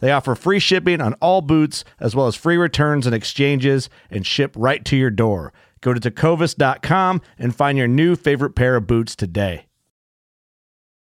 They 0.00 0.12
offer 0.12 0.34
free 0.34 0.58
shipping 0.58 1.00
on 1.00 1.14
all 1.14 1.40
boots, 1.40 1.84
as 2.00 2.14
well 2.14 2.26
as 2.26 2.36
free 2.36 2.56
returns 2.56 3.06
and 3.06 3.14
exchanges, 3.14 3.90
and 4.10 4.26
ship 4.26 4.54
right 4.56 4.84
to 4.84 4.96
your 4.96 5.10
door. 5.10 5.52
Go 5.80 5.94
to 5.94 6.00
tecovas.com 6.00 7.22
and 7.38 7.54
find 7.54 7.78
your 7.78 7.88
new 7.88 8.16
favorite 8.16 8.54
pair 8.54 8.76
of 8.76 8.86
boots 8.86 9.14
today. 9.14 9.66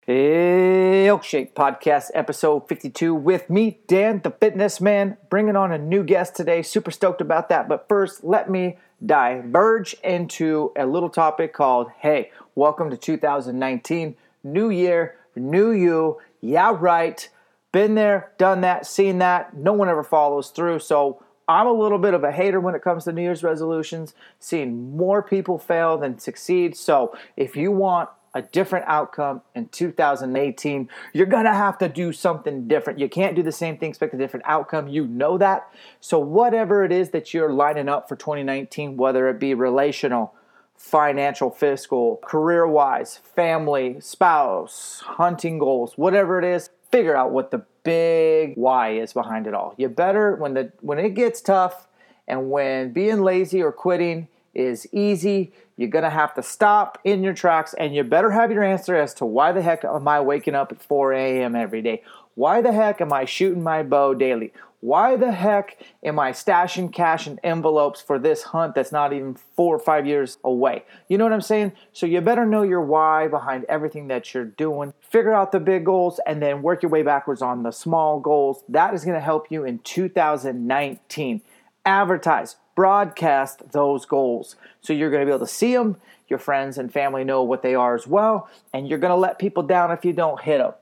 Hey, 0.05 1.07
Elk 1.07 1.23
Shape 1.23 1.55
Podcast, 1.55 2.11
episode 2.13 2.67
52, 2.67 3.15
with 3.15 3.49
me, 3.49 3.79
Dan 3.87 4.19
the 4.21 4.31
Fitness 4.31 4.81
Man, 4.81 5.15
bringing 5.29 5.55
on 5.55 5.71
a 5.71 5.77
new 5.77 6.03
guest 6.03 6.35
today. 6.35 6.61
Super 6.61 6.91
stoked 6.91 7.21
about 7.21 7.47
that. 7.47 7.69
But 7.69 7.87
first, 7.87 8.21
let 8.21 8.49
me 8.49 8.77
diverge 9.05 9.95
into 10.03 10.73
a 10.75 10.85
little 10.85 11.09
topic 11.09 11.53
called 11.53 11.89
Hey, 11.99 12.31
welcome 12.53 12.89
to 12.89 12.97
2019. 12.97 14.17
New 14.43 14.69
year, 14.69 15.15
new 15.37 15.71
you. 15.71 16.19
Yeah, 16.41 16.75
right. 16.77 17.29
Been 17.73 17.95
there, 17.95 18.31
done 18.37 18.61
that, 18.61 18.85
seen 18.85 19.17
that. 19.17 19.57
No 19.57 19.73
one 19.73 19.89
ever 19.89 20.03
follows 20.03 20.51
through. 20.51 20.79
So 20.79 21.21
I'm 21.47 21.67
a 21.67 21.73
little 21.73 21.97
bit 21.97 22.13
of 22.13 22.23
a 22.23 22.31
hater 22.31 22.59
when 22.59 22.75
it 22.75 22.83
comes 22.83 23.03
to 23.03 23.11
New 23.11 23.23
Year's 23.23 23.43
resolutions, 23.43 24.13
seeing 24.39 24.95
more 24.95 25.23
people 25.23 25.57
fail 25.57 25.97
than 25.97 26.19
succeed. 26.19 26.77
So 26.77 27.17
if 27.35 27.57
you 27.57 27.71
want 27.71 28.09
a 28.35 28.43
different 28.43 28.85
outcome 28.87 29.41
in 29.55 29.69
2018, 29.69 30.87
you're 31.13 31.25
to 31.25 31.53
have 31.53 31.77
to 31.79 31.89
do 31.89 32.13
something 32.13 32.67
different. 32.67 32.99
You 32.99 33.09
can't 33.09 33.35
do 33.35 33.43
the 33.43 33.51
same 33.51 33.77
thing, 33.77 33.89
expect 33.89 34.13
a 34.13 34.17
different 34.17 34.45
outcome. 34.47 34.87
You 34.87 35.07
know 35.07 35.37
that. 35.39 35.67
So, 35.99 36.19
whatever 36.19 36.83
it 36.83 36.91
is 36.91 37.09
that 37.09 37.33
you're 37.33 37.53
lining 37.53 37.89
up 37.89 38.09
for 38.09 38.15
2019, 38.15 38.97
whether 38.97 39.27
it 39.29 39.39
be 39.39 39.53
relational, 39.53 40.33
financial, 40.75 41.51
fiscal, 41.51 42.19
career 42.23 42.65
wise, 42.65 43.17
family, 43.17 43.97
spouse, 43.99 45.03
hunting 45.05 45.59
goals, 45.59 45.93
whatever 45.95 46.39
it 46.39 46.45
is, 46.45 46.69
figure 46.93 47.15
out 47.15 47.31
what 47.31 47.49
the 47.49 47.65
big 47.83 48.53
why 48.53 48.91
is 48.91 49.13
behind 49.13 49.47
it 49.47 49.55
all. 49.55 49.73
You 49.77 49.89
better 49.89 50.35
when 50.35 50.53
the 50.53 50.71
when 50.81 50.99
it 50.99 51.15
gets 51.15 51.41
tough 51.41 51.87
and 52.27 52.51
when 52.51 52.93
being 52.93 53.21
lazy 53.21 53.63
or 53.63 53.71
quitting 53.71 54.27
is 54.53 54.87
easy, 54.93 55.51
you're 55.75 55.89
to 55.89 56.09
have 56.11 56.35
to 56.35 56.43
stop 56.43 56.99
in 57.03 57.23
your 57.23 57.33
tracks 57.33 57.73
and 57.73 57.95
you 57.95 58.03
better 58.03 58.29
have 58.29 58.51
your 58.51 58.63
answer 58.63 58.95
as 58.95 59.15
to 59.15 59.25
why 59.25 59.51
the 59.51 59.63
heck 59.63 59.83
am 59.83 60.07
I 60.07 60.21
waking 60.21 60.53
up 60.53 60.71
at 60.71 60.83
4 60.83 61.13
a.m. 61.13 61.55
every 61.55 61.81
day? 61.81 62.03
Why 62.35 62.61
the 62.61 62.71
heck 62.71 62.99
am 62.99 63.13
I 63.13 63.25
shooting 63.25 63.61
my 63.61 63.83
bow 63.83 64.13
daily? 64.13 64.53
Why 64.83 65.15
the 65.15 65.31
heck 65.31 65.77
am 66.03 66.19
I 66.19 66.33
stashing 66.33 66.91
cash 66.91 67.25
in 67.25 67.39
envelopes 67.41 68.01
for 68.01 68.19
this 68.19 68.43
hunt 68.43 68.75
that's 68.75 68.91
not 68.91 69.13
even 69.13 69.35
four 69.55 69.73
or 69.73 69.79
five 69.79 70.05
years 70.05 70.39
away? 70.43 70.83
You 71.07 71.17
know 71.17 71.23
what 71.23 71.31
I'm 71.31 71.39
saying? 71.39 71.71
So 71.93 72.05
you 72.05 72.19
better 72.19 72.45
know 72.45 72.63
your 72.63 72.81
why 72.81 73.29
behind 73.29 73.63
everything 73.69 74.09
that 74.09 74.33
you're 74.33 74.43
doing. 74.43 74.93
Figure 74.99 75.31
out 75.31 75.53
the 75.53 75.61
big 75.61 75.85
goals 75.85 76.19
and 76.25 76.41
then 76.41 76.61
work 76.61 76.83
your 76.83 76.89
way 76.89 77.01
backwards 77.01 77.41
on 77.41 77.63
the 77.63 77.71
small 77.71 78.19
goals. 78.19 78.65
That 78.67 78.93
is 78.93 79.05
going 79.05 79.15
to 79.15 79.21
help 79.21 79.49
you 79.49 79.63
in 79.63 79.79
2019. 79.79 81.41
Advertise, 81.85 82.57
broadcast 82.75 83.71
those 83.71 84.05
goals. 84.05 84.57
So 84.81 84.91
you're 84.91 85.11
going 85.11 85.21
to 85.21 85.25
be 85.25 85.33
able 85.33 85.45
to 85.45 85.53
see 85.53 85.75
them. 85.75 85.95
Your 86.27 86.39
friends 86.39 86.77
and 86.77 86.91
family 86.91 87.23
know 87.23 87.43
what 87.43 87.61
they 87.61 87.75
are 87.75 87.95
as 87.95 88.05
well. 88.05 88.49
And 88.73 88.89
you're 88.89 88.99
going 88.99 89.11
to 89.11 89.15
let 89.15 89.39
people 89.39 89.63
down 89.63 89.91
if 89.91 90.03
you 90.03 90.11
don't 90.11 90.41
hit 90.41 90.57
them. 90.57 90.73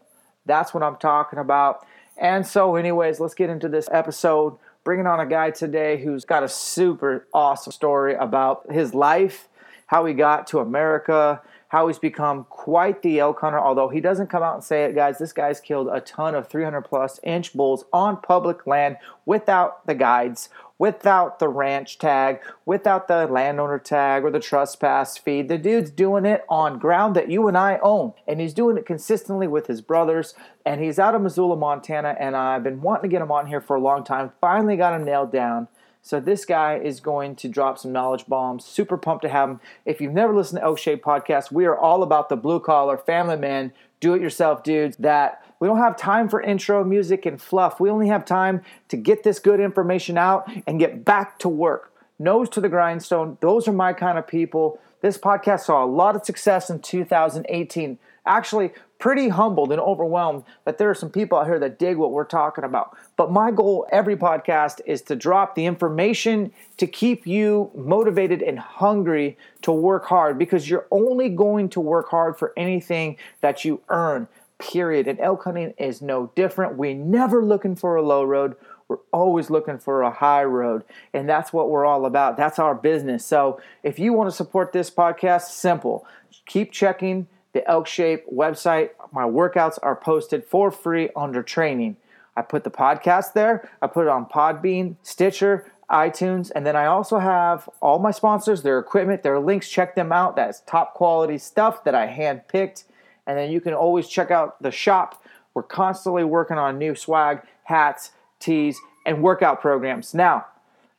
That's 0.51 0.73
what 0.73 0.84
I'm 0.84 0.97
talking 0.97 1.39
about. 1.39 1.88
And 2.17 2.45
so, 2.45 2.75
anyways, 2.75 3.22
let's 3.22 3.34
get 3.34 3.50
into 3.50 3.69
this 3.69 3.88
episode. 3.89 4.57
Bringing 4.84 5.07
on 5.07 5.22
a 5.22 5.25
guy 5.25 5.51
today 5.51 6.03
who's 6.03 6.25
got 6.25 6.44
a 6.44 6.50
super 6.50 7.25
awesome 7.34 7.72
story 7.72 8.16
about 8.16 8.69
his 8.69 8.94
life, 8.94 9.47
how 9.85 10.03
he 10.03 10.13
got 10.13 10.47
to 10.47 10.59
America, 10.59 11.41
how 11.69 11.88
he's 11.88 12.00
become 12.00 12.45
quite 12.50 13.01
the 13.01 13.17
elk 13.19 13.40
hunter. 13.40 13.61
Although 13.61 13.88
he 13.88 14.01
doesn't 14.01 14.28
come 14.28 14.44
out 14.44 14.56
and 14.56 14.63
say 14.63 14.84
it, 14.84 14.94
guys, 14.94 15.19
this 15.19 15.31
guy's 15.31 15.61
killed 15.61 15.88
a 15.90 16.01
ton 16.01 16.35
of 16.35 16.50
300 16.50 16.81
plus 16.81 17.17
inch 17.23 17.53
bulls 17.53 17.85
on 17.94 18.17
public 18.17 18.67
land 18.67 18.97
without 19.25 19.88
the 19.88 19.95
guides 19.95 20.50
without 20.81 21.37
the 21.37 21.47
ranch 21.47 21.99
tag, 21.99 22.39
without 22.65 23.07
the 23.07 23.27
landowner 23.27 23.77
tag 23.77 24.23
or 24.23 24.31
the 24.31 24.39
trespass 24.39 25.15
feed. 25.15 25.47
The 25.47 25.59
dude's 25.59 25.91
doing 25.91 26.25
it 26.25 26.43
on 26.49 26.79
ground 26.79 27.15
that 27.15 27.29
you 27.29 27.47
and 27.47 27.55
I 27.55 27.77
own, 27.83 28.13
and 28.27 28.41
he's 28.41 28.55
doing 28.55 28.77
it 28.77 28.85
consistently 28.87 29.47
with 29.47 29.67
his 29.67 29.79
brothers. 29.79 30.33
And 30.65 30.81
he's 30.81 30.97
out 30.97 31.13
of 31.13 31.21
Missoula, 31.21 31.55
Montana, 31.55 32.15
and 32.19 32.35
I've 32.35 32.63
been 32.63 32.81
wanting 32.81 33.03
to 33.03 33.13
get 33.13 33.21
him 33.21 33.31
on 33.31 33.45
here 33.45 33.61
for 33.61 33.75
a 33.75 33.79
long 33.79 34.03
time. 34.03 34.31
Finally 34.41 34.75
got 34.75 34.95
him 34.95 35.05
nailed 35.05 35.31
down. 35.31 35.67
So 36.01 36.19
this 36.19 36.45
guy 36.45 36.79
is 36.79 36.99
going 36.99 37.35
to 37.35 37.47
drop 37.47 37.77
some 37.77 37.91
knowledge 37.91 38.25
bombs. 38.25 38.65
Super 38.65 38.97
pumped 38.97 39.21
to 39.21 39.29
have 39.29 39.49
him. 39.49 39.59
If 39.85 40.01
you've 40.01 40.13
never 40.13 40.35
listened 40.35 40.61
to 40.61 40.65
Elk 40.65 40.79
Shape 40.79 41.03
Podcast, 41.03 41.51
we 41.51 41.65
are 41.65 41.77
all 41.77 42.01
about 42.01 42.27
the 42.27 42.35
blue 42.35 42.59
collar 42.59 42.97
family 42.97 43.37
man, 43.37 43.71
do 43.99 44.15
it 44.15 44.21
yourself 44.21 44.63
dudes 44.63 44.97
that 44.97 45.41
we 45.61 45.67
don't 45.67 45.77
have 45.77 45.95
time 45.95 46.27
for 46.27 46.41
intro 46.41 46.83
music 46.83 47.27
and 47.27 47.39
fluff. 47.39 47.79
We 47.79 47.91
only 47.91 48.07
have 48.07 48.25
time 48.25 48.63
to 48.89 48.97
get 48.97 49.23
this 49.23 49.38
good 49.38 49.59
information 49.59 50.17
out 50.17 50.51
and 50.66 50.79
get 50.79 51.05
back 51.05 51.38
to 51.39 51.49
work. 51.49 51.94
Nose 52.17 52.49
to 52.49 52.61
the 52.61 52.67
grindstone. 52.67 53.38
Those 53.41 53.67
are 53.67 53.72
my 53.72 53.94
kind 53.94 54.17
of 54.17 54.25
people. 54.25 54.79
This 55.01 55.19
podcast 55.19 55.61
saw 55.61 55.83
a 55.83 55.85
lot 55.85 56.16
of 56.16 56.25
success 56.25 56.72
in 56.72 56.79
2018. 56.79 57.99
Actually, 58.25 58.72
pretty 58.97 59.29
humbled 59.29 59.72
and 59.72 59.81
overwhelmed 59.81 60.44
that 60.66 60.79
there 60.79 60.89
are 60.89 60.95
some 60.95 61.09
people 61.09 61.38
out 61.38 61.47
here 61.47 61.59
that 61.59 61.78
dig 61.78 61.97
what 61.97 62.11
we're 62.11 62.23
talking 62.23 62.63
about. 62.63 62.95
But 63.16 63.31
my 63.31 63.51
goal 63.51 63.88
every 63.91 64.16
podcast 64.16 64.81
is 64.85 65.01
to 65.03 65.16
drop 65.16 65.53
the 65.53 65.66
information 65.66 66.53
to 66.78 66.88
keep 66.88 67.28
you 67.28 67.69
motivated 67.75 68.41
and 68.41 68.58
hungry 68.58 69.37
to 69.61 69.72
work 69.72 70.05
hard 70.05 70.40
because 70.40 70.69
you're 70.69 70.87
only 70.90 71.29
going 71.29 71.69
to 71.69 71.79
work 71.79 72.09
hard 72.09 72.37
for 72.37 72.52
anything 72.58 73.17
that 73.41 73.63
you 73.63 73.81
earn 73.90 74.28
period. 74.61 75.08
And 75.08 75.19
elk 75.19 75.43
hunting 75.43 75.73
is 75.78 76.02
no 76.02 76.31
different. 76.35 76.78
We're 76.78 76.96
never 76.96 77.43
looking 77.43 77.75
for 77.75 77.96
a 77.96 78.02
low 78.02 78.23
road. 78.23 78.55
We're 78.87 78.97
always 79.11 79.49
looking 79.49 79.79
for 79.79 80.02
a 80.02 80.11
high 80.11 80.43
road. 80.43 80.84
And 81.13 81.28
that's 81.28 81.52
what 81.52 81.69
we're 81.69 81.85
all 81.85 82.05
about. 82.05 82.37
That's 82.37 82.59
our 82.59 82.75
business. 82.75 83.25
So 83.25 83.59
if 83.84 83.99
you 83.99 84.13
want 84.13 84.29
to 84.29 84.35
support 84.35 84.72
this 84.73 84.91
podcast, 84.91 85.49
simple. 85.49 86.05
Keep 86.46 86.72
checking 86.72 87.28
the 87.53 87.67
Elk 87.69 87.87
Shape 87.87 88.25
website. 88.31 88.91
My 89.11 89.23
workouts 89.23 89.79
are 89.81 89.96
posted 89.96 90.46
for 90.46 90.72
free 90.72 91.09
under 91.16 91.41
training. 91.41 91.97
I 92.35 92.41
put 92.41 92.63
the 92.63 92.72
podcast 92.72 93.34
there. 93.34 93.69
I 93.81 93.87
put 93.87 94.03
it 94.03 94.09
on 94.09 94.25
Podbean, 94.25 94.96
Stitcher, 95.03 95.72
iTunes, 95.90 96.52
and 96.55 96.66
then 96.66 96.78
I 96.78 96.85
also 96.85 97.19
have 97.19 97.69
all 97.81 97.99
my 97.99 98.11
sponsors, 98.11 98.63
their 98.63 98.79
equipment, 98.79 99.23
their 99.23 99.40
links. 99.40 99.69
Check 99.69 99.96
them 99.96 100.13
out. 100.13 100.37
That's 100.37 100.61
top 100.61 100.93
quality 100.93 101.37
stuff 101.37 101.84
that 101.84 101.93
I 101.93 102.08
handpicked 102.08 102.85
and 103.28 103.38
then 103.38 103.52
you 103.52 103.62
can 103.62 103.73
always 103.73 104.08
check 104.08 104.32
out 104.32 104.62
the 104.62 104.72
shop. 104.72 105.23
We're 105.53 105.64
constantly 105.64 106.23
working 106.23 106.58
on 106.58 106.78
new 106.78 106.96
swag, 106.96 107.41
hats, 107.64 108.12
tees, 108.40 108.79
and 109.06 109.22
workout 109.22 109.62
programs. 109.62 110.14
Now, 110.14 110.46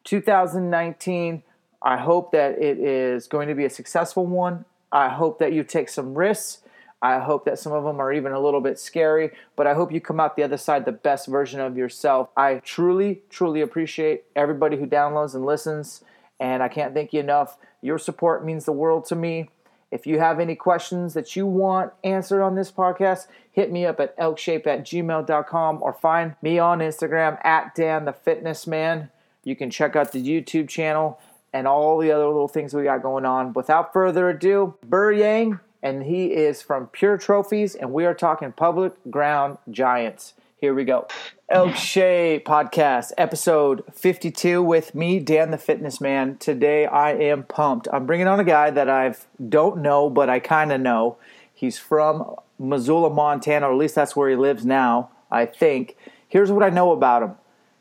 2019, 0.04 1.42
I 1.82 1.96
hope 1.96 2.32
that 2.32 2.60
it 2.62 2.78
is 2.78 3.26
going 3.26 3.48
to 3.48 3.54
be 3.54 3.64
a 3.64 3.70
successful 3.70 4.26
one. 4.26 4.64
I 4.90 5.08
hope 5.08 5.38
that 5.38 5.52
you 5.52 5.64
take 5.64 5.88
some 5.88 6.14
risks. 6.14 6.58
I 7.00 7.18
hope 7.18 7.44
that 7.46 7.58
some 7.58 7.72
of 7.72 7.82
them 7.82 8.00
are 8.00 8.12
even 8.12 8.30
a 8.30 8.38
little 8.38 8.60
bit 8.60 8.78
scary, 8.78 9.32
but 9.56 9.66
I 9.66 9.74
hope 9.74 9.90
you 9.90 10.00
come 10.00 10.20
out 10.20 10.36
the 10.36 10.44
other 10.44 10.56
side 10.56 10.84
the 10.84 10.92
best 10.92 11.26
version 11.26 11.58
of 11.58 11.76
yourself. 11.76 12.28
I 12.36 12.56
truly, 12.56 13.22
truly 13.28 13.60
appreciate 13.60 14.22
everybody 14.36 14.76
who 14.76 14.86
downloads 14.86 15.34
and 15.34 15.44
listens, 15.44 16.04
and 16.38 16.62
I 16.62 16.68
can't 16.68 16.94
thank 16.94 17.12
you 17.12 17.18
enough. 17.18 17.58
Your 17.80 17.98
support 17.98 18.44
means 18.44 18.66
the 18.66 18.72
world 18.72 19.04
to 19.06 19.16
me. 19.16 19.50
If 19.92 20.06
you 20.06 20.18
have 20.18 20.40
any 20.40 20.54
questions 20.54 21.12
that 21.12 21.36
you 21.36 21.46
want 21.46 21.92
answered 22.02 22.42
on 22.42 22.54
this 22.54 22.72
podcast, 22.72 23.26
hit 23.52 23.70
me 23.70 23.84
up 23.84 24.00
at 24.00 24.16
elkshape 24.16 24.66
at 24.66 24.84
gmail.com 24.84 25.82
or 25.82 25.92
find 25.92 26.34
me 26.40 26.58
on 26.58 26.78
Instagram 26.78 27.38
at 27.44 27.74
Dan 27.74 28.06
the 28.06 28.14
Fitness 28.14 28.66
Man. 28.66 29.10
You 29.44 29.54
can 29.54 29.70
check 29.70 29.94
out 29.94 30.12
the 30.12 30.26
YouTube 30.26 30.70
channel 30.70 31.20
and 31.52 31.68
all 31.68 31.98
the 31.98 32.10
other 32.10 32.26
little 32.26 32.48
things 32.48 32.72
we 32.72 32.84
got 32.84 33.02
going 33.02 33.26
on. 33.26 33.52
Without 33.52 33.92
further 33.92 34.30
ado, 34.30 34.76
Burr 34.82 35.12
Yang, 35.12 35.60
and 35.82 36.04
he 36.04 36.28
is 36.28 36.62
from 36.62 36.86
Pure 36.86 37.18
Trophies, 37.18 37.74
and 37.74 37.92
we 37.92 38.06
are 38.06 38.14
talking 38.14 38.50
public 38.52 38.94
ground 39.10 39.58
giants. 39.70 40.32
Here 40.62 40.74
we 40.74 40.84
go. 40.84 41.08
Elk 41.48 41.74
Shape 41.74 42.46
Podcast, 42.46 43.10
episode 43.18 43.82
52 43.92 44.62
with 44.62 44.94
me, 44.94 45.18
Dan 45.18 45.50
the 45.50 45.58
Fitness 45.58 46.00
Man. 46.00 46.36
Today 46.36 46.86
I 46.86 47.14
am 47.14 47.42
pumped. 47.42 47.88
I'm 47.92 48.06
bringing 48.06 48.28
on 48.28 48.38
a 48.38 48.44
guy 48.44 48.70
that 48.70 48.88
I 48.88 49.16
don't 49.48 49.82
know, 49.82 50.08
but 50.08 50.30
I 50.30 50.38
kind 50.38 50.70
of 50.70 50.80
know. 50.80 51.16
He's 51.52 51.80
from 51.80 52.36
Missoula, 52.60 53.10
Montana, 53.10 53.66
or 53.66 53.72
at 53.72 53.76
least 53.76 53.96
that's 53.96 54.14
where 54.14 54.30
he 54.30 54.36
lives 54.36 54.64
now, 54.64 55.10
I 55.32 55.46
think. 55.46 55.96
Here's 56.28 56.52
what 56.52 56.62
I 56.62 56.70
know 56.70 56.92
about 56.92 57.24
him 57.24 57.34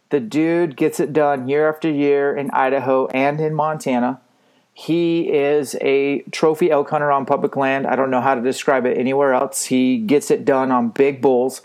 the 0.10 0.20
dude 0.20 0.76
gets 0.76 1.00
it 1.00 1.14
done 1.14 1.48
year 1.48 1.70
after 1.70 1.88
year 1.88 2.36
in 2.36 2.50
Idaho 2.50 3.06
and 3.10 3.40
in 3.40 3.54
Montana. 3.54 4.20
He 4.74 5.32
is 5.32 5.76
a 5.82 6.22
trophy 6.32 6.72
elk 6.72 6.90
hunter 6.90 7.12
on 7.12 7.28
public 7.28 7.56
land. 7.56 7.86
I 7.86 7.96
don't 7.96 8.10
know 8.10 8.22
how 8.22 8.34
to 8.34 8.42
describe 8.42 8.88
it 8.88 8.98
anywhere 8.98 9.36
else. 9.36 9.66
He 9.66 10.00
gets 10.00 10.32
it 10.32 10.46
done 10.46 10.72
on 10.72 10.90
big 10.90 11.22
bulls, 11.22 11.62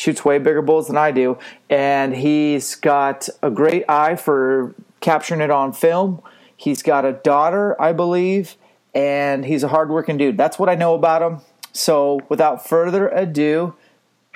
shoots 0.00 0.24
way 0.24 0.38
bigger 0.38 0.62
bulls 0.62 0.86
than 0.86 0.96
I 0.96 1.10
do, 1.10 1.36
and 1.68 2.16
he's 2.16 2.74
got 2.74 3.28
a 3.42 3.50
great 3.50 3.84
eye 3.86 4.16
for 4.16 4.74
capturing 5.00 5.42
it 5.42 5.50
on 5.50 5.74
film. 5.74 6.22
He's 6.56 6.82
got 6.82 7.04
a 7.04 7.12
daughter, 7.12 7.80
I 7.80 7.92
believe, 7.92 8.56
and 8.94 9.44
he's 9.44 9.62
a 9.62 9.68
hardworking 9.68 10.16
dude. 10.16 10.38
That's 10.38 10.58
what 10.58 10.70
I 10.70 10.74
know 10.74 10.94
about 10.94 11.20
him. 11.20 11.40
So, 11.72 12.20
without 12.30 12.66
further 12.66 13.08
ado, 13.08 13.74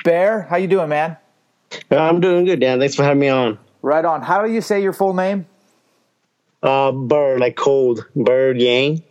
Bear, 0.05 0.43
how 0.43 0.57
you 0.57 0.67
doing, 0.67 0.91
man? 0.91 1.17
I'm 1.91 2.21
doing 2.21 2.45
good, 2.45 2.61
Dan. 2.61 2.79
Thanks 2.79 2.95
for 2.95 3.03
having 3.03 3.21
me 3.21 3.29
on. 3.29 3.59
Right 3.81 4.05
on. 4.05 4.21
How 4.21 4.45
do 4.45 4.53
you 4.53 4.61
say 4.61 4.83
your 4.83 4.93
full 4.93 5.15
name? 5.15 5.47
Uh, 6.63 6.93
Burr, 6.93 7.39
like 7.39 7.57
cold. 7.57 8.07
Burr 8.15 8.53
Yang. 8.53 9.03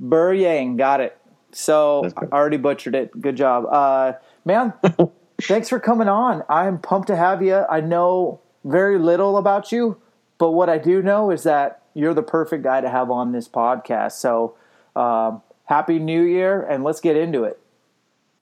Burr 0.00 0.32
Yang. 0.32 0.76
Got 0.78 1.00
it. 1.02 1.18
So 1.52 2.10
I 2.16 2.24
already 2.34 2.56
butchered 2.56 2.94
it. 2.94 3.20
Good 3.20 3.36
job. 3.36 3.66
Uh, 3.66 4.14
man, 4.44 4.72
thanks 5.42 5.68
for 5.68 5.78
coming 5.78 6.08
on. 6.08 6.42
I'm 6.48 6.78
pumped 6.78 7.08
to 7.08 7.16
have 7.16 7.42
you. 7.42 7.64
I 7.70 7.80
know 7.80 8.40
very 8.64 8.98
little 8.98 9.36
about 9.36 9.72
you, 9.72 10.00
but 10.38 10.52
what 10.52 10.68
I 10.68 10.78
do 10.78 11.02
know 11.02 11.30
is 11.30 11.42
that 11.42 11.82
you're 11.94 12.14
the 12.14 12.22
perfect 12.22 12.64
guy 12.64 12.80
to 12.80 12.88
have 12.88 13.10
on 13.10 13.32
this 13.32 13.48
podcast. 13.48 14.12
So 14.12 14.56
um, 14.96 15.42
happy 15.64 15.98
new 15.98 16.22
year 16.22 16.62
and 16.62 16.84
let's 16.84 17.00
get 17.00 17.16
into 17.16 17.44
it. 17.44 17.60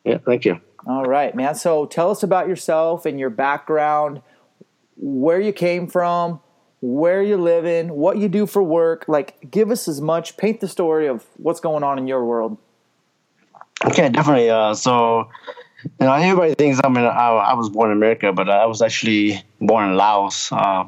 Yeah, 0.04 0.18
thank 0.18 0.44
you. 0.44 0.60
All 0.86 1.04
right, 1.04 1.34
man. 1.34 1.54
So 1.54 1.86
tell 1.86 2.10
us 2.10 2.22
about 2.22 2.48
yourself 2.48 3.06
and 3.06 3.20
your 3.20 3.30
background, 3.30 4.22
where 4.96 5.40
you 5.40 5.52
came 5.52 5.86
from, 5.86 6.40
where 6.80 7.22
you 7.22 7.36
live 7.36 7.64
in, 7.64 7.90
what 7.90 8.18
you 8.18 8.28
do 8.28 8.46
for 8.46 8.62
work. 8.62 9.04
Like, 9.06 9.50
give 9.50 9.70
us 9.70 9.86
as 9.86 10.00
much, 10.00 10.36
paint 10.36 10.60
the 10.60 10.66
story 10.66 11.06
of 11.06 11.24
what's 11.36 11.60
going 11.60 11.84
on 11.84 11.98
in 11.98 12.08
your 12.08 12.24
world. 12.24 12.58
Okay, 13.84 14.08
definitely. 14.08 14.50
Uh, 14.50 14.74
so, 14.74 15.28
you 15.84 16.06
know, 16.06 16.12
everybody 16.12 16.54
thinks 16.54 16.80
I'm 16.82 16.96
in, 16.96 17.04
I, 17.04 17.28
I 17.30 17.54
was 17.54 17.68
born 17.68 17.90
in 17.90 17.96
America, 17.96 18.32
but 18.32 18.48
I 18.48 18.66
was 18.66 18.82
actually 18.82 19.42
born 19.60 19.90
in 19.90 19.96
Laos. 19.96 20.50
Uh, 20.52 20.84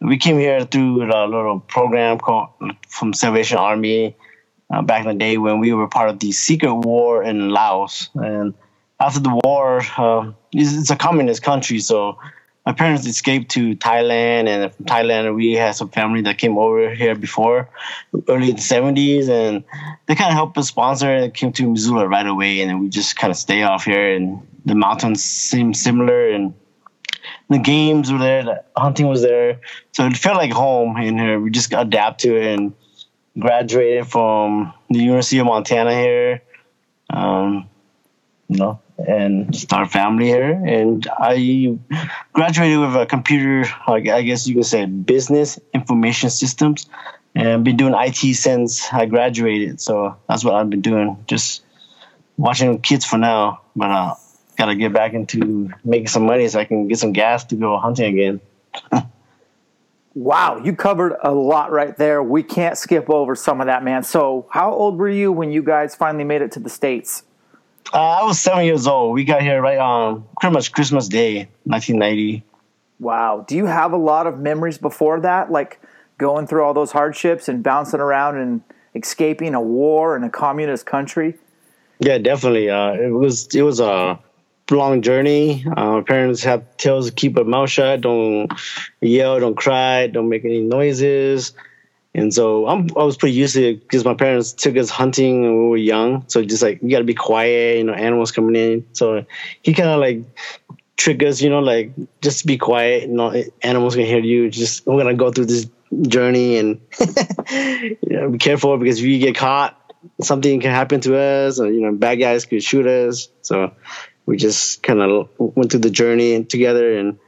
we 0.00 0.16
came 0.16 0.38
here 0.38 0.64
through 0.64 1.02
a 1.12 1.26
little 1.26 1.60
program 1.60 2.18
called 2.18 2.48
from 2.88 3.12
Salvation 3.12 3.58
Army 3.58 4.16
uh, 4.70 4.82
back 4.82 5.02
in 5.02 5.08
the 5.08 5.14
day 5.14 5.36
when 5.36 5.58
we 5.58 5.72
were 5.72 5.88
part 5.88 6.08
of 6.08 6.18
the 6.20 6.32
secret 6.32 6.74
war 6.74 7.22
in 7.22 7.50
Laos. 7.50 8.08
And 8.14 8.54
after 8.98 9.20
the 9.20 9.40
war, 9.44 9.82
uh, 9.96 10.32
it's, 10.52 10.74
it's, 10.74 10.90
a 10.90 10.96
communist 10.96 11.42
country, 11.42 11.80
so 11.80 12.18
my 12.66 12.72
parents 12.72 13.06
escaped 13.06 13.50
to 13.52 13.74
Thailand, 13.76 14.48
and 14.48 14.72
from 14.74 14.84
Thailand 14.84 15.34
we 15.34 15.52
had 15.52 15.74
some 15.74 15.88
family 15.88 16.22
that 16.22 16.38
came 16.38 16.58
over 16.58 16.94
here 16.94 17.14
before, 17.14 17.68
early 18.28 18.50
in 18.50 18.56
the 18.56 18.62
seventies, 18.62 19.28
and 19.28 19.64
they 20.06 20.14
kind 20.14 20.30
of 20.30 20.34
helped 20.34 20.58
us 20.58 20.68
sponsor 20.68 21.10
and 21.10 21.32
came 21.32 21.52
to 21.52 21.70
Missoula 21.70 22.06
right 22.06 22.26
away, 22.26 22.60
and 22.60 22.70
then 22.70 22.80
we 22.80 22.88
just 22.88 23.16
kind 23.16 23.30
of 23.30 23.36
stay 23.36 23.62
off 23.62 23.84
here, 23.84 24.14
and 24.14 24.46
the 24.66 24.74
mountains 24.74 25.24
seem 25.24 25.72
similar, 25.72 26.30
and 26.30 26.54
the 27.48 27.58
games 27.58 28.12
were 28.12 28.18
there, 28.18 28.44
the 28.44 28.64
hunting 28.76 29.08
was 29.08 29.22
there, 29.22 29.60
so 29.92 30.06
it 30.06 30.16
felt 30.16 30.36
like 30.36 30.52
home 30.52 30.96
in 30.98 31.18
here. 31.18 31.40
We 31.40 31.50
just 31.50 31.72
adapt 31.72 32.20
to 32.20 32.36
it 32.36 32.58
and 32.58 32.74
graduated 33.38 34.06
from 34.06 34.74
the 34.90 34.98
University 34.98 35.38
of 35.38 35.46
Montana 35.46 35.94
here. 35.94 36.42
Um, 37.08 37.68
you 38.48 38.58
know, 38.58 38.80
and 39.06 39.54
start 39.54 39.90
family 39.90 40.26
here. 40.26 40.52
And 40.52 41.06
I 41.18 41.78
graduated 42.32 42.80
with 42.80 42.96
a 42.96 43.06
computer, 43.06 43.68
like 43.88 44.08
I 44.08 44.22
guess 44.22 44.46
you 44.46 44.54
could 44.54 44.66
say, 44.66 44.84
business 44.86 45.58
information 45.72 46.30
systems, 46.30 46.88
and 47.34 47.64
been 47.64 47.76
doing 47.76 47.94
IT 47.96 48.34
since 48.34 48.92
I 48.92 49.06
graduated. 49.06 49.80
So 49.80 50.16
that's 50.28 50.44
what 50.44 50.54
I've 50.54 50.70
been 50.70 50.80
doing, 50.80 51.24
just 51.26 51.62
watching 52.36 52.80
kids 52.80 53.04
for 53.04 53.18
now. 53.18 53.62
But 53.76 53.90
uh, 53.90 54.14
gotta 54.56 54.74
get 54.74 54.92
back 54.92 55.14
into 55.14 55.70
making 55.84 56.08
some 56.08 56.26
money 56.26 56.48
so 56.48 56.60
I 56.60 56.64
can 56.64 56.88
get 56.88 56.98
some 56.98 57.12
gas 57.12 57.44
to 57.44 57.56
go 57.56 57.78
hunting 57.78 58.18
again. 58.18 58.40
wow, 60.14 60.60
you 60.62 60.74
covered 60.74 61.16
a 61.22 61.32
lot 61.32 61.70
right 61.70 61.96
there. 61.96 62.22
We 62.22 62.42
can't 62.42 62.76
skip 62.76 63.08
over 63.08 63.34
some 63.34 63.60
of 63.60 63.66
that, 63.66 63.82
man. 63.82 64.02
So, 64.02 64.46
how 64.50 64.72
old 64.72 64.98
were 64.98 65.08
you 65.08 65.32
when 65.32 65.50
you 65.50 65.62
guys 65.62 65.94
finally 65.94 66.24
made 66.24 66.42
it 66.42 66.52
to 66.52 66.60
the 66.60 66.70
states? 66.70 67.22
Uh, 67.92 68.20
I 68.20 68.24
was 68.24 68.38
seven 68.38 68.64
years 68.64 68.86
old. 68.86 69.14
We 69.14 69.24
got 69.24 69.42
here 69.42 69.60
right 69.60 69.78
on 69.78 70.24
pretty 70.40 70.54
much 70.54 70.72
Christmas 70.72 71.08
Day, 71.08 71.48
1990. 71.64 72.44
Wow. 73.00 73.44
Do 73.48 73.56
you 73.56 73.66
have 73.66 73.92
a 73.92 73.96
lot 73.96 74.26
of 74.26 74.38
memories 74.38 74.78
before 74.78 75.20
that, 75.20 75.50
like 75.50 75.80
going 76.18 76.46
through 76.46 76.64
all 76.64 76.74
those 76.74 76.92
hardships 76.92 77.48
and 77.48 77.62
bouncing 77.62 78.00
around 78.00 78.36
and 78.36 78.62
escaping 78.94 79.54
a 79.54 79.60
war 79.60 80.16
in 80.16 80.22
a 80.22 80.30
communist 80.30 80.86
country? 80.86 81.36
Yeah, 81.98 82.18
definitely. 82.18 82.70
Uh, 82.70 82.92
it 82.92 83.12
was 83.12 83.54
it 83.54 83.62
was 83.62 83.80
a 83.80 84.18
long 84.70 85.02
journey. 85.02 85.64
Uh, 85.66 85.92
my 85.92 86.00
parents 86.02 86.44
have 86.44 86.76
tells 86.76 87.06
to 87.06 87.12
keep 87.12 87.36
a 87.36 87.44
mouth 87.44 87.70
shut, 87.70 88.02
don't 88.02 88.52
yell, 89.00 89.40
don't 89.40 89.56
cry, 89.56 90.06
don't 90.06 90.28
make 90.28 90.44
any 90.44 90.60
noises. 90.60 91.52
And 92.14 92.34
so 92.34 92.66
I'm, 92.66 92.88
I 92.96 93.04
was 93.04 93.16
pretty 93.16 93.36
used 93.36 93.54
to 93.54 93.70
it 93.70 93.80
because 93.82 94.04
my 94.04 94.14
parents 94.14 94.52
took 94.52 94.76
us 94.76 94.90
hunting 94.90 95.42
when 95.42 95.62
we 95.62 95.68
were 95.68 95.76
young. 95.76 96.24
So 96.28 96.42
just 96.44 96.62
like, 96.62 96.82
you 96.82 96.90
got 96.90 96.98
to 96.98 97.04
be 97.04 97.14
quiet, 97.14 97.78
you 97.78 97.84
know, 97.84 97.92
animals 97.92 98.32
coming 98.32 98.56
in. 98.56 98.86
So 98.92 99.24
he 99.62 99.74
kind 99.74 99.90
of 99.90 100.00
like 100.00 100.24
triggers, 100.96 101.40
you 101.40 101.50
know, 101.50 101.60
like 101.60 101.92
just 102.20 102.46
be 102.46 102.58
quiet, 102.58 103.02
you 103.02 103.14
know, 103.14 103.32
animals 103.62 103.94
can 103.94 104.06
hear 104.06 104.18
you. 104.18 104.50
Just, 104.50 104.86
we're 104.86 105.00
going 105.00 105.06
to 105.06 105.14
go 105.14 105.30
through 105.30 105.46
this 105.46 105.68
journey 106.02 106.58
and 106.58 106.80
you 107.50 107.96
know, 108.08 108.30
be 108.30 108.38
careful 108.38 108.76
because 108.76 108.98
if 108.98 109.04
you 109.04 109.18
get 109.20 109.36
caught, 109.36 109.76
something 110.20 110.60
can 110.60 110.70
happen 110.70 111.00
to 111.02 111.16
us 111.16 111.60
or, 111.60 111.70
you 111.70 111.80
know, 111.80 111.92
bad 111.92 112.16
guys 112.16 112.44
could 112.44 112.62
shoot 112.62 112.86
us. 112.86 113.28
So 113.42 113.72
we 114.26 114.36
just 114.36 114.82
kind 114.82 115.00
of 115.00 115.28
went 115.38 115.70
through 115.70 115.80
the 115.80 115.90
journey 115.90 116.44
together 116.44 116.98
and 116.98 117.18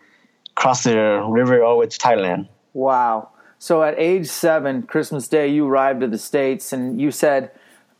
crossed 0.54 0.84
the 0.84 1.24
river 1.28 1.62
all 1.62 1.74
the 1.74 1.80
way 1.80 1.86
to 1.86 1.98
Thailand. 1.98 2.48
Wow. 2.72 3.31
So 3.62 3.84
at 3.84 3.94
age 3.96 4.26
seven, 4.26 4.82
Christmas 4.82 5.28
Day, 5.28 5.46
you 5.46 5.68
arrived 5.68 6.00
to 6.00 6.08
the 6.08 6.18
States 6.18 6.72
and 6.72 7.00
you 7.00 7.12
said, 7.12 7.52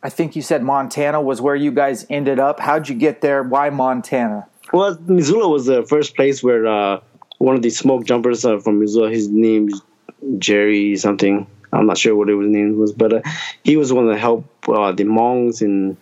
I 0.03 0.09
think 0.09 0.35
you 0.35 0.41
said 0.41 0.61
Montana 0.61 1.21
was 1.21 1.39
where 1.39 1.55
you 1.55 1.71
guys 1.71 2.05
ended 2.09 2.37
up. 2.37 2.59
How'd 2.59 2.89
you 2.89 2.95
get 2.95 3.21
there? 3.21 3.43
Why 3.43 3.69
Montana? 3.69 4.45
Well, 4.73 4.97
Missoula 5.07 5.47
was 5.47 5.65
the 5.65 5.83
first 5.83 6.17
place 6.17 6.43
where 6.43 6.67
uh, 6.67 6.99
one 7.37 7.55
of 7.55 7.61
the 7.61 7.69
smoke 7.69 8.03
jumpers 8.03 8.43
uh, 8.43 8.59
from 8.59 8.81
Missoula, 8.81 9.09
his 9.09 9.29
name 9.29 9.69
is 9.69 9.81
Jerry 10.37 10.97
something. 10.97 11.47
I'm 11.71 11.85
not 11.85 11.97
sure 11.97 12.13
what 12.13 12.27
his 12.27 12.37
name 12.39 12.77
was, 12.77 12.91
but 12.91 13.13
uh, 13.13 13.21
he 13.63 13.77
was 13.77 13.93
one 13.93 14.09
that 14.09 14.19
helped 14.19 14.67
uh, 14.67 14.91
the 14.91 15.05
Hmongs 15.05 15.61
in 15.61 15.95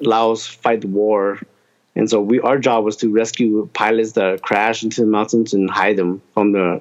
Laos 0.00 0.46
fight 0.46 0.80
the 0.80 0.86
war. 0.86 1.38
And 1.94 2.08
so 2.08 2.22
we, 2.22 2.40
our 2.40 2.58
job 2.58 2.86
was 2.86 2.96
to 2.96 3.12
rescue 3.12 3.68
pilots 3.74 4.12
that 4.12 4.40
crashed 4.40 4.82
into 4.82 5.02
the 5.02 5.08
mountains 5.08 5.52
and 5.52 5.68
hide 5.68 5.98
them 5.98 6.22
from 6.32 6.52
the 6.52 6.80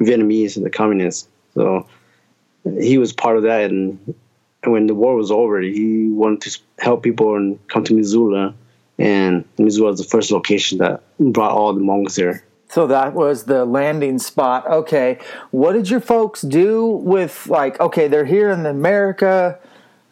Vietnamese 0.00 0.56
and 0.56 0.64
the 0.64 0.70
communists. 0.70 1.28
So 1.54 1.86
he 2.78 2.98
was 2.98 3.12
part 3.12 3.36
of 3.36 3.42
that. 3.44 3.70
And, 3.70 4.14
when 4.64 4.88
the 4.88 4.94
war 4.94 5.14
was 5.14 5.30
over, 5.30 5.60
he 5.60 6.08
wanted 6.08 6.50
to 6.50 6.60
help 6.80 7.02
people 7.02 7.36
and 7.36 7.64
come 7.68 7.84
to 7.84 7.94
Missoula. 7.94 8.54
And 8.98 9.44
Missoula 9.56 9.90
was 9.90 10.00
the 10.00 10.04
first 10.04 10.32
location 10.32 10.78
that 10.78 11.02
brought 11.18 11.52
all 11.52 11.72
the 11.72 11.80
Hmongs 11.80 12.16
there. 12.16 12.42
So 12.68 12.86
that 12.88 13.14
was 13.14 13.44
the 13.44 13.64
landing 13.64 14.18
spot. 14.18 14.66
Okay. 14.66 15.18
What 15.52 15.72
did 15.72 15.88
your 15.88 16.00
folks 16.00 16.42
do 16.42 16.86
with 16.86 17.46
like 17.46 17.80
okay, 17.80 18.08
they're 18.08 18.26
here 18.26 18.50
in 18.50 18.66
America. 18.66 19.58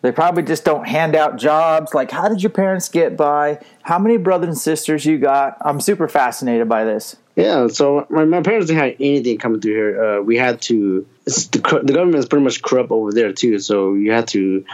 They 0.02 0.12
probably 0.12 0.44
just 0.44 0.64
don't 0.64 0.86
hand 0.86 1.16
out 1.16 1.36
jobs. 1.36 1.92
Like 1.92 2.10
how 2.10 2.28
did 2.28 2.42
your 2.42 2.50
parents 2.50 2.88
get 2.88 3.16
by? 3.16 3.60
How 3.82 3.98
many 3.98 4.16
brothers 4.16 4.48
and 4.48 4.58
sisters 4.58 5.04
you 5.04 5.18
got? 5.18 5.58
I'm 5.60 5.80
super 5.80 6.08
fascinated 6.08 6.68
by 6.68 6.84
this. 6.84 7.16
Yeah, 7.36 7.66
so 7.66 8.06
my, 8.08 8.24
my 8.24 8.40
parents 8.40 8.68
didn't 8.68 8.82
have 8.82 8.96
anything 8.98 9.36
coming 9.36 9.60
through 9.60 9.74
here. 9.74 10.04
Uh, 10.04 10.22
we 10.22 10.38
had 10.38 10.62
to 10.62 11.06
the 11.26 11.82
the 11.84 11.92
government 11.92 12.16
is 12.16 12.26
pretty 12.26 12.44
much 12.44 12.62
corrupt 12.62 12.90
over 12.90 13.12
there 13.12 13.32
too. 13.34 13.58
So 13.58 13.92
you 13.92 14.10
had 14.10 14.28
to 14.28 14.64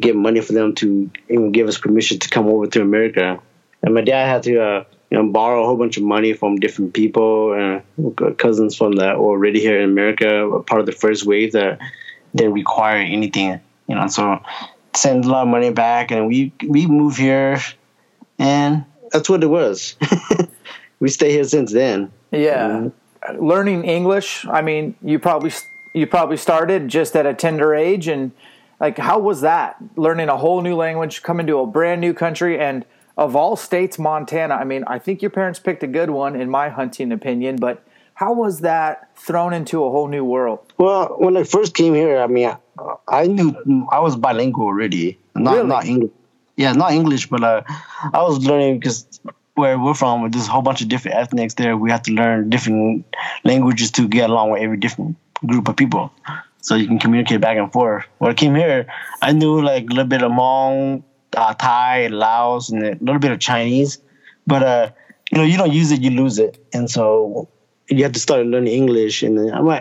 get 0.00 0.16
money 0.16 0.40
for 0.40 0.54
them 0.54 0.74
to 0.76 1.10
even 1.28 1.52
give 1.52 1.68
us 1.68 1.76
permission 1.76 2.18
to 2.20 2.30
come 2.30 2.46
over 2.46 2.66
to 2.68 2.80
America. 2.80 3.40
And 3.82 3.94
my 3.94 4.00
dad 4.00 4.26
had 4.26 4.42
to 4.44 4.58
uh, 4.58 4.84
you 5.10 5.18
know 5.18 5.30
borrow 5.30 5.62
a 5.62 5.66
whole 5.66 5.76
bunch 5.76 5.98
of 5.98 6.02
money 6.02 6.32
from 6.32 6.56
different 6.56 6.94
people 6.94 7.52
and 7.52 7.82
uh, 8.22 8.30
cousins 8.32 8.74
from 8.74 8.92
that 8.92 9.16
already 9.16 9.60
here 9.60 9.78
in 9.78 9.90
America, 9.90 10.62
part 10.66 10.80
of 10.80 10.86
the 10.86 10.92
first 10.92 11.26
wave 11.26 11.52
that 11.52 11.78
didn't 12.34 12.54
require 12.54 12.96
anything. 12.96 13.60
You 13.86 13.96
know, 13.96 14.06
so 14.06 14.42
send 14.94 15.26
a 15.26 15.28
lot 15.28 15.42
of 15.42 15.48
money 15.48 15.70
back, 15.70 16.10
and 16.10 16.26
we 16.26 16.54
we 16.66 16.86
moved 16.86 17.18
here, 17.18 17.60
and 18.38 18.86
that's 19.10 19.28
what 19.28 19.44
it 19.44 19.48
was. 19.48 19.94
we 21.02 21.08
stay 21.08 21.32
here 21.32 21.42
since 21.42 21.72
then. 21.72 22.12
Yeah, 22.30 22.68
mm-hmm. 22.68 23.44
learning 23.44 23.82
English. 23.82 24.46
I 24.46 24.62
mean, 24.62 24.94
you 25.02 25.18
probably 25.18 25.50
you 25.94 26.06
probably 26.06 26.36
started 26.36 26.86
just 26.86 27.16
at 27.16 27.26
a 27.26 27.34
tender 27.34 27.74
age, 27.74 28.06
and 28.06 28.30
like, 28.78 28.98
how 28.98 29.18
was 29.18 29.40
that? 29.40 29.76
Learning 29.96 30.28
a 30.28 30.36
whole 30.36 30.62
new 30.62 30.76
language, 30.76 31.24
coming 31.24 31.48
to 31.48 31.58
a 31.58 31.66
brand 31.66 32.00
new 32.00 32.14
country, 32.14 32.56
and 32.56 32.84
of 33.16 33.34
all 33.34 33.56
states, 33.56 33.98
Montana. 33.98 34.54
I 34.54 34.62
mean, 34.62 34.84
I 34.86 35.00
think 35.00 35.22
your 35.22 35.32
parents 35.32 35.58
picked 35.58 35.82
a 35.82 35.88
good 35.88 36.10
one, 36.10 36.36
in 36.40 36.48
my 36.48 36.68
hunting 36.68 37.10
opinion. 37.10 37.56
But 37.56 37.82
how 38.14 38.32
was 38.32 38.60
that 38.60 39.10
thrown 39.16 39.52
into 39.52 39.82
a 39.84 39.90
whole 39.90 40.06
new 40.06 40.24
world? 40.24 40.60
Well, 40.78 41.16
when 41.18 41.36
I 41.36 41.42
first 41.42 41.74
came 41.74 41.94
here, 41.94 42.20
I 42.20 42.28
mean, 42.28 42.56
I 43.08 43.26
knew 43.26 43.48
I 43.90 43.98
was 43.98 44.14
bilingual 44.14 44.66
already. 44.66 45.18
Not 45.34 45.56
really? 45.56 45.66
not 45.66 45.84
English. 45.84 46.12
Yeah, 46.56 46.72
not 46.74 46.92
English, 46.92 47.28
but 47.28 47.42
uh, 47.42 47.62
I 48.14 48.22
was 48.22 48.46
learning 48.46 48.78
because 48.78 49.20
where 49.54 49.78
we're 49.78 49.94
from, 49.94 50.30
there's 50.30 50.48
a 50.48 50.50
whole 50.50 50.62
bunch 50.62 50.80
of 50.80 50.88
different 50.88 51.16
ethnics 51.16 51.54
there. 51.54 51.76
We 51.76 51.90
have 51.90 52.02
to 52.04 52.12
learn 52.12 52.50
different 52.50 53.04
languages 53.44 53.90
to 53.92 54.08
get 54.08 54.30
along 54.30 54.50
with 54.50 54.62
every 54.62 54.76
different 54.78 55.16
group 55.46 55.68
of 55.68 55.76
people, 55.76 56.12
so 56.60 56.74
you 56.74 56.86
can 56.86 56.98
communicate 56.98 57.40
back 57.40 57.56
and 57.58 57.72
forth. 57.72 58.04
When 58.18 58.30
I 58.30 58.34
came 58.34 58.54
here, 58.54 58.86
I 59.20 59.32
knew 59.32 59.60
like 59.60 59.84
a 59.84 59.88
little 59.88 60.04
bit 60.04 60.22
of 60.22 60.32
Hmong, 60.32 61.02
uh, 61.36 61.54
Thai, 61.54 62.06
Laos, 62.08 62.70
and 62.70 62.82
a 62.82 62.96
little 63.00 63.18
bit 63.18 63.32
of 63.32 63.40
Chinese, 63.40 63.98
but 64.46 64.62
uh, 64.62 64.90
you 65.30 65.38
know, 65.38 65.44
you 65.44 65.58
don't 65.58 65.72
use 65.72 65.90
it, 65.92 66.00
you 66.00 66.10
lose 66.10 66.38
it, 66.38 66.64
and 66.72 66.90
so 66.90 67.48
you 67.88 68.04
have 68.04 68.12
to 68.12 68.20
start 68.20 68.46
learning 68.46 68.72
English. 68.72 69.22
And 69.22 69.36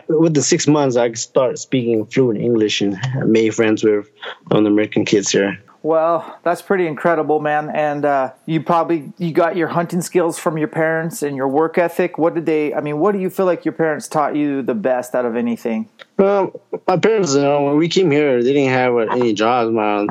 with 0.09 0.33
the 0.33 0.41
six 0.41 0.67
months, 0.67 0.97
I 0.97 1.09
could 1.09 1.19
start 1.19 1.59
speaking 1.59 2.05
fluent 2.07 2.41
English 2.41 2.81
and 2.81 2.97
made 3.25 3.53
friends 3.55 3.83
with 3.83 4.09
the 4.49 4.57
American 4.57 5.05
kids 5.05 5.31
here. 5.31 5.61
Well, 5.83 6.39
that's 6.43 6.61
pretty 6.61 6.85
incredible, 6.85 7.39
man. 7.39 7.71
And 7.73 8.05
uh, 8.05 8.33
you 8.45 8.61
probably 8.61 9.11
you 9.17 9.31
got 9.31 9.55
your 9.55 9.67
hunting 9.67 10.01
skills 10.01 10.37
from 10.37 10.59
your 10.59 10.67
parents 10.67 11.23
and 11.23 11.35
your 11.35 11.47
work 11.47 11.79
ethic. 11.79 12.19
What 12.19 12.35
did 12.35 12.45
they? 12.45 12.73
I 12.73 12.81
mean, 12.81 12.99
what 12.99 13.13
do 13.13 13.19
you 13.19 13.31
feel 13.31 13.47
like 13.47 13.65
your 13.65 13.71
parents 13.71 14.07
taught 14.07 14.35
you 14.35 14.61
the 14.61 14.75
best 14.75 15.15
out 15.15 15.25
of 15.25 15.35
anything? 15.35 15.89
Well, 16.17 16.61
my 16.87 16.97
parents, 16.97 17.33
you 17.33 17.41
know, 17.41 17.63
when 17.63 17.77
we 17.77 17.87
came 17.87 18.11
here, 18.11 18.43
they 18.43 18.53
didn't 18.53 18.69
have 18.69 18.95
any 19.09 19.33
jobs. 19.33 19.71
My 19.71 20.05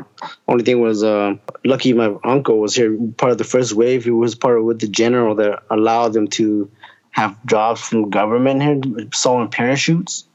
only 0.49 0.65
thing 0.65 0.81
was 0.81 1.05
uh, 1.05 1.35
lucky 1.63 1.93
my 1.93 2.15
uncle 2.25 2.59
was 2.59 2.75
here, 2.75 2.97
part 3.15 3.31
of 3.31 3.37
the 3.37 3.45
first 3.45 3.71
wave. 3.71 4.03
He 4.03 4.11
was 4.11 4.35
part 4.35 4.57
of 4.57 4.65
with 4.65 4.81
the 4.81 4.89
general 4.89 5.35
that 5.35 5.63
allowed 5.69 6.11
them 6.11 6.27
to 6.29 6.69
have 7.11 7.37
jobs 7.45 7.79
from 7.79 8.09
government 8.09 8.61
here, 8.61 9.07
selling 9.13 9.49
parachutes. 9.49 10.25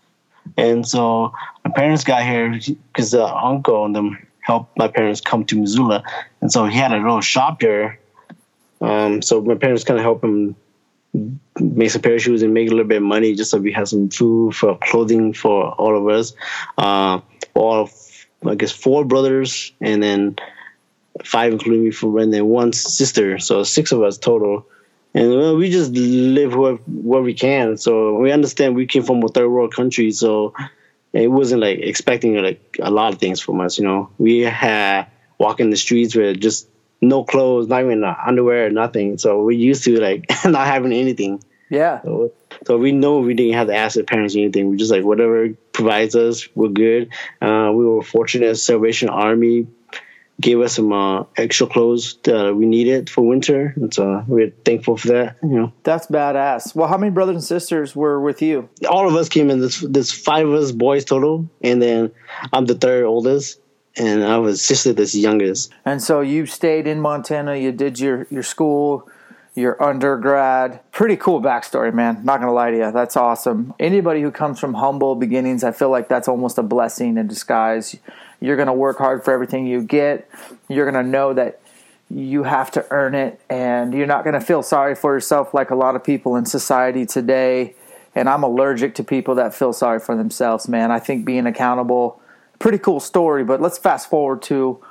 And 0.57 0.87
so 0.87 1.35
my 1.63 1.73
parents 1.73 2.05
got 2.05 2.23
here 2.23 2.59
because 2.93 3.11
the 3.11 3.27
uncle 3.27 3.85
and 3.85 3.95
them 3.95 4.27
helped 4.47 4.79
my 4.79 4.89
parents 4.89 5.21
come 5.21 5.45
to 5.47 5.57
Missoula, 5.59 6.03
and 6.41 6.53
so 6.53 6.67
he 6.67 6.79
had 6.79 6.93
a 6.93 6.97
little 6.97 7.21
shop 7.21 7.61
here. 7.61 7.99
Um, 8.81 9.23
so 9.23 9.41
my 9.41 9.57
parents 9.57 9.85
kind 9.85 9.99
of 9.99 10.05
helped 10.05 10.23
him 10.23 10.55
make 11.59 11.91
some 11.91 12.03
pair 12.03 12.15
of 12.15 12.23
shoes 12.23 12.43
and 12.43 12.55
make 12.55 12.69
a 12.69 12.71
little 12.71 12.87
bit 12.87 12.99
of 12.99 13.03
money 13.03 13.35
just 13.35 13.51
so 13.51 13.59
we 13.59 13.73
had 13.73 13.89
some 13.89 14.09
food 14.09 14.55
for 14.55 14.79
clothing 14.79 15.33
for 15.33 15.73
all 15.73 15.97
of 15.97 16.09
us. 16.09 16.35
Uh, 16.77 17.21
all 17.55 17.83
of, 17.83 18.27
I 18.47 18.55
guess 18.55 18.71
four 18.71 19.05
brothers 19.05 19.73
and 19.81 20.03
then 20.03 20.37
five 21.25 21.53
including 21.53 21.85
me 21.85 21.91
for 21.91 22.19
and 22.21 22.49
one 22.49 22.73
sister. 22.73 23.39
So 23.39 23.65
six 23.65 23.93
of 23.93 24.03
us 24.03 24.19
total. 24.19 24.67
And 25.15 25.31
well, 25.31 25.57
we 25.57 25.71
just 25.71 25.93
live 25.93 26.55
where, 26.55 26.75
where 26.75 27.23
we 27.23 27.33
can. 27.33 27.79
So 27.79 28.19
we 28.19 28.31
understand 28.31 28.77
we 28.77 28.87
came 28.87 29.03
from 29.03 29.23
a 29.23 29.29
third 29.29 29.49
world 29.49 29.75
country. 29.75 30.11
So 30.13 30.53
it 31.13 31.29
wasn't 31.29 31.63
like 31.63 31.79
expecting 31.79 32.37
like 32.37 32.77
a 32.81 32.91
lot 32.91 33.13
of 33.13 33.19
things 33.19 33.41
from 33.41 33.61
us. 33.61 33.79
You 33.79 33.85
know, 33.85 34.11
we 34.19 34.41
had 34.41 35.07
walking 35.39 35.71
the 35.71 35.77
streets 35.77 36.15
with 36.15 36.41
just 36.41 36.69
no 37.01 37.25
clothes, 37.25 37.69
not 37.69 37.83
even 37.83 38.05
underwear, 38.05 38.71
nothing. 38.71 39.19
So 39.19 39.43
we 39.43 39.57
used 39.57 39.85
to 39.85 40.01
like 40.01 40.27
not 40.45 40.67
having 40.67 40.93
anything. 40.93 41.43
Yeah. 41.69 42.03
So, 42.03 42.33
so, 42.65 42.79
we 42.79 42.93
know 42.93 43.19
we 43.19 43.35
didn't 43.35 43.55
have 43.55 43.67
to 43.67 43.75
ask 43.75 43.97
the 43.97 44.05
parents 44.05 44.37
anything. 44.37 44.71
We 44.71 44.77
just 44.77 44.91
like 44.91 45.05
whatever 45.05 45.51
provides 45.73 46.15
us, 46.15 46.49
we're 46.55 46.69
good. 46.69 47.11
Uh, 47.41 47.73
we 47.75 47.85
were 47.85 48.03
fortunate. 48.03 48.57
Salvation 48.57 49.09
Army 49.09 49.67
gave 50.41 50.61
us 50.61 50.75
some 50.75 50.93
uh, 50.93 51.25
extra 51.37 51.67
clothes 51.67 52.19
that 52.25 52.55
we 52.55 52.67
needed 52.67 53.09
for 53.09 53.23
winter, 53.23 53.73
and 53.77 53.93
so 53.93 54.25
we're 54.27 54.51
thankful 54.65 54.97
for 54.97 55.09
that. 55.09 55.37
You 55.43 55.49
know, 55.49 55.73
that's 55.83 56.07
badass. 56.07 56.75
Well, 56.75 56.89
how 56.89 56.99
many 56.99 57.11
brothers 57.11 57.37
and 57.37 57.45
sisters 57.45 57.97
were 57.97 58.21
with 58.21 58.43
you? 58.43 58.69
All 58.89 59.09
of 59.09 59.15
us 59.17 59.29
came 59.29 59.51
in. 59.51 59.61
This 59.61 59.81
there's 59.81 60.13
five 60.13 60.47
of 60.47 60.55
us 60.55 60.73
boys 60.73 61.05
total, 61.05 61.49
and 61.63 61.81
then 61.81 62.13
I'm 62.53 62.67
the 62.67 62.75
third 62.75 63.05
oldest, 63.05 63.61
and 63.97 64.23
I 64.23 64.39
was 64.39 64.63
sister 64.63 64.93
that's 64.93 65.15
youngest. 65.15 65.73
And 65.85 66.03
so 66.03 66.21
you 66.21 66.47
stayed 66.47 66.87
in 66.87 67.01
Montana. 67.01 67.57
You 67.57 67.73
did 67.73 67.99
your 67.99 68.27
your 68.31 68.43
school. 68.43 69.09
Your 69.55 69.83
undergrad. 69.83 70.81
Pretty 70.93 71.17
cool 71.17 71.41
backstory, 71.41 71.91
man. 71.95 72.23
Not 72.27 72.41
gonna 72.41 72.53
lie 72.53 72.73
to 72.73 72.77
you. 72.77 72.93
That's 72.93 73.17
awesome. 73.17 73.73
Anybody 73.81 74.21
who 74.21 74.31
comes 74.31 74.61
from 74.61 74.75
humble 74.75 75.15
beginnings, 75.15 75.65
I 75.65 75.73
feel 75.73 75.89
like 75.89 76.11
that's 76.11 76.29
almost 76.29 76.59
a 76.59 76.63
blessing 76.63 77.17
in 77.17 77.27
disguise 77.27 77.97
you're 78.41 78.57
going 78.57 78.67
to 78.67 78.73
work 78.73 78.99
hard 78.99 79.25
for 79.25 79.33
everything 79.33 79.67
you 79.67 79.83
get. 79.83 80.29
You're 80.69 80.91
going 80.91 81.03
to 81.03 81.09
know 81.09 81.33
that 81.33 81.61
you 82.11 82.45
have 82.45 82.71
to 82.73 82.87
earn 82.91 83.15
it, 83.15 83.41
and 83.51 83.93
you're 83.93 84.07
not 84.07 84.23
going 84.25 84.35
to 84.35 84.41
feel 84.41 84.63
sorry 84.63 84.95
for 84.95 85.15
yourself 85.15 85.53
like 85.53 85.71
a 85.71 85.75
lot 85.75 85.97
of 85.97 86.05
people 86.05 86.37
in 86.37 86.47
society 86.47 87.05
today. 87.05 87.75
And 88.15 88.29
I'm 88.29 88.43
allergic 88.43 88.95
to 88.97 89.05
people 89.05 89.35
that 89.35 89.55
feel 89.55 89.73
sorry 89.73 89.99
for 89.99 90.17
themselves, 90.17 90.69
man. 90.69 90.91
I 90.91 90.99
think 90.99 91.25
being 91.27 91.47
accountable, 91.47 92.21
pretty 92.59 92.79
cool 92.79 93.01
story. 93.01 93.45
But 93.45 93.61
let's 93.61 93.77
fast 93.77 94.09
forward 94.09 94.43
to 94.43 94.83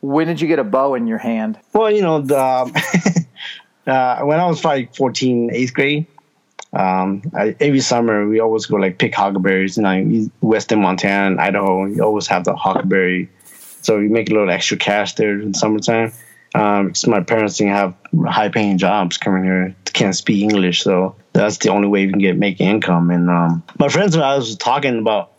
when 0.00 0.26
did 0.26 0.40
you 0.40 0.48
get 0.48 0.58
a 0.58 0.64
bow 0.64 0.94
in 0.94 1.06
your 1.06 1.18
hand? 1.18 1.58
Well, 1.72 1.90
you 1.90 2.02
know, 2.02 2.20
the, 2.20 2.36
uh, 3.86 4.20
when 4.22 4.40
I 4.40 4.46
was 4.46 4.64
like 4.64 4.94
14, 4.94 5.50
eighth 5.52 5.74
grade, 5.74 6.06
um, 6.72 7.22
I, 7.34 7.54
every 7.60 7.80
summer 7.80 8.26
we 8.26 8.40
always 8.40 8.66
go 8.66 8.76
like 8.76 8.98
pick 8.98 9.14
huckleberries. 9.14 9.76
You 9.76 9.82
know, 9.82 10.30
Western 10.40 10.80
Montana 10.80 11.26
and 11.30 11.40
Idaho, 11.40 11.84
you 11.86 12.02
always 12.02 12.26
have 12.28 12.44
the 12.44 12.54
huckleberry. 12.54 13.28
So 13.82 13.98
we 13.98 14.08
make 14.08 14.30
a 14.30 14.32
little 14.32 14.50
extra 14.50 14.76
cash 14.76 15.14
there 15.14 15.40
in 15.40 15.54
summertime. 15.54 16.12
Um, 16.54 16.92
my 17.06 17.20
parents 17.20 17.56
didn't 17.56 17.72
have 17.72 17.94
high 18.26 18.48
paying 18.48 18.78
jobs 18.78 19.16
coming 19.16 19.42
here, 19.44 19.74
can't 19.92 20.14
speak 20.14 20.42
English, 20.42 20.82
so 20.82 21.14
that's 21.32 21.58
the 21.58 21.70
only 21.70 21.88
way 21.88 22.06
we 22.06 22.12
can 22.12 22.20
get 22.20 22.36
make 22.36 22.60
income. 22.60 23.10
And 23.10 23.30
um, 23.30 23.62
my 23.78 23.88
friends 23.88 24.14
and 24.14 24.22
I 24.22 24.36
was 24.36 24.56
talking 24.56 24.98
about 24.98 25.32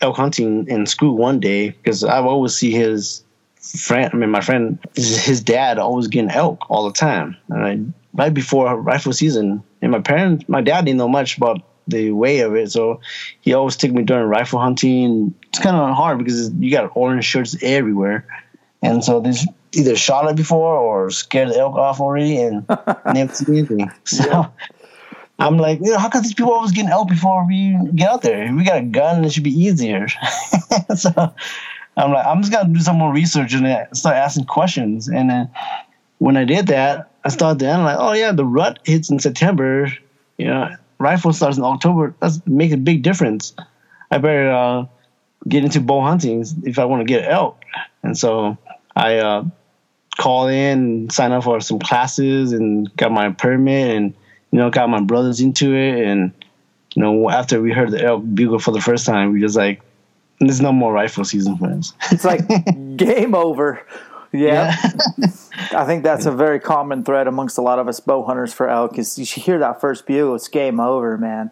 elk 0.00 0.16
hunting 0.16 0.68
in 0.68 0.86
school 0.86 1.16
one 1.16 1.40
day 1.40 1.70
because 1.70 2.04
I 2.04 2.18
always 2.18 2.54
see 2.54 2.70
his 2.70 3.22
friend. 3.60 4.10
I 4.12 4.16
mean, 4.16 4.30
my 4.30 4.40
friend, 4.40 4.78
his 4.94 5.42
dad 5.42 5.78
always 5.78 6.06
getting 6.08 6.30
elk 6.30 6.70
all 6.70 6.84
the 6.84 6.92
time. 6.92 7.36
And 7.48 7.92
right 8.14 8.32
before 8.32 8.80
rifle 8.80 9.12
season, 9.12 9.62
and 9.82 9.92
my 9.92 10.00
parents, 10.00 10.48
my 10.48 10.60
dad 10.60 10.84
didn't 10.84 10.98
know 10.98 11.08
much 11.08 11.36
about 11.36 11.62
the 11.86 12.10
way 12.10 12.40
of 12.40 12.54
it, 12.54 12.70
so 12.70 13.00
he 13.40 13.54
always 13.54 13.76
took 13.76 13.90
me 13.90 14.02
during 14.02 14.28
rifle 14.28 14.60
hunting. 14.60 15.34
It's 15.48 15.58
kind 15.58 15.76
of 15.76 15.96
hard 15.96 16.18
because 16.18 16.50
you 16.52 16.70
got 16.70 16.92
orange 16.94 17.24
shirts 17.24 17.56
everywhere, 17.62 18.26
and 18.82 19.04
so 19.04 19.20
there's 19.20 19.46
either 19.72 19.96
shot 19.96 20.28
it 20.30 20.36
before 20.36 20.76
or 20.76 21.10
scared 21.10 21.50
the 21.50 21.58
elk 21.58 21.74
off 21.74 22.00
already 22.00 22.38
and 22.38 22.66
never 23.14 23.34
seen 23.34 23.56
anything. 23.56 23.90
So. 24.04 24.24
Yeah. 24.24 24.48
I'm 25.40 25.56
like, 25.56 25.78
you 25.78 25.92
know, 25.92 25.98
how 25.98 26.08
come 26.08 26.22
these 26.22 26.34
people 26.34 26.52
always 26.52 26.72
getting 26.72 26.90
elk 26.90 27.08
before 27.08 27.46
we 27.46 27.78
get 27.94 28.08
out 28.08 28.22
there? 28.22 28.42
If 28.42 28.56
we 28.56 28.64
got 28.64 28.78
a 28.78 28.82
gun, 28.82 29.24
it 29.24 29.32
should 29.32 29.44
be 29.44 29.52
easier. 29.52 30.08
so 30.96 31.32
I'm 31.96 32.12
like, 32.12 32.26
I'm 32.26 32.42
just 32.42 32.52
gonna 32.52 32.72
do 32.72 32.80
some 32.80 32.98
more 32.98 33.12
research 33.12 33.54
and 33.54 33.96
start 33.96 34.16
asking 34.16 34.46
questions. 34.46 35.08
And 35.08 35.30
then 35.30 35.50
when 36.18 36.36
I 36.36 36.44
did 36.44 36.66
that, 36.68 37.07
I 37.24 37.28
started 37.30 37.58
to 37.60 37.68
analyze. 37.68 37.96
Oh 37.98 38.12
yeah, 38.12 38.32
the 38.32 38.44
rut 38.44 38.78
hits 38.84 39.10
in 39.10 39.18
September. 39.18 39.92
You 40.36 40.46
know, 40.46 40.76
rifle 40.98 41.32
starts 41.32 41.58
in 41.58 41.64
October. 41.64 42.14
That 42.20 42.46
makes 42.46 42.74
a 42.74 42.78
big 42.78 43.02
difference. 43.02 43.54
I 44.10 44.18
better 44.18 44.50
uh, 44.50 44.86
get 45.46 45.64
into 45.64 45.80
bow 45.80 46.02
hunting 46.02 46.44
if 46.64 46.78
I 46.78 46.84
want 46.84 47.00
to 47.00 47.04
get 47.04 47.30
elk. 47.30 47.62
And 48.02 48.16
so 48.16 48.56
I 48.94 49.18
uh, 49.18 49.44
called 50.18 50.50
in, 50.50 51.10
signed 51.10 51.32
up 51.32 51.44
for 51.44 51.60
some 51.60 51.78
classes, 51.78 52.52
and 52.52 52.94
got 52.96 53.12
my 53.12 53.30
permit, 53.30 53.96
and 53.96 54.14
you 54.50 54.58
know, 54.58 54.70
got 54.70 54.88
my 54.88 55.00
brothers 55.00 55.40
into 55.40 55.74
it, 55.74 56.04
and 56.04 56.32
you 56.94 57.02
know, 57.02 57.30
after 57.30 57.60
we 57.60 57.72
heard 57.72 57.90
the 57.90 58.02
elk 58.02 58.22
bugle 58.34 58.58
for 58.58 58.72
the 58.72 58.80
first 58.80 59.06
time, 59.06 59.32
we 59.32 59.40
just 59.40 59.56
like, 59.56 59.82
there's 60.40 60.60
no 60.60 60.72
more 60.72 60.92
rifle 60.92 61.24
season 61.24 61.56
for 61.56 61.66
us. 61.66 61.92
It's 62.10 62.24
like 62.24 62.46
game 62.96 63.34
over. 63.34 63.86
Yeah. 64.32 64.76
yeah. 65.18 65.26
I 65.72 65.84
think 65.84 66.04
that's 66.04 66.26
a 66.26 66.32
very 66.32 66.60
common 66.60 67.04
thread 67.04 67.26
amongst 67.26 67.58
a 67.58 67.62
lot 67.62 67.78
of 67.78 67.88
us 67.88 68.00
bow 68.00 68.24
hunters 68.24 68.52
for 68.52 68.68
elk 68.68 68.98
is 68.98 69.18
you 69.18 69.24
hear 69.24 69.58
that 69.58 69.80
first 69.80 70.06
bugle, 70.06 70.34
it's 70.34 70.48
game 70.48 70.80
over, 70.80 71.16
man. 71.18 71.50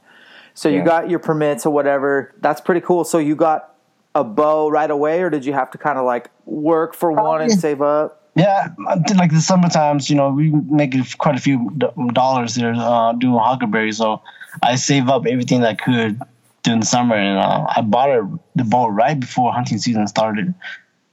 So 0.54 0.68
you 0.68 0.78
yeah. 0.78 0.84
got 0.84 1.10
your 1.10 1.18
permits 1.18 1.66
or 1.66 1.72
whatever. 1.72 2.34
That's 2.40 2.60
pretty 2.60 2.80
cool. 2.80 3.04
So 3.04 3.18
you 3.18 3.36
got 3.36 3.74
a 4.14 4.24
bow 4.24 4.70
right 4.70 4.90
away, 4.90 5.20
or 5.20 5.28
did 5.28 5.44
you 5.44 5.52
have 5.52 5.70
to 5.72 5.78
kind 5.78 5.98
of 5.98 6.06
like 6.06 6.30
work 6.46 6.94
for 6.94 7.12
one 7.12 7.42
and 7.42 7.52
save 7.52 7.82
up? 7.82 8.22
Yeah, 8.34 8.68
like 9.16 9.30
the 9.30 9.40
summer 9.40 9.68
times, 9.68 10.10
you 10.10 10.16
know, 10.16 10.30
we 10.30 10.50
make 10.50 10.94
quite 11.18 11.36
a 11.36 11.40
few 11.40 11.70
dollars 12.12 12.54
there 12.54 12.74
uh, 12.74 13.12
doing 13.12 13.38
huckleberry. 13.38 13.92
So 13.92 14.22
I 14.62 14.76
save 14.76 15.08
up 15.08 15.26
everything 15.26 15.64
I 15.64 15.74
could 15.74 16.20
during 16.62 16.80
the 16.80 16.86
summer, 16.86 17.16
and 17.16 17.38
uh, 17.38 17.66
I 17.74 17.80
bought 17.80 18.10
it, 18.10 18.24
the 18.54 18.64
bow 18.64 18.88
right 18.88 19.18
before 19.18 19.52
hunting 19.52 19.78
season 19.78 20.06
started. 20.06 20.54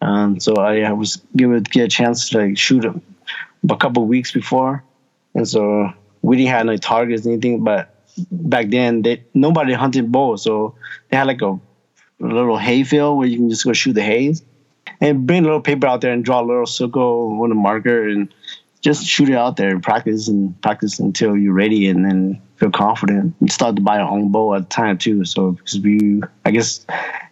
And 0.03 0.43
so 0.43 0.55
I, 0.55 0.91
was 0.91 1.21
given 1.33 1.63
get 1.63 1.85
a 1.85 1.87
chance 1.87 2.29
to 2.29 2.39
like 2.39 2.57
shoot 2.57 2.83
it 2.83 2.93
a 3.69 3.77
couple 3.77 4.05
weeks 4.05 4.33
before, 4.33 4.83
and 5.33 5.47
so 5.47 5.93
we 6.21 6.35
didn't 6.35 6.49
have 6.49 6.65
no 6.65 6.75
targets 6.75 7.25
or 7.25 7.31
anything. 7.31 7.63
But 7.63 7.95
back 8.29 8.69
then, 8.69 9.01
they 9.01 9.23
nobody 9.33 9.71
hunted 9.71 10.11
bulls, 10.11 10.43
so 10.43 10.75
they 11.09 11.15
had 11.15 11.27
like 11.27 11.41
a 11.41 11.57
a 12.21 12.25
little 12.25 12.57
hay 12.57 12.83
field 12.83 13.17
where 13.17 13.27
you 13.27 13.37
can 13.37 13.49
just 13.49 13.63
go 13.63 13.71
shoot 13.71 13.93
the 13.93 14.01
hays 14.01 14.43
and 14.99 15.25
bring 15.25 15.43
a 15.43 15.45
little 15.45 15.61
paper 15.61 15.87
out 15.87 16.01
there 16.01 16.11
and 16.11 16.23
draw 16.23 16.41
a 16.41 16.45
little 16.45 16.65
circle 16.65 17.37
with 17.37 17.51
a 17.51 17.55
marker 17.55 18.07
and 18.07 18.33
just 18.81 19.05
shoot 19.05 19.29
it 19.29 19.35
out 19.35 19.55
there 19.55 19.69
and 19.69 19.83
practice 19.83 20.27
and 20.27 20.59
practice 20.61 20.99
until 20.99 21.37
you're 21.37 21.53
ready 21.53 21.87
and 21.87 22.05
then 22.05 22.41
feel 22.63 22.71
confident 22.71 23.35
and 23.41 23.51
start 23.51 23.75
to 23.75 23.81
buy 23.81 23.97
your 23.97 24.07
own 24.07 24.31
bow 24.31 24.53
at 24.53 24.63
the 24.63 24.69
time 24.69 24.97
too. 24.97 25.25
So 25.25 25.51
because 25.51 25.79
we, 25.81 26.21
I 26.45 26.51
guess 26.51 26.85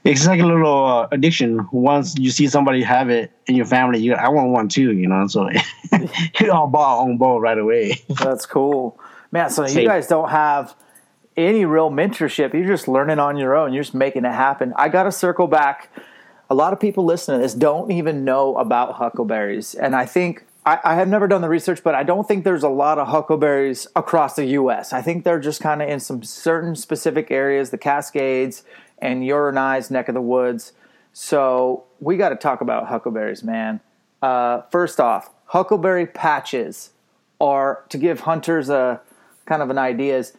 it's 0.03 0.27
like 0.27 0.41
a 0.41 0.45
little 0.45 0.85
uh, 0.85 1.07
addiction. 1.11 1.67
Once 1.71 2.17
you 2.17 2.31
see 2.31 2.47
somebody 2.47 2.83
have 2.83 3.09
it 3.09 3.31
in 3.47 3.55
your 3.55 3.65
family, 3.65 3.99
you 3.99 4.13
I 4.13 4.27
want 4.27 4.49
one 4.49 4.67
too, 4.67 4.91
you 4.91 5.07
know. 5.07 5.27
So 5.27 5.49
you 6.39 6.51
all 6.51 6.67
bought 6.67 6.97
our 6.97 7.03
own 7.03 7.17
bow 7.17 7.39
right 7.39 7.57
away. 7.57 8.01
That's 8.09 8.45
cool, 8.45 8.99
man. 9.31 9.49
So 9.49 9.65
Same. 9.65 9.79
you 9.79 9.87
guys 9.87 10.07
don't 10.07 10.29
have 10.29 10.75
any 11.37 11.63
real 11.63 11.89
mentorship. 11.89 12.53
You're 12.53 12.67
just 12.67 12.89
learning 12.89 13.19
on 13.19 13.37
your 13.37 13.55
own. 13.55 13.71
You're 13.71 13.83
just 13.83 13.95
making 13.95 14.25
it 14.25 14.33
happen. 14.33 14.73
I 14.75 14.89
got 14.89 15.03
to 15.03 15.13
circle 15.13 15.47
back. 15.47 15.89
A 16.49 16.55
lot 16.55 16.73
of 16.73 16.81
people 16.81 17.05
listening 17.05 17.39
to 17.39 17.43
this 17.43 17.53
don't 17.53 17.89
even 17.91 18.25
know 18.25 18.57
about 18.57 18.95
huckleberries. 18.95 19.73
And 19.75 19.95
I 19.95 20.05
think 20.05 20.45
I, 20.65 20.79
I, 20.83 20.95
have 20.95 21.07
never 21.07 21.27
done 21.27 21.41
the 21.41 21.49
research, 21.49 21.83
but 21.83 21.95
I 21.95 22.03
don't 22.03 22.27
think 22.27 22.43
there's 22.43 22.63
a 22.63 22.69
lot 22.69 22.99
of 22.99 23.07
huckleberries 23.07 23.87
across 23.95 24.35
the 24.35 24.45
U.S. 24.45 24.93
I 24.93 25.01
think 25.01 25.23
they're 25.23 25.39
just 25.39 25.61
kind 25.61 25.81
of 25.81 25.89
in 25.89 25.99
some 25.99 26.23
certain 26.23 26.75
specific 26.75 27.31
areas, 27.31 27.71
the 27.71 27.77
Cascades 27.77 28.63
and 28.99 29.25
your 29.25 29.49
and 29.49 29.57
I's 29.57 29.89
neck 29.89 30.07
of 30.07 30.13
the 30.13 30.21
woods. 30.21 30.73
So 31.13 31.85
we 31.99 32.15
got 32.15 32.29
to 32.29 32.35
talk 32.35 32.61
about 32.61 32.87
huckleberries, 32.87 33.43
man. 33.43 33.79
Uh, 34.21 34.61
first 34.71 34.99
off, 34.99 35.31
huckleberry 35.45 36.05
patches 36.05 36.91
are 37.39 37.83
to 37.89 37.97
give 37.97 38.21
hunters 38.21 38.69
a 38.69 39.01
kind 39.47 39.63
of 39.63 39.71
an 39.71 39.79
idea 39.79 40.17
is 40.17 40.33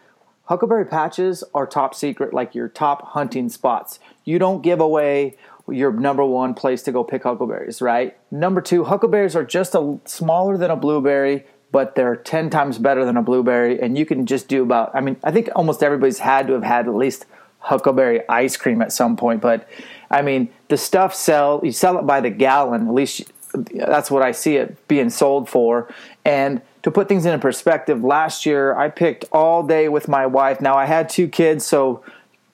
Huckleberry 0.47 0.85
patches 0.85 1.45
are 1.55 1.67
top 1.67 1.95
secret, 1.95 2.35
like 2.35 2.55
your 2.55 2.69
top 2.69 3.03
hunting 3.13 3.49
spots. 3.49 3.99
You 4.25 4.39
don't 4.39 4.61
give 4.61 4.81
away 4.81 5.37
your 5.69 5.93
number 5.93 6.25
one 6.25 6.55
place 6.55 6.83
to 6.83 6.93
go 6.93 7.05
pick 7.05 7.23
huckleberries, 7.23 7.81
right? 7.81 8.17
Number 8.31 8.61
two, 8.61 8.85
huckleberries 8.85 9.37
are 9.37 9.45
just 9.45 9.75
a 9.75 9.99
smaller 10.05 10.57
than 10.57 10.71
a 10.71 10.77
blueberry, 10.77 11.45
but 11.71 11.95
they're 11.95 12.17
10 12.17 12.51
times 12.51 12.79
better 12.79 13.05
than 13.05 13.17
a 13.17 13.23
blueberry. 13.23 13.81
And 13.81 13.97
you 13.97 14.05
can 14.05 14.27
just 14.27 14.49
do 14.49 14.63
about, 14.63 14.95
I 14.95 15.01
mean, 15.01 15.17
I 15.23 15.31
think 15.31 15.49
almost 15.55 15.83
everybody's 15.83 16.19
had 16.19 16.47
to 16.49 16.53
have 16.55 16.65
had 16.65 16.89
at 16.89 16.95
least 16.95 17.27
huckleberry 17.59 18.29
ice 18.29 18.57
cream 18.57 18.83
at 18.83 18.93
some 18.93 19.17
point. 19.17 19.41
But 19.41 19.69
I 20.11 20.23
mean, 20.23 20.51
the 20.69 20.77
stuff 20.77 21.15
sell, 21.15 21.61
you 21.63 21.73
sell 21.73 21.99
it 21.99 22.03
by 22.03 22.21
the 22.21 22.31
gallon, 22.31 22.89
at 22.89 22.95
least 22.95 23.33
that's 23.55 24.11
what 24.11 24.23
I 24.23 24.33
see 24.33 24.57
it 24.57 24.89
being 24.89 25.11
sold 25.11 25.49
for. 25.49 25.89
And 26.25 26.61
to 26.83 26.91
put 26.91 27.09
things 27.09 27.25
in 27.25 27.39
perspective, 27.41 28.03
last 28.03 28.45
year 28.45 28.75
I 28.75 28.89
picked 28.89 29.25
all 29.33 29.63
day 29.63 29.89
with 29.89 30.09
my 30.09 30.27
wife. 30.27 30.61
Now 30.61 30.75
I 30.75 30.87
had 30.87 31.09
two 31.09 31.29
kids, 31.29 31.65
so 31.65 32.05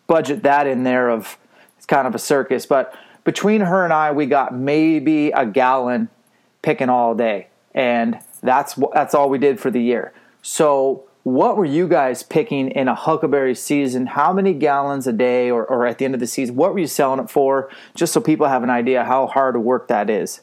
budget 0.07 0.43
that 0.43 0.67
in 0.67 0.83
there 0.85 1.11
of 1.11 1.39
kind 1.89 2.07
of 2.07 2.15
a 2.15 2.19
circus. 2.19 2.65
But 2.67 2.95
between 3.25 3.63
her 3.63 3.85
and 3.85 3.93
I, 3.93 4.13
we 4.13 4.27
got 4.27 4.55
maybe 4.55 5.31
a 5.31 5.45
gallon 5.45 6.09
picking 6.63 6.89
all 6.89 7.15
day, 7.15 7.49
and 7.75 8.19
that's 8.43 8.79
that's 8.95 9.15
all 9.15 9.29
we 9.29 9.39
did 9.39 9.59
for 9.59 9.71
the 9.71 9.83
year. 9.83 10.13
So 10.43 11.05
what 11.25 11.57
were 11.57 11.65
you 11.65 11.89
guys 11.89 12.23
picking 12.23 12.71
in 12.71 12.87
a 12.87 12.95
huckleberry 12.95 13.55
season? 13.55 14.07
How 14.07 14.33
many 14.33 14.55
gallons 14.55 15.07
a 15.07 15.13
day, 15.13 15.51
or, 15.51 15.67
or 15.67 15.87
at 15.87 15.99
the 15.99 16.05
end 16.05 16.15
of 16.15 16.21
the 16.21 16.27
season? 16.27 16.55
What 16.55 16.73
were 16.73 16.79
you 16.79 16.87
selling 16.87 17.19
it 17.21 17.29
for? 17.29 17.69
Just 17.97 18.13
so 18.13 18.21
people 18.21 18.47
have 18.47 18.63
an 18.63 18.71
idea 18.71 19.05
how 19.05 19.27
hard 19.27 19.57
a 19.57 19.61
work 19.61 19.89
that 19.89 20.09
is 20.09 20.41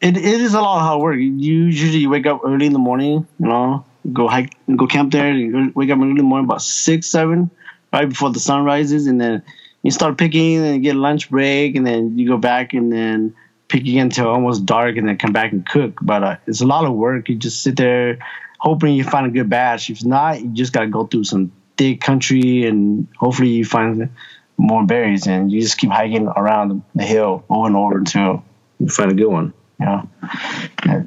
it, 0.00 0.16
it 0.16 0.40
is 0.40 0.54
a 0.54 0.60
lot 0.60 0.78
of 0.78 0.82
hard 0.82 1.00
work. 1.00 1.16
Usually 1.18 1.98
you 1.98 2.10
wake 2.10 2.26
up 2.26 2.42
early 2.44 2.66
in 2.66 2.72
the 2.72 2.78
morning, 2.78 3.26
you 3.38 3.46
know, 3.46 3.84
go 4.12 4.28
hike, 4.28 4.54
go 4.76 4.86
camp 4.86 5.12
there. 5.12 5.32
Wake 5.74 5.90
up 5.90 5.98
early 5.98 6.10
in 6.10 6.16
the 6.16 6.22
morning 6.22 6.44
about 6.44 6.62
six, 6.62 7.06
seven, 7.06 7.50
right 7.92 8.08
before 8.08 8.30
the 8.30 8.40
sun 8.40 8.64
rises, 8.64 9.06
and 9.06 9.20
then 9.20 9.42
you 9.86 9.92
start 9.92 10.18
picking, 10.18 10.58
and 10.66 10.82
get 10.82 10.96
lunch 10.96 11.30
break, 11.30 11.76
and 11.76 11.86
then 11.86 12.18
you 12.18 12.28
go 12.28 12.36
back 12.36 12.74
and 12.74 12.92
then 12.92 13.34
pick 13.68 13.82
again 13.82 14.06
until 14.06 14.28
almost 14.28 14.66
dark, 14.66 14.96
and 14.96 15.08
then 15.08 15.16
come 15.16 15.32
back 15.32 15.52
and 15.52 15.64
cook. 15.64 15.98
But 16.02 16.22
uh, 16.22 16.36
it's 16.46 16.60
a 16.60 16.66
lot 16.66 16.84
of 16.84 16.92
work. 16.92 17.28
You 17.28 17.36
just 17.36 17.62
sit 17.62 17.76
there 17.76 18.18
hoping 18.58 18.94
you 18.94 19.04
find 19.04 19.26
a 19.26 19.30
good 19.30 19.48
batch. 19.48 19.88
If 19.90 20.04
not, 20.04 20.40
you 20.42 20.48
just 20.48 20.72
gotta 20.72 20.88
go 20.88 21.06
through 21.06 21.24
some 21.24 21.52
thick 21.76 22.00
country, 22.00 22.66
and 22.66 23.06
hopefully 23.16 23.50
you 23.50 23.64
find 23.64 24.10
more 24.58 24.84
berries, 24.84 25.26
and 25.26 25.52
you 25.52 25.60
just 25.60 25.78
keep 25.78 25.90
hiking 25.90 26.26
around 26.26 26.82
the 26.94 27.04
hill 27.04 27.44
over 27.48 27.66
and 27.66 27.76
over 27.76 27.98
until 27.98 28.42
you 28.78 28.88
find 28.88 29.12
a 29.12 29.14
good 29.14 29.28
one. 29.28 29.52
Yeah, 29.78 30.02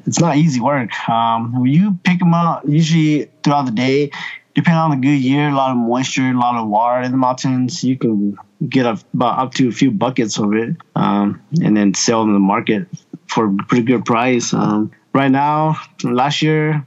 it's 0.06 0.20
not 0.20 0.36
easy 0.36 0.60
work. 0.60 0.90
Um, 1.08 1.66
you 1.66 1.98
pick 2.04 2.20
them 2.20 2.34
up, 2.34 2.62
usually 2.66 3.28
throughout 3.42 3.66
the 3.66 3.72
day, 3.72 4.12
depending 4.54 4.78
on 4.78 4.90
the 4.90 4.96
good 4.96 5.18
year, 5.18 5.48
a 5.48 5.54
lot 5.54 5.70
of 5.70 5.76
moisture, 5.76 6.30
a 6.30 6.38
lot 6.38 6.56
of 6.56 6.68
water 6.68 7.02
in 7.02 7.10
the 7.10 7.16
mountains, 7.16 7.84
you 7.84 7.96
can 7.96 8.36
get 8.68 8.86
up, 8.86 8.98
about 9.14 9.38
up 9.38 9.54
to 9.54 9.68
a 9.68 9.72
few 9.72 9.90
buckets 9.90 10.38
of 10.38 10.54
it, 10.54 10.76
um, 10.96 11.42
and 11.62 11.76
then 11.76 11.94
sell 11.94 12.22
in 12.22 12.32
the 12.32 12.38
market 12.38 12.86
for 13.26 13.46
a 13.46 13.56
pretty 13.68 13.84
good 13.84 14.04
price. 14.04 14.52
Um, 14.52 14.90
right 15.12 15.30
now, 15.30 15.76
last 16.02 16.42
year, 16.42 16.84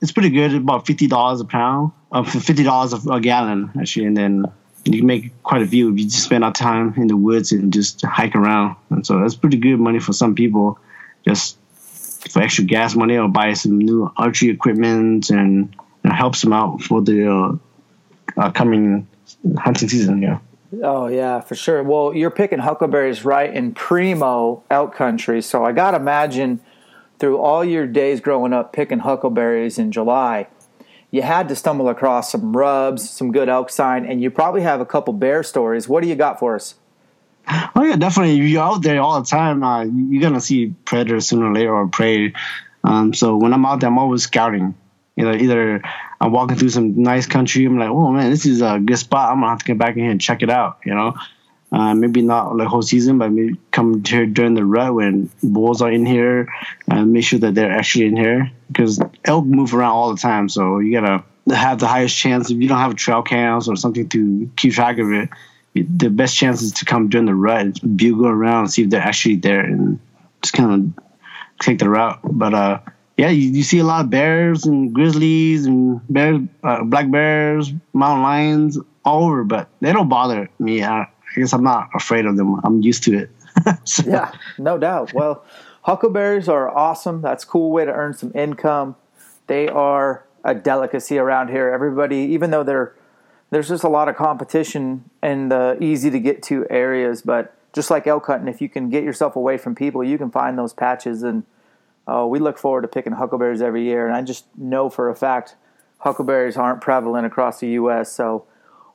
it's 0.00 0.12
pretty 0.12 0.30
good, 0.30 0.54
about 0.54 0.86
fifty 0.86 1.06
dollars 1.06 1.40
a 1.40 1.44
pound, 1.44 1.92
uh, 2.12 2.22
fifty 2.22 2.62
dollars 2.62 2.92
a 3.06 3.20
gallon 3.20 3.70
actually, 3.78 4.06
and 4.06 4.16
then 4.16 4.44
you 4.84 4.98
can 4.98 5.06
make 5.06 5.42
quite 5.42 5.62
a 5.62 5.66
few 5.66 5.90
if 5.90 5.98
you 5.98 6.04
just 6.04 6.24
spend 6.24 6.44
our 6.44 6.52
time 6.52 6.92
in 6.98 7.06
the 7.06 7.16
woods 7.16 7.52
and 7.52 7.72
just 7.72 8.02
hike 8.04 8.36
around. 8.36 8.76
And 8.90 9.06
so 9.06 9.20
that's 9.20 9.34
pretty 9.34 9.56
good 9.56 9.78
money 9.78 9.98
for 9.98 10.12
some 10.12 10.34
people 10.34 10.78
just 11.26 11.56
for 12.30 12.42
extra 12.42 12.64
gas 12.64 12.94
money 12.94 13.16
or 13.16 13.28
buy 13.28 13.54
some 13.54 13.78
new 13.78 14.12
archery 14.16 14.50
equipment 14.50 15.30
and 15.30 15.74
helps 16.14 16.42
them 16.42 16.52
out 16.52 16.82
for 16.82 17.02
the 17.02 17.30
uh, 17.30 18.40
uh, 18.40 18.50
coming 18.50 19.06
hunting 19.58 19.88
season. 19.88 20.22
Yeah. 20.22 20.38
Oh 20.82 21.06
yeah, 21.06 21.40
for 21.40 21.54
sure. 21.54 21.82
Well, 21.82 22.14
you're 22.14 22.30
picking 22.30 22.58
huckleberries 22.58 23.24
right 23.24 23.52
in 23.52 23.74
primo 23.74 24.62
elk 24.70 24.94
country, 24.94 25.42
so 25.42 25.64
I 25.64 25.72
gotta 25.72 25.96
imagine 25.96 26.60
through 27.18 27.38
all 27.38 27.64
your 27.64 27.86
days 27.86 28.20
growing 28.20 28.52
up 28.52 28.72
picking 28.72 29.00
huckleberries 29.00 29.78
in 29.78 29.92
July, 29.92 30.48
you 31.10 31.22
had 31.22 31.48
to 31.48 31.56
stumble 31.56 31.88
across 31.88 32.32
some 32.32 32.56
rubs, 32.56 33.08
some 33.08 33.30
good 33.30 33.48
elk 33.48 33.70
sign, 33.70 34.04
and 34.04 34.20
you 34.20 34.30
probably 34.30 34.62
have 34.62 34.80
a 34.80 34.86
couple 34.86 35.12
bear 35.12 35.42
stories. 35.42 35.88
What 35.88 36.02
do 36.02 36.08
you 36.08 36.16
got 36.16 36.38
for 36.40 36.56
us? 36.56 36.74
Oh 37.76 37.84
yeah, 37.84 37.96
definitely. 37.96 38.40
If 38.40 38.48
you're 38.48 38.62
out 38.62 38.82
there 38.82 39.00
all 39.00 39.20
the 39.20 39.26
time, 39.26 39.62
uh, 39.62 39.84
you're 39.84 40.22
gonna 40.22 40.40
see 40.40 40.74
predators 40.84 41.28
sooner 41.28 41.46
or 41.46 41.54
later 41.54 41.74
or 41.74 41.86
prey. 41.86 42.32
Um, 42.82 43.14
so 43.14 43.36
when 43.36 43.52
I'm 43.52 43.64
out 43.64 43.80
there, 43.80 43.90
I'm 43.90 43.98
always 43.98 44.24
scouting. 44.24 44.74
You 45.16 45.24
know, 45.24 45.32
either 45.32 45.82
I'm 46.20 46.32
walking 46.32 46.56
through 46.56 46.70
some 46.70 47.02
nice 47.02 47.26
country, 47.26 47.64
I'm 47.64 47.78
like, 47.78 47.90
oh 47.90 48.10
man, 48.10 48.30
this 48.30 48.46
is 48.46 48.62
a 48.62 48.78
good 48.78 48.98
spot. 48.98 49.30
I'm 49.30 49.40
gonna 49.40 49.50
have 49.50 49.58
to 49.60 49.64
get 49.64 49.78
back 49.78 49.96
in 49.96 50.02
here 50.02 50.10
and 50.10 50.20
check 50.20 50.42
it 50.42 50.50
out. 50.50 50.78
You 50.84 50.94
know, 50.94 51.14
uh, 51.72 51.94
maybe 51.94 52.22
not 52.22 52.56
the 52.56 52.68
whole 52.68 52.82
season, 52.82 53.18
but 53.18 53.30
maybe 53.32 53.58
come 53.70 54.02
here 54.04 54.26
during 54.26 54.54
the 54.54 54.64
rut 54.64 54.94
when 54.94 55.30
bulls 55.42 55.82
are 55.82 55.90
in 55.90 56.06
here 56.06 56.48
and 56.88 57.12
make 57.12 57.24
sure 57.24 57.38
that 57.40 57.54
they're 57.54 57.72
actually 57.72 58.06
in 58.06 58.16
here 58.16 58.50
because 58.68 59.00
elk 59.24 59.44
move 59.44 59.74
around 59.74 59.92
all 59.92 60.14
the 60.14 60.20
time. 60.20 60.48
So 60.48 60.78
you 60.78 60.92
gotta 60.92 61.24
have 61.54 61.78
the 61.78 61.88
highest 61.88 62.16
chance 62.16 62.50
if 62.50 62.58
you 62.58 62.68
don't 62.68 62.78
have 62.78 62.94
trail 62.96 63.22
cams 63.22 63.68
or 63.68 63.76
something 63.76 64.08
to 64.10 64.50
keep 64.56 64.72
track 64.72 64.98
of 64.98 65.12
it 65.12 65.28
the 65.74 66.08
best 66.08 66.36
chance 66.36 66.62
is 66.62 66.72
to 66.72 66.84
come 66.84 67.08
during 67.08 67.26
the 67.26 67.34
rut, 67.34 67.80
bugle 67.96 68.26
around, 68.26 68.68
see 68.68 68.82
if 68.82 68.90
they're 68.90 69.00
actually 69.00 69.36
there, 69.36 69.60
and 69.60 69.98
just 70.42 70.54
kind 70.54 70.94
of 70.96 71.04
take 71.60 71.78
the 71.78 71.90
route. 71.90 72.20
But 72.22 72.54
uh, 72.54 72.78
yeah, 73.16 73.28
you, 73.28 73.50
you, 73.50 73.62
see 73.62 73.78
a 73.78 73.84
lot 73.84 74.04
of 74.04 74.10
bears 74.10 74.66
and 74.66 74.92
grizzlies 74.92 75.66
and 75.66 76.00
bears, 76.08 76.40
uh, 76.62 76.82
black 76.84 77.10
bears, 77.10 77.72
mountain 77.92 78.22
lions 78.22 78.78
all 79.04 79.24
over, 79.24 79.44
but 79.44 79.68
they 79.80 79.92
don't 79.92 80.08
bother 80.08 80.50
me. 80.58 80.82
I, 80.82 81.02
I 81.02 81.08
guess 81.36 81.52
I'm 81.52 81.62
not 81.62 81.90
afraid 81.94 82.26
of 82.26 82.36
them. 82.36 82.60
I'm 82.64 82.82
used 82.82 83.04
to 83.04 83.18
it. 83.18 83.30
so. 83.84 84.02
Yeah, 84.06 84.32
no 84.58 84.78
doubt. 84.78 85.12
Well, 85.12 85.44
huckleberries 85.82 86.48
are 86.48 86.68
awesome. 86.68 87.22
That's 87.22 87.44
a 87.44 87.46
cool 87.46 87.70
way 87.70 87.84
to 87.84 87.92
earn 87.92 88.14
some 88.14 88.32
income. 88.34 88.96
They 89.46 89.68
are 89.68 90.24
a 90.42 90.54
delicacy 90.54 91.18
around 91.18 91.48
here. 91.50 91.68
Everybody, 91.70 92.16
even 92.16 92.50
though 92.50 92.64
they're 92.64 92.94
there's 93.50 93.68
just 93.68 93.84
a 93.84 93.88
lot 93.88 94.08
of 94.08 94.16
competition 94.16 95.08
in 95.22 95.48
the 95.48 95.78
easy 95.80 96.10
to 96.10 96.18
get 96.18 96.42
to 96.42 96.66
areas, 96.70 97.22
but 97.22 97.54
just 97.72 97.88
like 97.88 98.04
elk 98.06 98.26
hunting, 98.26 98.48
if 98.48 98.60
you 98.60 98.68
can 98.68 98.90
get 98.90 99.04
yourself 99.04 99.36
away 99.36 99.58
from 99.58 99.76
people, 99.76 100.02
you 100.02 100.18
can 100.18 100.30
find 100.30 100.58
those 100.58 100.72
patches. 100.72 101.22
And 101.22 101.44
uh, 102.06 102.26
we 102.28 102.38
look 102.38 102.58
forward 102.58 102.82
to 102.82 102.88
picking 102.88 103.12
huckleberries 103.12 103.62
every 103.62 103.84
year. 103.84 104.06
And 104.06 104.14
I 104.14 104.22
just 104.22 104.46
know 104.56 104.90
for 104.90 105.08
a 105.08 105.16
fact 105.16 105.56
huckleberries 105.98 106.56
aren't 106.56 106.80
prevalent 106.80 107.26
across 107.26 107.60
the 107.60 107.68
U.S. 107.68 108.12
So 108.12 108.46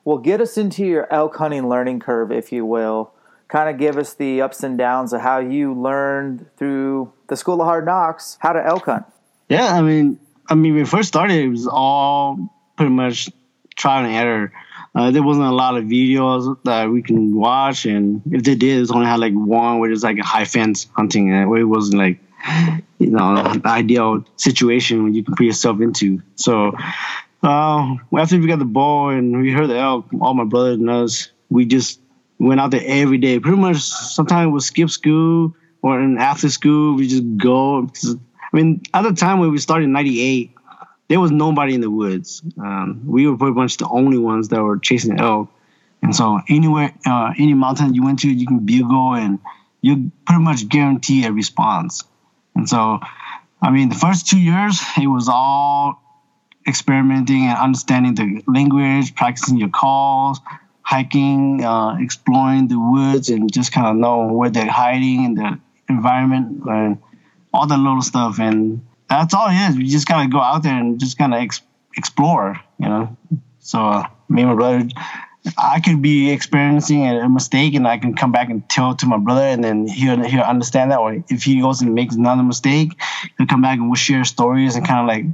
we'll 0.04 0.18
get 0.18 0.40
us 0.40 0.56
into 0.56 0.84
your 0.84 1.12
elk 1.12 1.36
hunting 1.36 1.68
learning 1.68 2.00
curve, 2.00 2.30
if 2.30 2.52
you 2.52 2.64
will. 2.64 3.12
Kind 3.48 3.68
of 3.68 3.78
give 3.78 3.96
us 3.98 4.14
the 4.14 4.42
ups 4.42 4.62
and 4.62 4.78
downs 4.78 5.12
of 5.12 5.22
how 5.22 5.40
you 5.40 5.74
learned 5.74 6.46
through 6.56 7.12
the 7.26 7.36
School 7.36 7.60
of 7.60 7.66
Hard 7.66 7.84
Knocks 7.84 8.38
how 8.40 8.52
to 8.52 8.64
elk 8.64 8.84
hunt. 8.84 9.04
Yeah, 9.48 9.74
I 9.74 9.82
mean, 9.82 10.20
I 10.48 10.54
mean, 10.54 10.74
when 10.74 10.82
we 10.82 10.88
first 10.88 11.08
started, 11.08 11.34
it 11.34 11.48
was 11.48 11.66
all 11.66 12.38
pretty 12.76 12.92
much 12.92 13.28
trial 13.74 14.04
and 14.04 14.14
error. 14.14 14.52
Uh, 14.94 15.10
there 15.10 15.22
wasn't 15.22 15.46
a 15.46 15.52
lot 15.52 15.76
of 15.76 15.84
videos 15.84 16.56
that 16.64 16.90
we 16.90 17.02
can 17.02 17.34
watch, 17.34 17.86
and 17.86 18.22
if 18.30 18.44
they 18.44 18.54
did, 18.54 18.82
it 18.82 18.90
only 18.92 19.06
had 19.06 19.18
like 19.18 19.32
one 19.32 19.80
which 19.80 19.92
is 19.92 20.02
like 20.04 20.18
a 20.18 20.24
high 20.24 20.44
fence 20.44 20.88
hunting, 20.96 21.32
and 21.32 21.52
it 21.56 21.64
wasn't 21.64 21.98
like 21.98 22.20
you 22.98 23.10
know 23.10 23.54
the 23.54 23.62
ideal 23.66 24.24
situation 24.36 25.04
when 25.04 25.14
you 25.14 25.24
can 25.24 25.34
put 25.34 25.46
yourself 25.46 25.80
into. 25.80 26.22
So 26.36 26.72
uh, 27.42 27.96
after 28.16 28.38
we 28.38 28.46
got 28.46 28.58
the 28.58 28.64
bow 28.64 29.08
and 29.08 29.40
we 29.40 29.50
heard 29.50 29.68
the 29.68 29.78
elk, 29.78 30.06
all 30.20 30.34
my 30.34 30.44
brothers 30.44 30.78
and 30.78 30.90
us, 30.90 31.30
we 31.48 31.64
just 31.64 32.00
went 32.38 32.60
out 32.60 32.70
there 32.70 32.82
every 32.84 33.18
day. 33.18 33.38
Pretty 33.38 33.56
much, 33.58 33.78
sometimes 33.78 34.50
we'll 34.50 34.60
skip 34.60 34.90
school 34.90 35.54
or 35.82 36.00
in 36.00 36.18
after 36.18 36.48
school 36.48 36.96
we 36.96 37.08
just 37.08 37.36
go. 37.36 37.88
I 37.88 38.56
mean, 38.56 38.82
at 38.92 39.02
the 39.02 39.12
time 39.12 39.38
when 39.38 39.50
we 39.50 39.58
started 39.58 39.84
in 39.84 39.92
'98, 39.92 40.54
there 41.08 41.20
was 41.20 41.30
nobody 41.30 41.74
in 41.74 41.80
the 41.80 41.90
woods. 41.90 42.42
Um, 42.58 43.02
we 43.06 43.26
were 43.26 43.36
pretty 43.36 43.54
much 43.54 43.78
the 43.78 43.88
only 43.88 44.18
ones 44.18 44.48
that 44.48 44.62
were 44.62 44.78
chasing 44.78 45.18
elk. 45.18 45.50
And 46.02 46.14
so 46.14 46.40
anywhere, 46.48 46.94
uh, 47.04 47.32
any 47.36 47.54
mountain 47.54 47.94
you 47.94 48.04
went 48.04 48.20
to, 48.20 48.30
you 48.30 48.46
can 48.46 48.60
bugle 48.60 49.14
and 49.14 49.38
you 49.82 50.12
pretty 50.24 50.42
much 50.42 50.68
guarantee 50.68 51.24
a 51.24 51.32
response. 51.32 52.04
And 52.54 52.68
so, 52.68 53.00
I 53.62 53.70
mean, 53.70 53.88
the 53.88 53.94
first 53.94 54.28
two 54.28 54.38
years, 54.38 54.80
it 54.96 55.06
was 55.06 55.28
all 55.28 56.02
experimenting 56.66 57.44
and 57.44 57.58
understanding 57.58 58.14
the 58.14 58.42
language, 58.46 59.14
practicing 59.14 59.56
your 59.56 59.68
calls, 59.70 60.40
hiking, 60.82 61.64
uh, 61.64 61.96
exploring 62.00 62.68
the 62.68 62.78
woods, 62.78 63.28
and 63.28 63.52
just 63.52 63.72
kind 63.72 63.86
of 63.86 63.96
know 63.96 64.32
where 64.32 64.50
they're 64.50 64.70
hiding 64.70 65.24
in 65.24 65.34
the 65.34 65.58
environment 65.88 66.62
and 66.66 66.98
all 67.52 67.66
the 67.66 67.76
little 67.76 68.02
stuff. 68.02 68.38
And 68.38 68.84
that's 69.08 69.34
all 69.34 69.48
it 69.48 69.70
is. 69.70 69.76
You 69.76 69.86
just 69.86 70.06
gotta 70.06 70.28
go 70.28 70.40
out 70.40 70.62
there 70.62 70.78
and 70.78 70.98
just 70.98 71.18
kind 71.18 71.34
of 71.34 71.40
ex- 71.40 71.62
explore, 71.96 72.60
you 72.78 72.88
know. 72.88 73.16
So 73.60 73.78
uh, 73.80 74.08
me 74.28 74.42
and 74.42 74.50
my 74.50 74.56
brother, 74.56 74.88
I 75.56 75.80
could 75.80 76.02
be 76.02 76.30
experiencing 76.30 77.06
a, 77.06 77.28
mistake, 77.28 77.74
and 77.74 77.88
I 77.88 77.98
can 77.98 78.14
come 78.14 78.30
back 78.30 78.50
and 78.50 78.68
tell 78.68 78.94
to 78.96 79.06
my 79.06 79.16
brother, 79.16 79.42
and 79.42 79.64
then 79.64 79.86
he'll 79.86 80.22
he'll 80.22 80.42
understand 80.42 80.90
that. 80.90 80.98
Or 80.98 81.24
if 81.28 81.44
he 81.44 81.60
goes 81.60 81.80
and 81.80 81.94
makes 81.94 82.14
another 82.14 82.42
mistake, 82.42 83.00
he'll 83.38 83.46
come 83.46 83.62
back 83.62 83.78
and 83.78 83.88
we'll 83.88 83.94
share 83.94 84.24
stories 84.24 84.76
and 84.76 84.86
kind 84.86 85.00
of 85.00 85.06
like 85.06 85.24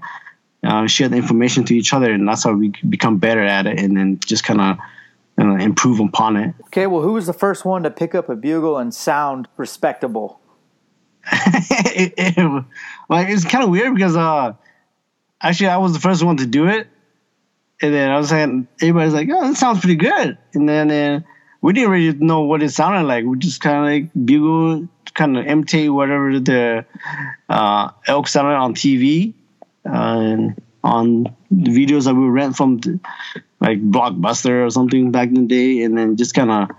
uh, 0.63 0.87
share 0.87 1.09
the 1.09 1.17
information 1.17 1.65
to 1.65 1.77
each 1.77 1.93
other, 1.93 2.13
and 2.13 2.27
that's 2.29 2.45
how 2.45 2.53
we 2.53 2.73
become 2.89 3.19
better 3.19 3.43
at 3.43 3.67
it, 3.67 3.81
and 3.81 3.97
then 3.97 4.21
just 4.21 4.45
kind 4.45 4.61
of 4.61 4.79
uh, 5.41 5.57
improve 5.57 6.01
upon 6.01 6.37
it. 6.37 6.55
Okay, 6.67 6.87
well, 6.87 7.03
who 7.03 7.13
was 7.13 7.27
the 7.27 7.33
first 7.33 7.65
one 7.65 7.83
to 7.83 7.91
pick 7.91 8.15
up 8.15 8.29
a 8.29 8.37
bugle 8.37 8.79
and 8.79 8.95
sound 8.95 9.49
respectable? 9.57 10.41
it, 11.33 12.15
it, 12.17 12.65
like 13.09 13.29
it's 13.29 13.45
kind 13.45 13.65
of 13.65 13.71
weird 13.71 13.93
because 13.93 14.17
uh, 14.17 14.53
actually 15.41 15.69
I 15.69 15.79
was 15.79 15.93
the 15.93 15.99
first 15.99 16.23
one 16.23 16.37
to 16.37 16.47
do 16.47 16.69
it, 16.69 16.87
and 17.83 17.95
then 17.95 18.11
I 18.11 18.19
was 18.19 18.29
saying 18.29 18.69
everybody's 18.81 19.15
like, 19.15 19.29
"Oh, 19.31 19.49
that 19.49 19.57
sounds 19.57 19.81
pretty 19.81 19.97
good," 19.97 20.39
and 20.55 20.69
then 20.69 21.25
we 21.61 21.73
didn't 21.73 21.91
really 21.91 22.17
know 22.19 22.43
what 22.43 22.63
it 22.63 22.71
sounded 22.71 23.09
like. 23.09 23.25
We 23.25 23.39
just 23.39 23.61
kind 23.61 23.79
of 23.79 23.85
like 23.85 24.27
bugle, 24.27 24.89
kind 25.15 25.37
of 25.37 25.47
imitate 25.47 25.93
whatever 25.93 26.39
the 26.39 26.85
uh, 27.49 27.91
elk 28.07 28.29
sounded 28.29 28.55
on 28.55 28.75
TV 28.75 29.35
uh, 29.85 29.91
and 29.91 30.63
on 30.85 31.25
the 31.51 31.71
videos 31.71 32.05
that 32.05 32.15
we 32.15 32.27
rent 32.27 32.57
from 32.57 32.79
the, 32.79 33.01
like 33.61 33.83
Blockbuster 33.83 34.65
or 34.65 34.71
something 34.71 35.11
back 35.11 35.29
in 35.29 35.35
the 35.35 35.47
day, 35.47 35.83
and 35.83 35.99
then 35.99 36.17
just 36.17 36.35
kind 36.35 36.51
of 36.51 36.71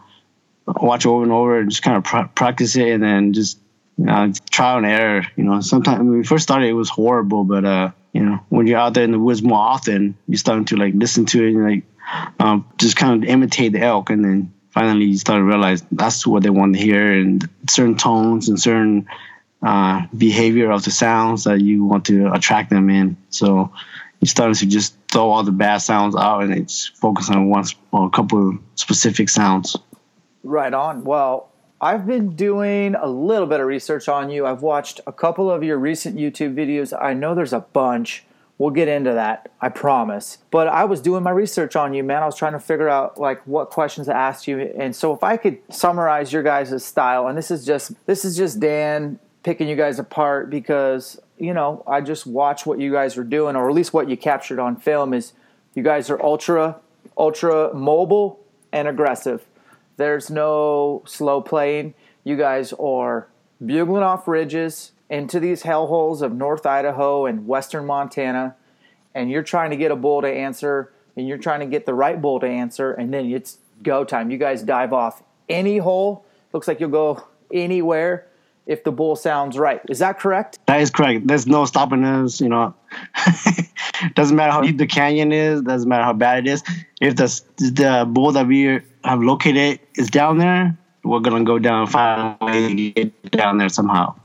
watch 0.82 1.06
over 1.06 1.24
and 1.24 1.32
over 1.32 1.60
and 1.60 1.70
just 1.70 1.84
kind 1.84 1.98
of 1.98 2.04
pr- 2.04 2.34
practice 2.34 2.76
it, 2.76 2.88
and 2.88 3.04
then 3.04 3.34
just 3.34 3.60
uh, 4.08 4.32
trial 4.50 4.78
and 4.78 4.86
error. 4.86 5.24
You 5.36 5.44
know, 5.44 5.62
sometimes 5.62 6.00
when 6.00 6.18
we 6.18 6.24
first 6.24 6.44
started, 6.44 6.70
it 6.70 6.74
was 6.74 6.90
horrible, 6.90 7.44
but 7.44 7.66
uh, 7.66 7.92
you 8.18 8.26
know, 8.26 8.40
when 8.50 8.66
you're 8.66 8.80
out 8.80 8.96
there 8.96 9.04
in 9.04 9.12
the 9.12 9.20
woods 9.20 9.44
more 9.44 9.60
often, 9.60 10.18
you're 10.28 10.40
starting 10.40 10.66
to 10.66 10.76
like 10.76 10.96
listen 10.96 11.28
to 11.28 11.44
it 11.44 11.54
and 11.54 11.64
like 11.64 11.84
um, 12.40 12.68
just 12.80 12.98
kind 12.98 13.24
of 13.24 13.30
imitate 13.30 13.74
the 13.74 13.80
elk, 13.80 14.10
and 14.10 14.26
then 14.26 14.52
finally 14.72 15.06
you 15.06 15.18
start 15.20 15.38
to 15.40 15.44
realize 15.44 15.84
that's 15.92 16.26
what 16.26 16.42
they 16.42 16.50
want 16.50 16.76
to 16.76 16.82
hear, 16.82 17.12
and 17.14 17.48
certain 17.70 17.96
tones 17.96 18.50
and 18.50 18.60
certain 18.60 19.08
uh, 19.62 20.02
behavior 20.18 20.72
of 20.72 20.84
the 20.84 20.90
sounds 20.90 21.44
that 21.44 21.62
you 21.62 21.86
want 21.86 22.06
to 22.06 22.34
attract 22.34 22.72
them 22.72 22.90
in. 22.90 23.18
So 23.30 23.72
you 24.20 24.28
starting 24.28 24.56
to 24.56 24.66
just 24.66 24.96
throw 25.12 25.30
all 25.30 25.44
the 25.44 25.52
bad 25.52 25.78
sounds 25.78 26.16
out 26.16 26.42
and 26.42 26.54
it's 26.54 26.88
focus 26.88 27.30
on 27.30 27.50
one 27.50 27.66
or 27.92 28.08
a 28.08 28.10
couple 28.10 28.50
of 28.50 28.60
specific 28.74 29.30
sounds. 29.30 29.76
Right 30.42 30.74
on. 30.74 31.04
Well, 31.04 31.52
I've 31.80 32.08
been 32.08 32.36
doing 32.36 32.96
a 32.96 33.08
little 33.08 33.46
bit 33.46 33.60
of 33.60 33.68
research 33.68 34.10
on 34.10 34.32
you. 34.32 34.48
I've 34.48 34.64
watched 34.64 35.00
a 35.06 35.14
couple 35.14 35.52
of 35.52 35.64
your 35.64 35.78
recent 35.78 36.18
YouTube 36.18 36.56
videos. 36.56 36.96
I 37.00 37.14
know 37.14 37.36
there's 37.36 37.54
a 37.54 37.60
bunch. 37.60 38.26
We'll 38.58 38.72
get 38.72 38.88
into 38.88 39.14
that, 39.14 39.52
I 39.62 39.70
promise. 39.70 40.40
But 40.50 40.68
I 40.68 40.86
was 40.86 41.02
doing 41.02 41.22
my 41.22 41.30
research 41.30 41.76
on 41.76 41.94
you, 41.94 42.04
man. 42.04 42.24
I 42.24 42.26
was 42.26 42.36
trying 42.36 42.54
to 42.54 42.60
figure 42.60 42.90
out 42.90 43.20
like 43.20 43.46
what 43.46 43.70
questions 43.70 44.08
to 44.08 44.16
ask 44.16 44.48
you. 44.48 44.60
And 44.60 44.96
so 44.96 45.14
if 45.14 45.24
I 45.24 45.38
could 45.38 45.60
summarize 45.70 46.34
your 46.34 46.42
guys' 46.42 46.84
style, 46.84 47.28
and 47.28 47.38
this 47.38 47.52
is 47.52 47.64
just 47.64 47.94
this 48.08 48.26
is 48.26 48.36
just 48.36 48.60
Dan 48.60 49.20
picking 49.44 49.68
you 49.68 49.76
guys 49.76 50.00
apart 50.00 50.50
because, 50.50 51.22
you 51.38 51.54
know, 51.54 51.84
I 51.86 52.02
just 52.02 52.26
watch 52.26 52.66
what 52.66 52.80
you 52.80 52.92
guys 52.92 53.16
were 53.16 53.24
doing, 53.24 53.56
or 53.56 53.70
at 53.70 53.76
least 53.76 53.94
what 53.94 54.10
you 54.10 54.18
captured 54.18 54.58
on 54.58 54.78
film 54.78 55.14
is 55.14 55.34
you 55.76 55.84
guys 55.84 56.10
are 56.10 56.20
ultra, 56.24 56.78
ultra 57.16 57.72
mobile 57.76 58.40
and 58.74 58.88
aggressive 58.88 59.46
there's 59.98 60.30
no 60.30 61.04
slow 61.06 61.42
playing. 61.42 61.94
You 62.24 62.38
guys 62.38 62.74
are 62.74 63.28
bugling 63.64 64.04
off 64.04 64.28
ridges 64.28 64.92
into 65.10 65.40
these 65.40 65.64
hellholes 65.64 66.22
of 66.22 66.34
North 66.34 66.66
Idaho 66.66 67.26
and 67.26 67.48
Western 67.48 67.86
Montana, 67.86 68.56
and 69.14 69.30
you're 69.30 69.44
trying 69.44 69.72
to 69.72 69.78
get 69.78 69.92
a 69.92 69.96
bull 69.96 70.22
to 70.22 70.28
answer, 70.28 70.94
and 71.16 71.28
you're 71.28 71.38
trying 71.38 71.62
to 71.62 71.66
get 71.66 71.86
the 71.86 71.94
right 71.94 72.22
bull 72.22 72.40
to 72.40 72.48
answer, 72.48 72.94
and 72.94 73.14
then 73.14 73.32
it's 73.32 73.58
go 73.84 74.04
time. 74.04 74.32
You 74.32 74.38
guys 74.38 74.64
dive 74.64 74.94
off 74.94 75.24
any 75.50 75.78
hole. 75.78 76.26
Looks 76.54 76.68
like 76.68 76.80
you'll 76.80 76.90
go 76.90 77.24
anywhere 77.52 78.28
if 78.68 78.84
the 78.84 78.92
bull 78.92 79.16
sounds 79.16 79.58
right. 79.58 79.82
Is 79.90 80.00
that 80.00 80.20
correct? 80.20 80.60
That 80.68 80.82
is 80.82 80.92
correct. 80.92 81.26
There's 81.26 81.48
no 81.48 81.66
stopping 81.66 82.04
us. 82.04 82.42
You 82.42 82.50
know, 82.50 82.76
doesn't 84.14 84.36
matter 84.36 84.52
how 84.52 84.62
deep 84.62 84.78
the 84.78 84.88
canyon 84.88 85.32
is. 85.32 85.62
Doesn't 85.62 85.88
matter 85.88 86.04
how 86.04 86.14
bad 86.14 86.46
it 86.46 86.52
is. 86.52 86.64
If 87.02 87.16
the 87.16 87.42
the 87.58 88.06
bull 88.08 88.34
that 88.34 88.46
we 88.46 88.82
have 89.08 89.22
located 89.22 89.80
is 89.96 90.10
down 90.10 90.38
there, 90.38 90.78
we're 91.04 91.20
gonna 91.20 91.44
go 91.44 91.60
down 91.60 91.88
find 91.88 92.38
a 92.42 92.46
way 92.46 92.68
to 92.68 92.92
get 92.92 93.32
down 93.32 93.58
there 93.58 93.70
somehow. 93.70 94.16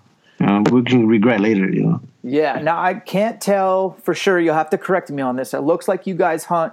We 0.71 0.83
can 0.83 1.07
regret 1.07 1.41
later. 1.41 1.69
You 1.69 1.83
know. 1.83 2.01
Yeah. 2.25 2.61
Now 2.61 2.83
I 2.83 2.95
can't 2.95 3.41
tell 3.41 3.93
for 4.03 4.15
sure. 4.15 4.41
You'll 4.41 4.55
have 4.55 4.71
to 4.71 4.79
correct 4.79 5.11
me 5.11 5.23
on 5.23 5.37
this. 5.37 5.55
It 5.55 5.61
looks 5.61 5.87
like 5.87 6.07
you 6.07 6.15
guys 6.15 6.45
hunt 6.45 6.73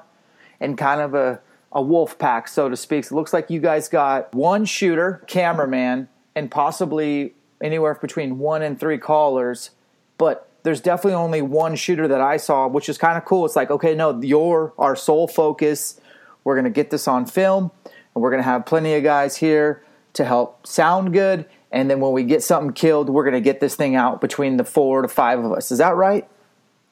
in 0.59 0.75
kind 0.75 1.01
of 1.01 1.13
a 1.13 1.39
a 1.71 1.81
wolf 1.81 2.17
pack, 2.17 2.47
so 2.47 2.67
to 2.67 2.75
speak. 2.75 3.05
So 3.05 3.15
it 3.15 3.17
looks 3.17 3.31
like 3.31 3.49
you 3.49 3.59
guys 3.59 3.87
got 3.87 4.33
one 4.33 4.65
shooter, 4.65 5.23
cameraman, 5.27 6.07
and 6.35 6.49
possibly 6.49 7.35
anywhere 7.61 7.93
between 7.95 8.39
one 8.39 8.61
and 8.61 8.79
three 8.79 8.97
callers, 8.97 9.71
but 10.17 10.49
there's 10.63 10.81
definitely 10.81 11.13
only 11.13 11.41
one 11.41 11.75
shooter 11.75 12.07
that 12.07 12.21
I 12.21 12.37
saw, 12.37 12.67
which 12.67 12.89
is 12.89 12.97
kind 12.97 13.17
of 13.17 13.25
cool. 13.25 13.45
It's 13.45 13.55
like, 13.55 13.69
okay, 13.71 13.95
no, 13.95 14.19
you're 14.21 14.73
our 14.77 14.95
sole 14.95 15.27
focus. 15.27 15.99
We're 16.43 16.55
going 16.55 16.65
to 16.65 16.71
get 16.71 16.89
this 16.89 17.07
on 17.07 17.25
film, 17.25 17.71
and 18.13 18.21
we're 18.21 18.31
going 18.31 18.41
to 18.41 18.49
have 18.49 18.65
plenty 18.65 18.95
of 18.95 19.03
guys 19.03 19.37
here 19.37 19.83
to 20.13 20.25
help 20.25 20.65
sound 20.65 21.13
good. 21.13 21.45
And 21.71 21.89
then 21.89 21.99
when 21.99 22.11
we 22.11 22.23
get 22.23 22.43
something 22.43 22.73
killed, 22.73 23.09
we're 23.09 23.23
going 23.23 23.35
to 23.35 23.41
get 23.41 23.59
this 23.59 23.75
thing 23.75 23.95
out 23.95 24.21
between 24.21 24.57
the 24.57 24.63
four 24.63 25.01
to 25.01 25.07
five 25.07 25.43
of 25.43 25.51
us. 25.51 25.71
Is 25.71 25.77
that 25.77 25.95
right? 25.95 26.27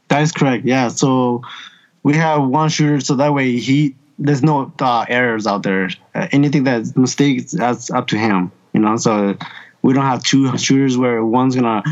That 0.10 0.22
is 0.22 0.32
correct. 0.32 0.66
Yeah. 0.66 0.88
So 0.90 1.42
we 2.04 2.16
have 2.16 2.44
one 2.48 2.70
shooter, 2.70 3.00
so 3.00 3.16
that 3.16 3.34
way 3.34 3.58
he 3.58 3.96
there's 4.20 4.42
no 4.42 4.72
uh, 4.80 5.06
errors 5.08 5.46
out 5.46 5.64
there. 5.64 5.90
Uh, 6.16 6.28
anything 6.32 6.64
that's 6.64 6.96
mistakes, 6.96 7.52
that's 7.52 7.92
up 7.92 8.08
to 8.08 8.18
him. 8.18 8.52
You 8.74 8.80
know, 8.80 8.98
so 8.98 9.38
we 9.82 9.94
don't 9.94 10.06
have 10.06 10.24
two 10.24 10.58
shooters 10.58 10.98
where 10.98 11.24
one's 11.24 11.56
gonna 11.56 11.84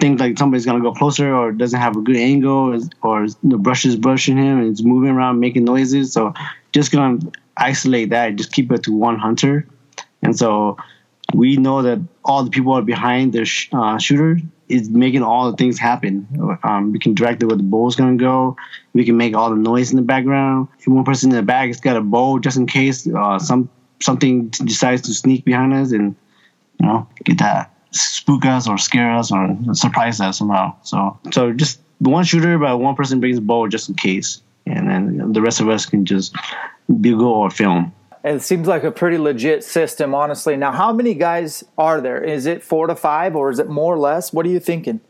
think 0.00 0.20
like 0.20 0.38
somebody's 0.38 0.66
gonna 0.66 0.80
go 0.82 0.92
closer 0.92 1.34
or 1.34 1.52
doesn't 1.52 1.80
have 1.80 1.96
a 1.96 2.00
good 2.00 2.16
angle 2.16 2.80
or 3.02 3.26
the 3.42 3.58
brush 3.58 3.84
is 3.84 3.96
brushing 3.96 4.36
him 4.36 4.60
and 4.60 4.70
it's 4.70 4.82
moving 4.82 5.10
around 5.10 5.40
making 5.40 5.64
noises. 5.64 6.12
So 6.12 6.34
just 6.72 6.92
gonna 6.92 7.18
isolate 7.56 8.10
that, 8.10 8.36
just 8.36 8.52
keep 8.52 8.72
it 8.72 8.84
to 8.84 8.92
one 8.92 9.18
hunter. 9.18 9.66
And 10.22 10.36
so 10.36 10.76
we 11.34 11.56
know 11.56 11.82
that 11.82 12.00
all 12.24 12.44
the 12.44 12.50
people 12.50 12.72
are 12.72 12.82
behind 12.82 13.32
the 13.32 13.44
sh- 13.44 13.68
uh, 13.72 13.98
shooter 13.98 14.38
is 14.68 14.88
making 14.88 15.22
all 15.22 15.50
the 15.50 15.56
things 15.56 15.78
happen. 15.78 16.58
Um, 16.62 16.92
we 16.92 16.98
can 16.98 17.14
direct 17.14 17.42
it 17.42 17.46
where 17.46 17.56
the 17.56 17.62
bow's 17.62 17.96
gonna 17.96 18.16
go. 18.16 18.56
We 18.92 19.04
can 19.04 19.16
make 19.16 19.34
all 19.36 19.50
the 19.50 19.56
noise 19.56 19.90
in 19.90 19.96
the 19.96 20.02
background. 20.02 20.68
If 20.78 20.88
one 20.88 21.04
person 21.04 21.30
in 21.30 21.36
the 21.36 21.42
back 21.42 21.68
has 21.68 21.80
got 21.80 21.96
a 21.96 22.00
bow 22.00 22.38
just 22.38 22.56
in 22.56 22.66
case 22.66 23.06
uh, 23.06 23.38
some 23.38 23.68
something 24.00 24.48
decides 24.48 25.02
to 25.02 25.14
sneak 25.14 25.44
behind 25.44 25.72
us 25.74 25.92
and 25.92 26.16
you 26.80 26.86
know 26.86 27.06
get 27.24 27.38
that 27.38 27.72
spook 27.92 28.44
us 28.46 28.68
or 28.68 28.78
scare 28.78 29.12
us 29.12 29.30
or 29.30 29.56
surprise 29.74 30.20
us 30.20 30.38
somehow. 30.38 30.74
So 30.82 31.18
so 31.30 31.52
just 31.52 31.80
one 31.98 32.24
shooter, 32.24 32.58
but 32.58 32.78
one 32.78 32.96
person 32.96 33.20
brings 33.20 33.38
a 33.38 33.40
bow 33.40 33.68
just 33.68 33.88
in 33.88 33.94
case, 33.94 34.42
and 34.66 34.88
then 34.88 35.32
the 35.32 35.42
rest 35.42 35.60
of 35.60 35.68
us 35.68 35.86
can 35.86 36.04
just 36.04 36.34
bugle 36.88 37.28
or 37.28 37.50
film. 37.50 37.92
It 38.24 38.40
seems 38.42 38.68
like 38.68 38.84
a 38.84 38.92
pretty 38.92 39.18
legit 39.18 39.64
system, 39.64 40.14
honestly. 40.14 40.56
Now, 40.56 40.70
how 40.70 40.92
many 40.92 41.14
guys 41.14 41.64
are 41.76 42.00
there? 42.00 42.22
Is 42.22 42.46
it 42.46 42.62
four 42.62 42.86
to 42.86 42.94
five, 42.94 43.34
or 43.34 43.50
is 43.50 43.58
it 43.58 43.68
more 43.68 43.94
or 43.94 43.98
less? 43.98 44.32
What 44.32 44.46
are 44.46 44.50
you 44.50 44.60
thinking? 44.60 45.00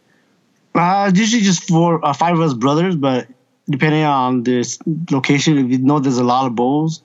Uh, 0.74 1.10
usually 1.14 1.42
just 1.42 1.68
four, 1.68 2.04
uh, 2.04 2.14
five 2.14 2.34
of 2.34 2.40
us 2.40 2.54
brothers, 2.54 2.96
but 2.96 3.26
depending 3.68 4.04
on 4.04 4.42
this 4.42 4.78
location, 5.10 5.58
if 5.58 5.70
you 5.70 5.78
know 5.78 5.98
there's 5.98 6.18
a 6.18 6.24
lot 6.24 6.46
of 6.46 6.54
bulls, 6.54 7.02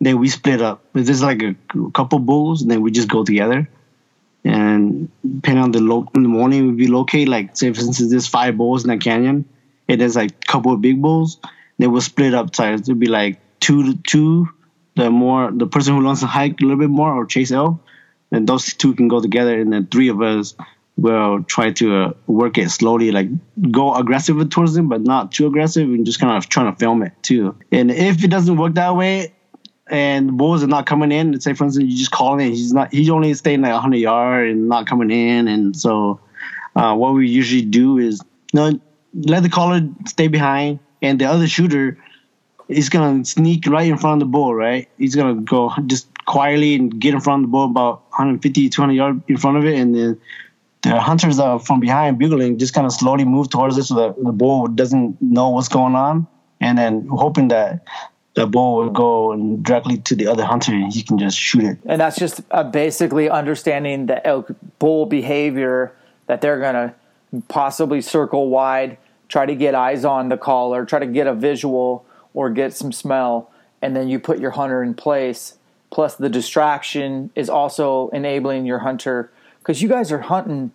then 0.00 0.18
we 0.18 0.28
split 0.28 0.60
up. 0.60 0.84
If 0.94 1.06
there's 1.06 1.22
like 1.22 1.42
a 1.42 1.56
couple 1.94 2.18
bulls, 2.18 2.66
then 2.66 2.82
we 2.82 2.90
just 2.90 3.08
go 3.08 3.24
together. 3.24 3.68
And 4.44 5.08
depending 5.24 5.64
on 5.64 5.72
the 5.72 5.80
lo- 5.80 6.08
in 6.14 6.22
the 6.22 6.28
morning, 6.28 6.76
we 6.76 6.86
locate 6.86 7.28
like 7.28 7.56
say 7.56 7.72
for 7.72 7.80
instance, 7.80 8.10
there's 8.10 8.28
five 8.28 8.56
bulls 8.56 8.84
in 8.84 8.90
that 8.90 9.00
canyon, 9.00 9.46
and 9.88 10.00
there's 10.00 10.16
like 10.16 10.30
a 10.30 10.46
couple 10.46 10.72
of 10.72 10.80
big 10.80 11.00
bulls. 11.00 11.38
Then 11.78 11.92
we'll 11.92 12.02
split 12.02 12.34
up. 12.34 12.54
So 12.54 12.74
it'll 12.74 12.94
be 12.94 13.06
like 13.06 13.40
two 13.66 13.82
to 13.82 14.02
two 14.02 14.48
the 14.94 15.10
more 15.10 15.50
the 15.50 15.66
person 15.66 15.96
who 15.96 16.04
wants 16.04 16.20
to 16.20 16.26
hike 16.26 16.60
a 16.60 16.62
little 16.62 16.78
bit 16.78 16.88
more 16.88 17.12
or 17.12 17.26
chase 17.26 17.50
elk, 17.50 17.80
then 18.30 18.46
those 18.46 18.74
two 18.74 18.94
can 18.94 19.08
go 19.08 19.20
together, 19.20 19.60
and 19.60 19.72
then 19.72 19.86
three 19.86 20.08
of 20.08 20.22
us 20.22 20.54
will 20.96 21.42
try 21.42 21.70
to 21.72 21.94
uh, 21.94 22.12
work 22.26 22.56
it 22.56 22.70
slowly, 22.70 23.10
like 23.10 23.28
go 23.70 23.94
aggressive 23.94 24.48
towards 24.48 24.74
them, 24.74 24.88
but 24.88 25.02
not 25.02 25.32
too 25.32 25.46
aggressive, 25.46 25.88
and 25.88 26.06
just 26.06 26.20
kind 26.20 26.36
of 26.36 26.48
trying 26.48 26.72
to 26.72 26.78
film 26.78 27.02
it 27.02 27.12
too. 27.22 27.56
And 27.72 27.90
if 27.90 28.24
it 28.24 28.28
doesn't 28.28 28.56
work 28.56 28.74
that 28.74 28.96
way, 28.96 29.34
and 29.88 30.38
bulls 30.38 30.62
are 30.62 30.68
not 30.68 30.86
coming 30.86 31.12
in, 31.12 31.38
say 31.40 31.52
for 31.52 31.64
instance 31.64 31.90
you 31.90 31.98
just 31.98 32.12
call 32.12 32.38
him, 32.38 32.50
he's 32.50 32.72
not, 32.72 32.92
he's 32.92 33.10
only 33.10 33.34
staying 33.34 33.62
like 33.62 33.72
100 33.72 33.96
yard 33.96 34.48
and 34.48 34.68
not 34.68 34.86
coming 34.86 35.10
in, 35.10 35.48
and 35.48 35.76
so 35.76 36.20
uh, 36.76 36.94
what 36.94 37.12
we 37.12 37.28
usually 37.28 37.62
do 37.62 37.98
is 37.98 38.22
you 38.54 38.60
know, 38.60 38.80
let 39.12 39.42
the 39.42 39.50
caller 39.50 39.80
stay 40.06 40.28
behind, 40.28 40.78
and 41.02 41.18
the 41.18 41.26
other 41.26 41.48
shooter 41.48 41.98
he's 42.68 42.88
gonna 42.88 43.24
sneak 43.24 43.66
right 43.66 43.88
in 43.88 43.98
front 43.98 44.22
of 44.22 44.28
the 44.28 44.30
bull, 44.30 44.54
right? 44.54 44.88
He's 44.98 45.14
gonna 45.14 45.40
go 45.40 45.72
just 45.86 46.08
quietly 46.24 46.74
and 46.74 46.98
get 46.98 47.14
in 47.14 47.20
front 47.20 47.44
of 47.44 47.48
the 47.48 47.52
bull 47.52 47.64
about 47.64 48.02
150, 48.10 48.68
200 48.68 48.92
yards 48.92 49.22
in 49.28 49.36
front 49.36 49.56
of 49.56 49.64
it, 49.64 49.78
and 49.78 49.94
then 49.94 50.20
the 50.82 51.00
hunters 51.00 51.38
are 51.38 51.58
from 51.58 51.80
behind 51.80 52.18
bugling 52.18 52.58
just 52.58 52.74
kind 52.74 52.86
of 52.86 52.92
slowly 52.92 53.24
move 53.24 53.50
towards 53.50 53.76
it 53.76 53.84
so 53.84 53.94
that 53.94 54.22
the 54.22 54.32
bull 54.32 54.66
doesn't 54.66 55.20
know 55.20 55.48
what's 55.50 55.68
going 55.68 55.94
on, 55.94 56.26
and 56.60 56.78
then 56.78 57.06
hoping 57.10 57.48
that 57.48 57.84
the 58.34 58.46
bull 58.46 58.76
will 58.76 58.90
go 58.90 59.32
and 59.32 59.64
directly 59.64 59.96
to 59.96 60.14
the 60.14 60.26
other 60.26 60.44
hunter 60.44 60.70
and 60.70 60.92
he 60.92 61.02
can 61.02 61.18
just 61.18 61.38
shoot 61.38 61.64
it. 61.64 61.78
And 61.86 61.98
that's 61.98 62.18
just 62.18 62.42
uh, 62.50 62.64
basically 62.64 63.30
understanding 63.30 64.06
the 64.06 64.24
elk 64.26 64.50
bull 64.78 65.06
behavior 65.06 65.96
that 66.26 66.42
they're 66.42 66.60
gonna 66.60 66.94
possibly 67.48 68.02
circle 68.02 68.50
wide, 68.50 68.98
try 69.28 69.46
to 69.46 69.54
get 69.54 69.74
eyes 69.74 70.04
on 70.04 70.28
the 70.28 70.36
caller, 70.36 70.84
try 70.84 70.98
to 70.98 71.06
get 71.06 71.26
a 71.26 71.32
visual 71.32 72.04
or 72.36 72.50
get 72.50 72.74
some 72.74 72.92
smell, 72.92 73.50
and 73.82 73.96
then 73.96 74.08
you 74.08 74.20
put 74.20 74.38
your 74.38 74.52
hunter 74.52 74.82
in 74.82 74.94
place. 74.94 75.56
Plus, 75.90 76.14
the 76.14 76.28
distraction 76.28 77.30
is 77.34 77.48
also 77.48 78.10
enabling 78.10 78.66
your 78.66 78.80
hunter 78.80 79.32
because 79.58 79.80
you 79.82 79.88
guys 79.88 80.12
are 80.12 80.20
hunting 80.20 80.70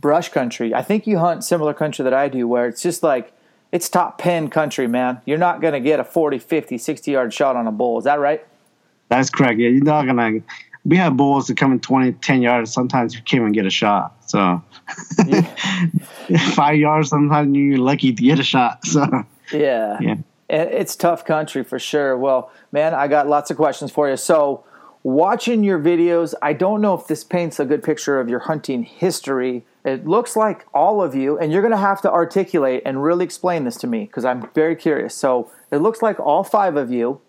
brush 0.00 0.30
country. 0.30 0.74
I 0.74 0.82
think 0.82 1.06
you 1.06 1.18
hunt 1.18 1.44
similar 1.44 1.74
country 1.74 2.02
that 2.02 2.14
I 2.14 2.28
do, 2.28 2.48
where 2.48 2.66
it's 2.66 2.82
just 2.82 3.02
like 3.02 3.32
it's 3.70 3.88
top 3.88 4.18
pen 4.18 4.48
country, 4.48 4.88
man. 4.88 5.20
You're 5.26 5.38
not 5.38 5.60
going 5.60 5.74
to 5.74 5.80
get 5.80 6.00
a 6.00 6.04
40, 6.04 6.38
50, 6.38 6.78
60 6.78 7.10
yard 7.10 7.34
shot 7.34 7.54
on 7.54 7.66
a 7.66 7.72
bull. 7.72 7.98
Is 7.98 8.04
that 8.04 8.18
right? 8.18 8.44
That's 9.10 9.28
correct. 9.28 9.60
Yeah, 9.60 9.68
you're 9.68 9.84
not 9.84 10.06
going 10.06 10.16
to. 10.16 10.42
We 10.86 10.96
have 10.96 11.16
bulls 11.16 11.48
that 11.48 11.58
come 11.58 11.72
in 11.72 11.80
20, 11.80 12.12
10 12.12 12.42
yards. 12.42 12.72
Sometimes 12.72 13.14
you 13.14 13.20
can't 13.22 13.42
even 13.42 13.52
get 13.52 13.66
a 13.66 13.70
shot. 13.70 14.14
So, 14.26 14.62
five 16.54 16.76
yards, 16.76 17.10
sometimes 17.10 17.54
you're 17.54 17.78
lucky 17.78 18.14
to 18.14 18.22
get 18.22 18.38
a 18.38 18.42
shot. 18.42 18.86
So, 18.86 19.06
yeah. 19.52 19.98
Yeah 20.00 20.16
it's 20.62 20.96
tough 20.96 21.24
country 21.24 21.64
for 21.64 21.78
sure. 21.78 22.16
Well, 22.16 22.50
man, 22.72 22.94
I 22.94 23.08
got 23.08 23.28
lots 23.28 23.50
of 23.50 23.56
questions 23.56 23.90
for 23.90 24.08
you. 24.08 24.16
So, 24.16 24.64
watching 25.02 25.64
your 25.64 25.78
videos, 25.78 26.34
I 26.40 26.52
don't 26.52 26.80
know 26.80 26.94
if 26.94 27.06
this 27.06 27.24
paints 27.24 27.58
a 27.58 27.64
good 27.64 27.82
picture 27.82 28.20
of 28.20 28.28
your 28.28 28.40
hunting 28.40 28.84
history. 28.84 29.64
It 29.84 30.06
looks 30.06 30.36
like 30.36 30.66
all 30.72 31.02
of 31.02 31.14
you, 31.14 31.38
and 31.38 31.52
you're 31.52 31.62
going 31.62 31.72
to 31.72 31.76
have 31.76 32.00
to 32.02 32.12
articulate 32.12 32.82
and 32.86 33.02
really 33.02 33.24
explain 33.24 33.64
this 33.64 33.76
to 33.78 33.86
me 33.86 34.04
because 34.04 34.24
I'm 34.24 34.48
very 34.54 34.76
curious. 34.76 35.14
So, 35.14 35.50
it 35.70 35.78
looks 35.78 36.02
like 36.02 36.20
all 36.20 36.44
five 36.44 36.76
of 36.76 36.90
you 36.90 37.20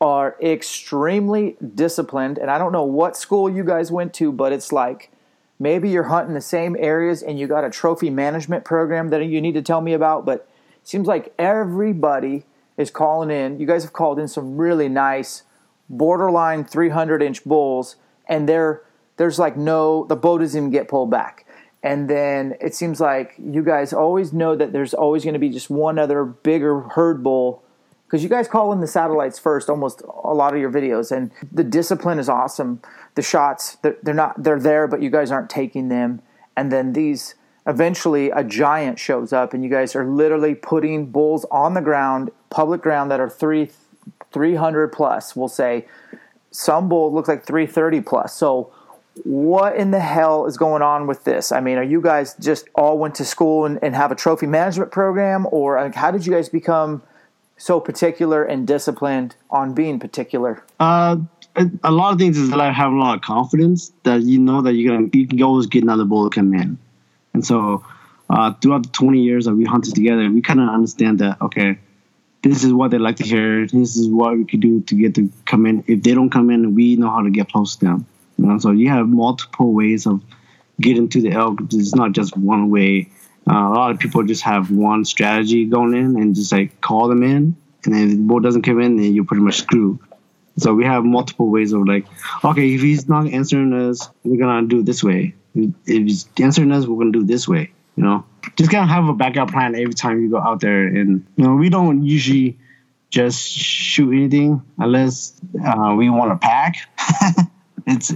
are 0.00 0.36
extremely 0.40 1.56
disciplined, 1.74 2.38
and 2.38 2.50
I 2.50 2.56
don't 2.56 2.72
know 2.72 2.84
what 2.84 3.16
school 3.16 3.50
you 3.50 3.64
guys 3.64 3.90
went 3.90 4.14
to, 4.14 4.32
but 4.32 4.52
it's 4.52 4.72
like 4.72 5.10
maybe 5.58 5.90
you're 5.90 6.04
hunting 6.04 6.34
the 6.34 6.40
same 6.40 6.74
areas 6.78 7.22
and 7.22 7.38
you 7.38 7.46
got 7.46 7.64
a 7.64 7.70
trophy 7.70 8.08
management 8.08 8.64
program 8.64 9.10
that 9.10 9.24
you 9.26 9.40
need 9.42 9.52
to 9.52 9.62
tell 9.62 9.82
me 9.82 9.92
about, 9.92 10.24
but 10.24 10.48
it 10.80 10.88
seems 10.88 11.06
like 11.06 11.34
everybody 11.38 12.44
is 12.80 12.90
calling 12.90 13.30
in. 13.30 13.60
You 13.60 13.66
guys 13.66 13.82
have 13.84 13.92
called 13.92 14.18
in 14.18 14.28
some 14.28 14.56
really 14.56 14.88
nice 14.88 15.42
borderline 15.88 16.64
300 16.64 17.22
inch 17.22 17.44
bulls, 17.44 17.96
and 18.28 18.48
there 18.48 18.82
there's 19.16 19.38
like 19.38 19.56
no 19.56 20.06
the 20.06 20.16
bow 20.16 20.38
doesn't 20.38 20.56
even 20.58 20.70
get 20.70 20.88
pulled 20.88 21.10
back. 21.10 21.46
And 21.82 22.10
then 22.10 22.56
it 22.60 22.74
seems 22.74 23.00
like 23.00 23.34
you 23.38 23.62
guys 23.62 23.92
always 23.92 24.32
know 24.32 24.54
that 24.54 24.72
there's 24.72 24.92
always 24.92 25.24
going 25.24 25.34
to 25.34 25.40
be 25.40 25.48
just 25.48 25.70
one 25.70 25.98
other 25.98 26.24
bigger 26.24 26.80
herd 26.80 27.22
bull 27.22 27.62
because 28.06 28.22
you 28.22 28.28
guys 28.28 28.48
call 28.48 28.72
in 28.72 28.80
the 28.80 28.86
satellites 28.86 29.38
first 29.38 29.70
almost 29.70 30.02
a 30.24 30.34
lot 30.34 30.52
of 30.52 30.60
your 30.60 30.70
videos 30.70 31.12
and 31.16 31.30
the 31.52 31.64
discipline 31.64 32.18
is 32.18 32.28
awesome 32.28 32.82
the 33.14 33.22
shots 33.22 33.76
they're, 33.76 33.96
they're 34.02 34.12
not 34.12 34.42
they're 34.42 34.58
there 34.58 34.88
but 34.88 35.00
you 35.00 35.08
guys 35.08 35.30
aren't 35.30 35.48
taking 35.48 35.88
them 35.88 36.20
and 36.56 36.72
then 36.72 36.92
these 36.92 37.36
eventually 37.70 38.30
a 38.30 38.42
giant 38.42 38.98
shows 38.98 39.32
up 39.32 39.54
and 39.54 39.62
you 39.62 39.70
guys 39.70 39.94
are 39.94 40.04
literally 40.04 40.54
putting 40.56 41.06
bulls 41.06 41.46
on 41.50 41.74
the 41.74 41.80
ground 41.80 42.30
public 42.50 42.82
ground 42.82 43.10
that 43.10 43.20
are 43.20 43.30
three 43.30 43.70
300 44.32 44.88
plus 44.88 45.34
we'll 45.36 45.48
say. 45.48 45.86
Some 46.50 46.88
bulls 46.88 47.14
look 47.14 47.28
like 47.28 47.46
330 47.46 48.00
plus. 48.00 48.34
So 48.34 48.72
what 49.22 49.76
in 49.76 49.92
the 49.92 50.00
hell 50.00 50.46
is 50.46 50.56
going 50.56 50.82
on 50.82 51.06
with 51.06 51.22
this? 51.24 51.52
I 51.52 51.60
mean 51.60 51.78
are 51.78 51.84
you 51.84 52.00
guys 52.00 52.34
just 52.40 52.68
all 52.74 52.98
went 52.98 53.14
to 53.16 53.24
school 53.24 53.64
and, 53.64 53.78
and 53.82 53.94
have 53.94 54.10
a 54.10 54.16
trophy 54.16 54.46
management 54.46 54.90
program? 54.90 55.46
Or 55.52 55.80
like, 55.80 55.94
how 55.94 56.10
did 56.10 56.26
you 56.26 56.32
guys 56.32 56.48
become 56.48 57.02
so 57.56 57.78
particular 57.78 58.42
and 58.42 58.66
disciplined 58.66 59.36
on 59.48 59.74
being 59.74 60.00
particular? 60.00 60.64
Uh 60.80 61.18
a 61.82 61.90
lot 61.90 62.12
of 62.12 62.18
things 62.18 62.38
is 62.38 62.50
like 62.50 62.74
having 62.74 62.98
a 62.98 63.00
lot 63.00 63.16
of 63.16 63.22
confidence 63.22 63.92
that 64.04 64.22
you 64.22 64.38
know 64.38 64.62
that 64.62 64.74
you're 64.74 64.92
gonna 64.92 65.08
you 65.12 65.26
can 65.26 65.42
always 65.42 65.66
get 65.66 65.82
another 65.82 66.04
bull 66.04 66.28
to 66.28 66.34
come 66.34 66.54
in 66.54 66.78
and 67.32 67.44
so 67.44 67.84
uh, 68.28 68.52
throughout 68.54 68.84
the 68.84 68.88
20 68.90 69.20
years 69.20 69.44
that 69.46 69.54
we 69.54 69.64
hunted 69.64 69.94
together, 69.94 70.30
we 70.30 70.40
kind 70.40 70.60
of 70.60 70.68
understand 70.68 71.18
that, 71.18 71.40
okay, 71.40 71.78
this 72.42 72.64
is 72.64 72.72
what 72.72 72.90
they 72.90 72.98
like 72.98 73.16
to 73.16 73.24
hear. 73.24 73.66
This 73.66 73.96
is 73.96 74.08
what 74.08 74.36
we 74.36 74.44
could 74.44 74.60
do 74.60 74.80
to 74.82 74.94
get 74.94 75.14
them 75.14 75.32
come 75.44 75.66
in. 75.66 75.84
If 75.86 76.02
they 76.02 76.14
don't 76.14 76.30
come 76.30 76.50
in, 76.50 76.74
we 76.74 76.96
know 76.96 77.10
how 77.10 77.22
to 77.22 77.30
get 77.30 77.50
close 77.50 77.76
to 77.76 77.86
them. 77.86 78.06
You 78.38 78.46
know? 78.46 78.58
So 78.58 78.70
you 78.70 78.88
have 78.88 79.08
multiple 79.08 79.72
ways 79.72 80.06
of 80.06 80.22
getting 80.80 81.08
to 81.10 81.20
the 81.20 81.32
elk. 81.32 81.58
It's 81.72 81.94
not 81.94 82.12
just 82.12 82.36
one 82.36 82.70
way. 82.70 83.10
Uh, 83.50 83.54
a 83.54 83.74
lot 83.74 83.90
of 83.90 83.98
people 83.98 84.22
just 84.22 84.42
have 84.42 84.70
one 84.70 85.04
strategy 85.04 85.66
going 85.66 85.94
in 85.94 86.16
and 86.16 86.34
just 86.34 86.52
like 86.52 86.80
call 86.80 87.08
them 87.08 87.22
in. 87.22 87.56
And 87.84 87.94
if 87.94 88.10
the 88.10 88.16
bull 88.16 88.40
doesn't 88.40 88.62
come 88.62 88.80
in, 88.80 88.96
then 88.96 89.12
you're 89.14 89.24
pretty 89.24 89.42
much 89.42 89.58
screwed. 89.58 89.98
So 90.60 90.74
we 90.74 90.84
have 90.84 91.04
multiple 91.04 91.48
ways 91.48 91.72
of 91.72 91.86
like, 91.86 92.06
okay, 92.44 92.74
if 92.74 92.80
he's 92.80 93.08
not 93.08 93.26
answering 93.26 93.72
us, 93.72 94.10
we're 94.24 94.38
gonna 94.38 94.66
do 94.66 94.82
this 94.82 95.02
way 95.02 95.34
if 95.54 95.72
he's 95.84 96.28
answering 96.40 96.72
us, 96.72 96.86
we're 96.86 96.98
gonna 96.98 97.12
do 97.12 97.24
this 97.24 97.48
way. 97.48 97.72
You 97.96 98.04
know, 98.04 98.24
just 98.56 98.70
gotta 98.70 98.86
have 98.86 99.08
a 99.08 99.12
backup 99.12 99.50
plan 99.50 99.74
every 99.74 99.94
time 99.94 100.22
you 100.22 100.30
go 100.30 100.38
out 100.38 100.60
there. 100.60 100.86
And 100.86 101.26
you 101.36 101.44
know, 101.44 101.54
we 101.54 101.68
don't 101.68 102.04
usually 102.04 102.58
just 103.10 103.46
shoot 103.48 104.12
anything 104.12 104.62
unless 104.78 105.38
uh, 105.64 105.94
we 105.96 106.08
want 106.08 106.30
to 106.30 106.46
pack. 106.46 106.76
it's, 107.86 108.12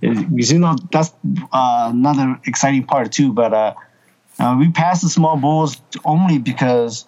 it, 0.00 0.50
you 0.50 0.58
know 0.58 0.76
that's 0.90 1.12
uh, 1.52 1.90
another 1.92 2.40
exciting 2.46 2.84
part 2.84 3.12
too. 3.12 3.32
But 3.32 3.52
uh, 3.52 3.74
uh, 4.38 4.56
we 4.58 4.70
pass 4.70 5.02
the 5.02 5.08
small 5.08 5.36
bulls 5.36 5.80
only 6.04 6.38
because 6.38 7.06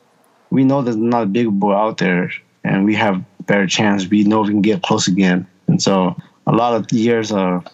we 0.51 0.65
know 0.65 0.83
there's 0.83 0.97
not 0.97 1.23
a 1.23 1.27
big 1.27 1.49
bull 1.51 1.75
out 1.75 1.99
there, 1.99 2.31
and 2.63 2.85
we 2.85 2.95
have 2.95 3.25
better 3.47 3.67
chance. 3.67 4.07
We 4.07 4.25
know 4.25 4.43
we 4.43 4.49
can 4.49 4.63
get 4.63 4.83
close 4.83 5.09
again, 5.09 5.47
and 5.67 5.83
so 5.83 6.17
a 6.47 6.53
lot 6.53 6.75
of 6.75 6.93
years 6.93 7.33
of 7.33 7.67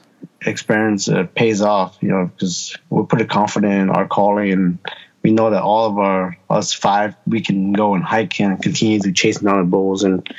experience 0.46 1.09
uh, 1.09 1.26
pays 1.35 1.61
off, 1.61 1.98
you 2.00 2.09
know, 2.09 2.26
because 2.26 2.76
we're 2.88 3.04
pretty 3.04 3.26
confident 3.26 3.74
in 3.74 3.90
our 3.90 4.06
calling 4.06 4.52
and 4.52 4.78
we 5.22 5.33
know 5.33 5.50
that 5.50 5.62
all 5.62 5.87
of 5.87 5.98
our 5.98 6.37
us 6.48 6.72
five 6.72 7.14
we 7.26 7.40
can 7.40 7.72
go 7.72 7.94
and 7.94 8.02
hike 8.04 8.40
and 8.40 8.62
continue 8.62 8.98
to 9.00 9.12
chase 9.12 9.42
mountain 9.42 9.68
bulls 9.68 10.02
and 10.02 10.35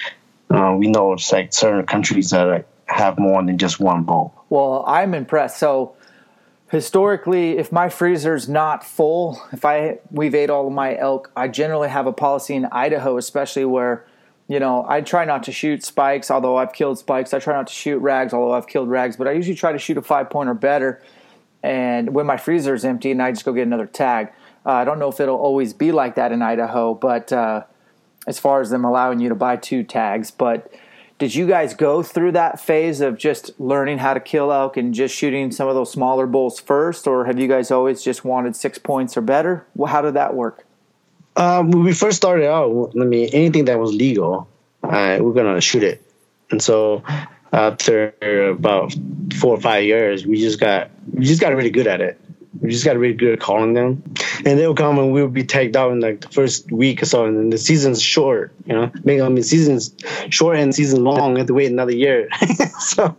uh, 0.49 0.75
we 0.77 0.87
know 0.87 1.13
it's 1.13 1.31
like 1.31 1.53
certain 1.53 1.85
countries 1.85 2.31
that 2.31 2.67
have 2.85 3.17
more 3.17 3.43
than 3.43 3.57
just 3.57 3.79
one 3.79 4.03
bull 4.03 4.33
Well, 4.49 4.83
I'm 4.87 5.13
impressed. 5.13 5.59
So 5.59 5.95
historically, 6.69 7.57
if 7.57 7.71
my 7.71 7.89
freezer's 7.89 8.49
not 8.49 8.83
full, 8.83 9.41
if 9.53 9.63
I 9.63 9.99
we've 10.09 10.35
ate 10.35 10.49
all 10.49 10.67
of 10.67 10.73
my 10.73 10.97
elk, 10.97 11.31
I 11.35 11.47
generally 11.47 11.89
have 11.89 12.07
a 12.07 12.13
policy 12.13 12.55
in 12.55 12.65
Idaho, 12.65 13.17
especially 13.17 13.65
where 13.65 14.05
you 14.51 14.59
know 14.59 14.85
I 14.87 14.99
try 14.99 15.23
not 15.23 15.43
to 15.43 15.51
shoot 15.53 15.81
spikes, 15.81 16.29
although 16.29 16.57
I've 16.57 16.73
killed 16.73 16.99
spikes. 16.99 17.33
I 17.33 17.39
try 17.39 17.53
not 17.53 17.67
to 17.67 17.73
shoot 17.73 17.99
rags, 17.99 18.33
although 18.33 18.53
I've 18.53 18.67
killed 18.67 18.89
rags. 18.89 19.15
But 19.15 19.29
I 19.29 19.31
usually 19.31 19.55
try 19.55 19.71
to 19.71 19.79
shoot 19.79 19.97
a 19.97 20.01
five 20.01 20.29
point 20.29 20.49
or 20.49 20.53
better. 20.53 21.01
And 21.63 22.13
when 22.13 22.25
my 22.25 22.35
freezer 22.35 22.73
is 22.73 22.83
empty, 22.83 23.11
and 23.11 23.21
I 23.21 23.31
just 23.31 23.45
go 23.45 23.53
get 23.53 23.65
another 23.65 23.85
tag. 23.85 24.33
Uh, 24.65 24.71
I 24.71 24.83
don't 24.83 24.99
know 24.99 25.07
if 25.07 25.21
it'll 25.21 25.37
always 25.37 25.73
be 25.73 25.93
like 25.93 26.15
that 26.15 26.33
in 26.33 26.41
Idaho, 26.41 26.93
but 26.93 27.31
uh, 27.31 27.63
as 28.27 28.39
far 28.39 28.59
as 28.59 28.69
them 28.71 28.83
allowing 28.83 29.21
you 29.21 29.29
to 29.29 29.35
buy 29.35 29.55
two 29.55 29.83
tags, 29.83 30.31
but 30.31 30.71
did 31.17 31.33
you 31.33 31.47
guys 31.47 31.73
go 31.73 32.03
through 32.03 32.31
that 32.33 32.59
phase 32.59 32.99
of 32.99 33.17
just 33.17 33.59
learning 33.59 33.99
how 33.99 34.13
to 34.13 34.19
kill 34.19 34.51
elk 34.51 34.75
and 34.75 34.93
just 34.93 35.15
shooting 35.15 35.51
some 35.51 35.67
of 35.67 35.75
those 35.75 35.91
smaller 35.91 36.27
bulls 36.27 36.59
first, 36.59 37.07
or 37.07 37.25
have 37.25 37.39
you 37.39 37.47
guys 37.47 37.71
always 37.71 38.03
just 38.03 38.25
wanted 38.25 38.55
six 38.55 38.77
points 38.77 39.15
or 39.15 39.21
better? 39.21 39.65
Well, 39.75 39.91
how 39.91 40.01
did 40.01 40.15
that 40.15 40.33
work? 40.33 40.65
Um, 41.35 41.71
when 41.71 41.83
we 41.83 41.93
first 41.93 42.17
started 42.17 42.47
out, 42.47 42.91
I 42.99 43.05
mean, 43.05 43.29
anything 43.31 43.65
that 43.65 43.79
was 43.79 43.93
legal, 43.93 44.47
uh, 44.83 45.17
we're 45.21 45.33
gonna 45.33 45.61
shoot 45.61 45.83
it. 45.83 46.03
And 46.51 46.61
so 46.61 47.03
after 47.53 48.13
about 48.49 48.93
four 49.39 49.55
or 49.55 49.59
five 49.59 49.83
years, 49.83 50.25
we 50.25 50.39
just 50.39 50.59
got 50.59 50.89
we 51.13 51.25
just 51.25 51.41
got 51.41 51.55
really 51.55 51.69
good 51.69 51.87
at 51.87 52.01
it. 52.01 52.19
We 52.59 52.69
just 52.69 52.85
got 52.85 52.97
really 52.97 53.13
good 53.13 53.33
at 53.33 53.39
calling 53.39 53.73
them, 53.73 54.03
and 54.45 54.59
they'll 54.59 54.75
come 54.75 54.99
and 54.99 55.13
we'll 55.13 55.29
be 55.29 55.43
tagged 55.43 55.75
out 55.75 55.91
in 55.93 56.01
like 56.01 56.21
the 56.21 56.29
first 56.29 56.71
week 56.71 57.01
or 57.01 57.05
so, 57.05 57.25
and 57.25 57.51
the 57.51 57.57
season's 57.57 58.01
short, 58.01 58.53
you 58.65 58.73
know. 58.73 58.91
I 58.93 58.99
mean, 59.03 59.21
I 59.21 59.41
season's 59.41 59.95
short 60.29 60.57
and 60.57 60.75
season 60.75 61.03
long. 61.03 61.33
We 61.33 61.39
have 61.39 61.47
to 61.47 61.53
wait 61.53 61.71
another 61.71 61.95
year, 61.95 62.27
so 62.79 63.15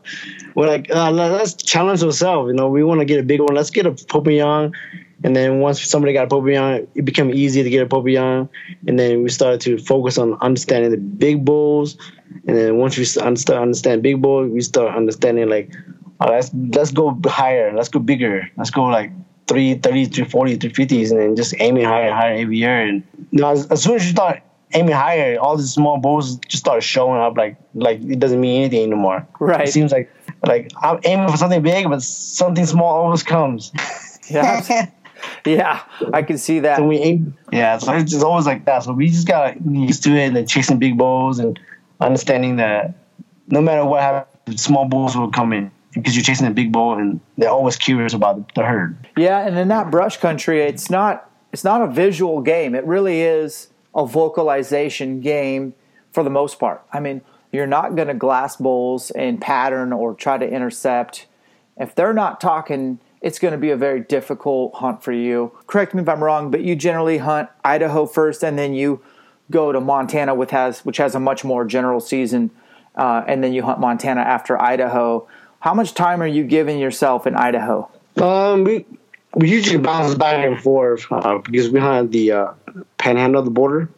we're 0.54 0.68
like, 0.68 0.94
uh, 0.94 1.10
let's 1.10 1.54
challenge 1.54 2.02
ourselves. 2.02 2.48
You 2.48 2.54
know, 2.54 2.68
we 2.68 2.84
want 2.84 3.00
to 3.00 3.04
get 3.04 3.20
a 3.20 3.22
big 3.22 3.40
one. 3.40 3.54
Let's 3.54 3.70
get 3.70 3.86
a 3.86 3.92
Pope 3.92 4.26
and 4.26 4.36
Young. 4.36 4.74
And 5.24 5.36
then 5.36 5.60
once 5.60 5.80
somebody 5.82 6.12
got 6.12 6.24
a 6.24 6.26
Pope 6.26 6.44
and 6.44 6.52
Young, 6.52 6.86
it 6.94 7.04
became 7.04 7.32
easy 7.32 7.62
to 7.62 7.70
get 7.70 7.82
a 7.82 7.86
Pope 7.86 8.04
and 8.04 8.12
Young. 8.12 8.48
And 8.86 8.98
then 8.98 9.22
we 9.22 9.30
started 9.30 9.60
to 9.62 9.78
focus 9.78 10.18
on 10.18 10.34
understanding 10.40 10.90
the 10.90 10.96
big 10.96 11.44
bulls. 11.44 11.96
And 12.46 12.56
then 12.56 12.76
once 12.78 12.98
we 12.98 13.04
start 13.04 13.50
understand 13.50 14.02
big 14.02 14.20
bull, 14.20 14.46
we 14.46 14.60
start 14.60 14.96
understanding 14.96 15.48
like, 15.48 15.72
oh, 16.20 16.30
let's 16.30 16.50
let's 16.54 16.90
go 16.90 17.18
higher, 17.26 17.72
let's 17.74 17.88
go 17.88 18.00
bigger, 18.00 18.50
let's 18.56 18.70
go 18.70 18.84
like 18.84 19.12
330, 19.46 20.06
340, 20.06 20.58
350s, 20.58 21.10
and 21.10 21.20
then 21.20 21.36
just 21.36 21.54
aiming 21.58 21.84
higher 21.84 22.06
and 22.06 22.14
higher 22.14 22.34
every 22.34 22.58
year. 22.58 22.80
And 22.80 23.02
you 23.30 23.40
know, 23.40 23.50
as, 23.50 23.66
as 23.66 23.82
soon 23.82 23.96
as 23.96 24.04
you 24.04 24.12
start 24.12 24.42
aiming 24.72 24.94
higher, 24.94 25.38
all 25.38 25.56
these 25.56 25.72
small 25.72 25.98
bulls 25.98 26.36
just 26.48 26.64
start 26.64 26.82
showing 26.82 27.20
up. 27.20 27.36
Like 27.36 27.56
like 27.74 28.02
it 28.02 28.18
doesn't 28.18 28.40
mean 28.40 28.62
anything 28.62 28.90
anymore. 28.90 29.26
Right. 29.38 29.68
It 29.68 29.72
seems 29.72 29.92
like 29.92 30.10
like 30.44 30.72
I'm 30.80 30.98
aiming 31.04 31.28
for 31.28 31.36
something 31.36 31.62
big, 31.62 31.88
but 31.88 32.02
something 32.02 32.66
small 32.66 33.04
always 33.04 33.22
comes. 33.22 33.72
Yeah. 34.30 34.88
Yeah, 35.44 35.82
I 36.12 36.22
can 36.22 36.38
see 36.38 36.60
that. 36.60 36.78
So 36.78 36.84
we 36.84 36.98
aim. 36.98 37.36
Yeah, 37.52 37.78
so 37.78 37.92
it's 37.92 38.10
just 38.10 38.24
always 38.24 38.46
like 38.46 38.64
that. 38.66 38.82
So 38.84 38.92
we 38.92 39.08
just 39.08 39.26
got 39.26 39.64
used 39.64 40.02
to 40.04 40.10
it 40.10 40.34
and 40.34 40.48
chasing 40.48 40.78
big 40.78 40.98
bulls 40.98 41.38
and 41.38 41.58
understanding 42.00 42.56
that 42.56 42.94
no 43.48 43.60
matter 43.60 43.84
what 43.84 44.00
happens, 44.00 44.62
small 44.62 44.86
bulls 44.86 45.16
will 45.16 45.30
come 45.30 45.52
in 45.52 45.70
because 45.94 46.16
you're 46.16 46.24
chasing 46.24 46.46
a 46.46 46.50
big 46.50 46.72
bull 46.72 46.94
and 46.94 47.20
they're 47.36 47.50
always 47.50 47.76
curious 47.76 48.14
about 48.14 48.54
the 48.54 48.64
herd. 48.64 48.96
Yeah, 49.16 49.46
and 49.46 49.56
in 49.58 49.68
that 49.68 49.90
brush 49.90 50.16
country, 50.16 50.62
it's 50.62 50.90
not 50.90 51.30
it's 51.52 51.64
not 51.64 51.82
a 51.82 51.86
visual 51.86 52.40
game. 52.40 52.74
It 52.74 52.84
really 52.86 53.20
is 53.20 53.68
a 53.94 54.06
vocalization 54.06 55.20
game 55.20 55.74
for 56.12 56.24
the 56.24 56.30
most 56.30 56.58
part. 56.58 56.82
I 56.92 57.00
mean, 57.00 57.20
you're 57.52 57.66
not 57.66 57.94
going 57.94 58.08
to 58.08 58.14
glass 58.14 58.56
bulls 58.56 59.10
and 59.10 59.40
pattern 59.40 59.92
or 59.92 60.14
try 60.14 60.38
to 60.38 60.48
intercept. 60.48 61.26
If 61.76 61.94
they're 61.94 62.14
not 62.14 62.40
talking, 62.40 62.98
it's 63.22 63.38
going 63.38 63.52
to 63.52 63.58
be 63.58 63.70
a 63.70 63.76
very 63.76 64.00
difficult 64.00 64.74
hunt 64.74 65.02
for 65.02 65.12
you. 65.12 65.52
Correct 65.68 65.94
me 65.94 66.02
if 66.02 66.08
I'm 66.08 66.22
wrong, 66.22 66.50
but 66.50 66.62
you 66.62 66.74
generally 66.74 67.18
hunt 67.18 67.48
Idaho 67.64 68.04
first, 68.04 68.42
and 68.42 68.58
then 68.58 68.74
you 68.74 69.00
go 69.50 69.70
to 69.70 69.80
Montana, 69.80 70.34
which 70.34 70.50
has 70.50 70.84
which 70.84 70.96
has 70.96 71.14
a 71.14 71.20
much 71.20 71.44
more 71.44 71.64
general 71.64 72.00
season, 72.00 72.50
uh, 72.96 73.22
and 73.26 73.42
then 73.42 73.52
you 73.52 73.62
hunt 73.62 73.78
Montana 73.78 74.20
after 74.20 74.60
Idaho. 74.60 75.26
How 75.60 75.72
much 75.72 75.94
time 75.94 76.20
are 76.20 76.26
you 76.26 76.42
giving 76.42 76.80
yourself 76.80 77.26
in 77.26 77.36
Idaho? 77.36 77.88
Um, 78.20 78.64
we 78.64 78.84
we 79.34 79.48
usually 79.48 79.78
bounce 79.78 80.16
back 80.16 80.44
and 80.44 80.60
forth 80.60 81.06
uh, 81.10 81.38
because 81.38 81.70
we 81.70 81.78
hunt 81.78 82.10
the 82.10 82.32
uh, 82.32 82.52
panhandle 82.98 83.38
of 83.38 83.44
the 83.44 83.52
border, 83.52 83.88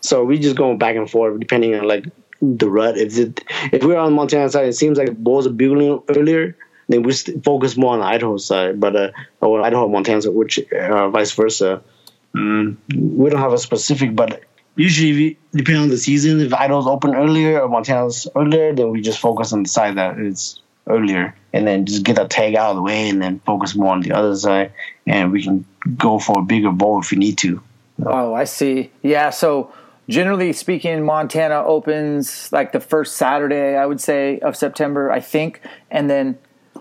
so 0.00 0.24
we 0.24 0.38
just 0.38 0.56
go 0.56 0.76
back 0.76 0.94
and 0.94 1.10
forth 1.10 1.40
depending 1.40 1.74
on 1.74 1.88
like 1.88 2.04
the 2.42 2.68
rut. 2.68 2.98
If 2.98 3.16
it 3.16 3.42
if 3.72 3.82
we're 3.82 3.96
on 3.96 4.12
Montana 4.12 4.50
side, 4.50 4.66
it 4.66 4.74
seems 4.74 4.98
like 4.98 5.16
bulls 5.16 5.46
are 5.46 5.50
bugling 5.52 6.02
earlier. 6.10 6.54
Then 6.88 7.02
we 7.02 7.12
focus 7.12 7.76
more 7.76 7.92
on 7.92 8.00
the 8.00 8.06
Idaho 8.06 8.36
side, 8.38 8.80
but 8.80 8.96
uh, 8.96 9.10
or 9.40 9.60
Idaho 9.62 9.88
Montana, 9.88 10.30
which 10.30 10.58
uh, 10.72 11.10
vice 11.10 11.32
versa. 11.32 11.82
Mm, 12.34 12.76
we 12.94 13.30
don't 13.30 13.40
have 13.40 13.52
a 13.52 13.58
specific, 13.58 14.14
but 14.14 14.42
usually 14.76 15.38
depending 15.52 15.82
on 15.82 15.88
the 15.88 15.98
season, 15.98 16.40
if 16.40 16.54
Idaho's 16.54 16.86
open 16.86 17.14
earlier 17.14 17.60
or 17.60 17.68
Montana's 17.68 18.26
earlier, 18.34 18.74
then 18.74 18.90
we 18.90 19.00
just 19.00 19.18
focus 19.18 19.52
on 19.52 19.62
the 19.64 19.68
side 19.68 19.96
that 19.96 20.18
it's 20.18 20.60
earlier 20.88 21.34
and 21.52 21.66
then 21.66 21.84
just 21.84 22.02
get 22.02 22.16
that 22.16 22.30
tag 22.30 22.54
out 22.54 22.70
of 22.70 22.76
the 22.76 22.82
way 22.82 23.08
and 23.08 23.20
then 23.20 23.40
focus 23.40 23.74
more 23.74 23.92
on 23.92 24.00
the 24.00 24.12
other 24.12 24.34
side 24.34 24.72
and 25.06 25.32
we 25.32 25.42
can 25.42 25.64
go 25.96 26.18
for 26.18 26.38
a 26.38 26.42
bigger 26.42 26.70
bowl 26.70 27.00
if 27.00 27.10
we 27.10 27.18
need 27.18 27.36
to. 27.38 27.60
Oh, 28.04 28.34
I 28.34 28.44
see. 28.44 28.90
Yeah, 29.02 29.30
so 29.30 29.72
generally 30.08 30.52
speaking, 30.52 31.04
Montana 31.04 31.64
opens 31.64 32.50
like 32.52 32.72
the 32.72 32.80
first 32.80 33.16
Saturday, 33.16 33.76
I 33.76 33.84
would 33.86 34.00
say, 34.00 34.38
of 34.38 34.56
September, 34.56 35.10
I 35.10 35.20
think. 35.20 35.60
And 35.90 36.08
then 36.08 36.38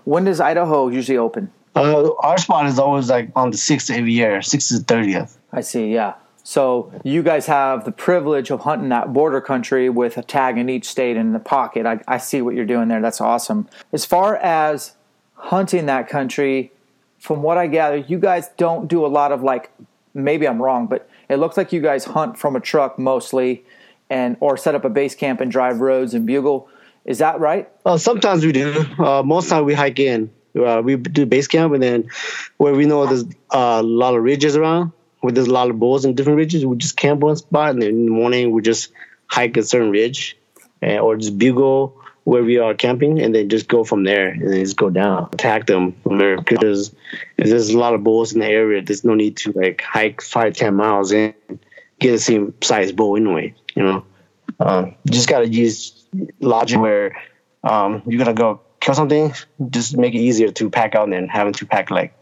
when 0.07 0.23
does 0.23 0.39
Idaho 0.39 0.87
usually 0.87 1.17
open? 1.17 1.51
Uh, 1.75 2.13
our 2.19 2.37
spot 2.37 2.65
is 2.65 2.79
always 2.79 3.09
like 3.09 3.29
on 3.35 3.51
the 3.51 3.57
6th 3.57 3.93
every 3.93 4.13
year, 4.13 4.39
6th 4.39 4.69
to 4.69 4.93
30th. 4.93 5.35
I 5.51 5.59
see, 5.59 5.93
yeah. 5.93 6.13
So 6.45 6.93
you 7.03 7.21
guys 7.21 7.45
have 7.47 7.83
the 7.83 7.91
privilege 7.91 8.49
of 8.49 8.61
hunting 8.61 8.87
that 8.87 9.11
border 9.11 9.41
country 9.41 9.89
with 9.89 10.17
a 10.17 10.23
tag 10.23 10.57
in 10.57 10.69
each 10.69 10.85
state 10.85 11.17
in 11.17 11.33
the 11.33 11.39
pocket. 11.39 11.85
I, 11.85 11.99
I 12.07 12.19
see 12.19 12.41
what 12.41 12.55
you're 12.55 12.65
doing 12.65 12.87
there. 12.87 13.01
That's 13.01 13.19
awesome. 13.19 13.67
As 13.91 14.05
far 14.05 14.37
as 14.37 14.93
hunting 15.33 15.87
that 15.87 16.07
country, 16.07 16.71
from 17.19 17.41
what 17.41 17.57
I 17.57 17.67
gather, 17.67 17.97
you 17.97 18.17
guys 18.17 18.47
don't 18.55 18.87
do 18.87 19.05
a 19.05 19.07
lot 19.07 19.33
of 19.33 19.43
like, 19.43 19.71
maybe 20.13 20.47
I'm 20.47 20.61
wrong, 20.61 20.87
but 20.87 21.09
it 21.27 21.35
looks 21.35 21.57
like 21.57 21.73
you 21.73 21.81
guys 21.81 22.05
hunt 22.05 22.39
from 22.39 22.55
a 22.55 22.61
truck 22.61 22.97
mostly 22.97 23.65
and 24.09 24.37
or 24.39 24.55
set 24.55 24.73
up 24.73 24.85
a 24.85 24.89
base 24.89 25.15
camp 25.15 25.41
and 25.41 25.51
drive 25.51 25.81
roads 25.81 26.13
and 26.13 26.25
bugle. 26.25 26.69
Is 27.07 27.19
that 27.19 27.39
right? 27.39 27.69
Uh, 27.85 27.97
sometimes 27.97 28.45
we 28.45 28.51
do. 28.51 28.85
Uh, 28.99 29.23
most 29.23 29.49
time 29.49 29.65
we 29.65 29.73
hike 29.73 29.97
in. 29.99 30.29
Uh, 30.57 30.81
we 30.83 30.97
do 30.97 31.25
base 31.25 31.47
camp 31.47 31.73
and 31.73 31.81
then 31.81 32.09
where 32.57 32.73
we 32.73 32.85
know 32.85 33.05
there's 33.05 33.25
a 33.51 33.81
lot 33.81 34.15
of 34.15 34.23
ridges 34.23 34.55
around, 34.55 34.91
where 35.21 35.31
there's 35.31 35.47
a 35.47 35.53
lot 35.53 35.69
of 35.69 35.79
bulls 35.79 36.03
in 36.03 36.15
different 36.15 36.37
ridges, 36.37 36.65
we 36.65 36.75
just 36.77 36.97
camp 36.97 37.21
one 37.21 37.35
spot, 37.35 37.71
and 37.71 37.81
then 37.81 37.89
in 37.89 38.05
the 38.05 38.11
morning 38.11 38.51
we 38.51 38.61
just 38.61 38.91
hike 39.27 39.55
a 39.57 39.63
certain 39.63 39.91
ridge, 39.91 40.37
and, 40.81 40.99
or 40.99 41.15
just 41.15 41.37
bugle 41.37 42.01
where 42.23 42.43
we 42.43 42.57
are 42.57 42.73
camping, 42.73 43.21
and 43.21 43.33
then 43.33 43.47
just 43.47 43.67
go 43.67 43.83
from 43.83 44.03
there, 44.03 44.29
and 44.29 44.51
then 44.51 44.59
just 44.63 44.75
go 44.75 44.89
down, 44.89 45.29
attack 45.31 45.65
them 45.65 45.93
from 46.03 46.17
there. 46.17 46.37
Because 46.41 46.93
if 47.37 47.47
there's 47.47 47.69
a 47.69 47.77
lot 47.77 47.93
of 47.93 48.03
bulls 48.03 48.33
in 48.33 48.39
the 48.39 48.47
area, 48.47 48.81
there's 48.81 49.03
no 49.03 49.13
need 49.13 49.37
to 49.37 49.51
like 49.53 49.81
hike 49.81 50.21
five, 50.21 50.55
ten 50.55 50.75
miles 50.75 51.11
in, 51.11 51.33
get 51.99 52.11
the 52.11 52.19
same 52.19 52.53
size 52.61 52.91
bull 52.91 53.15
anyway. 53.15 53.53
You 53.75 53.83
know, 53.83 54.05
um, 54.59 54.95
just 55.05 55.29
gotta 55.29 55.47
use 55.47 55.96
logic 56.39 56.79
where 56.79 57.17
um, 57.63 58.03
you're 58.05 58.19
gonna 58.19 58.33
go 58.33 58.61
kill 58.79 58.93
something, 58.93 59.33
just 59.69 59.97
make 59.97 60.13
it 60.13 60.19
easier 60.19 60.51
to 60.51 60.69
pack 60.69 60.95
out 60.95 61.09
than 61.09 61.27
having 61.27 61.53
to 61.53 61.65
pack 61.65 61.91
like 61.91 62.13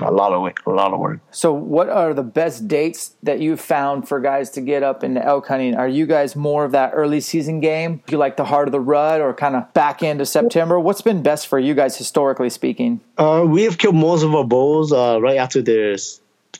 a 0.00 0.12
lot 0.12 0.32
of 0.32 0.52
a 0.66 0.70
lot 0.70 0.92
of 0.92 1.00
work. 1.00 1.20
So, 1.30 1.52
what 1.52 1.88
are 1.88 2.14
the 2.14 2.22
best 2.22 2.68
dates 2.68 3.14
that 3.22 3.40
you've 3.40 3.60
found 3.60 4.08
for 4.08 4.20
guys 4.20 4.50
to 4.50 4.60
get 4.60 4.82
up 4.82 5.02
into 5.02 5.24
elk 5.24 5.48
hunting? 5.48 5.74
Are 5.74 5.88
you 5.88 6.06
guys 6.06 6.36
more 6.36 6.64
of 6.64 6.72
that 6.72 6.92
early 6.94 7.20
season 7.20 7.60
game? 7.60 8.02
Do 8.06 8.12
you 8.12 8.18
like 8.18 8.36
the 8.36 8.44
heart 8.44 8.68
of 8.68 8.72
the 8.72 8.80
rut 8.80 9.20
or 9.20 9.34
kind 9.34 9.56
of 9.56 9.72
back 9.74 10.02
into 10.02 10.26
September? 10.26 10.78
What's 10.78 11.02
been 11.02 11.22
best 11.22 11.46
for 11.46 11.58
you 11.58 11.74
guys 11.74 11.96
historically 11.96 12.50
speaking? 12.50 13.00
Uh, 13.16 13.44
we 13.46 13.64
have 13.64 13.78
killed 13.78 13.96
most 13.96 14.22
of 14.22 14.34
our 14.34 14.44
bulls 14.44 14.92
uh, 14.92 15.20
right 15.20 15.36
after 15.36 15.62
the 15.62 15.98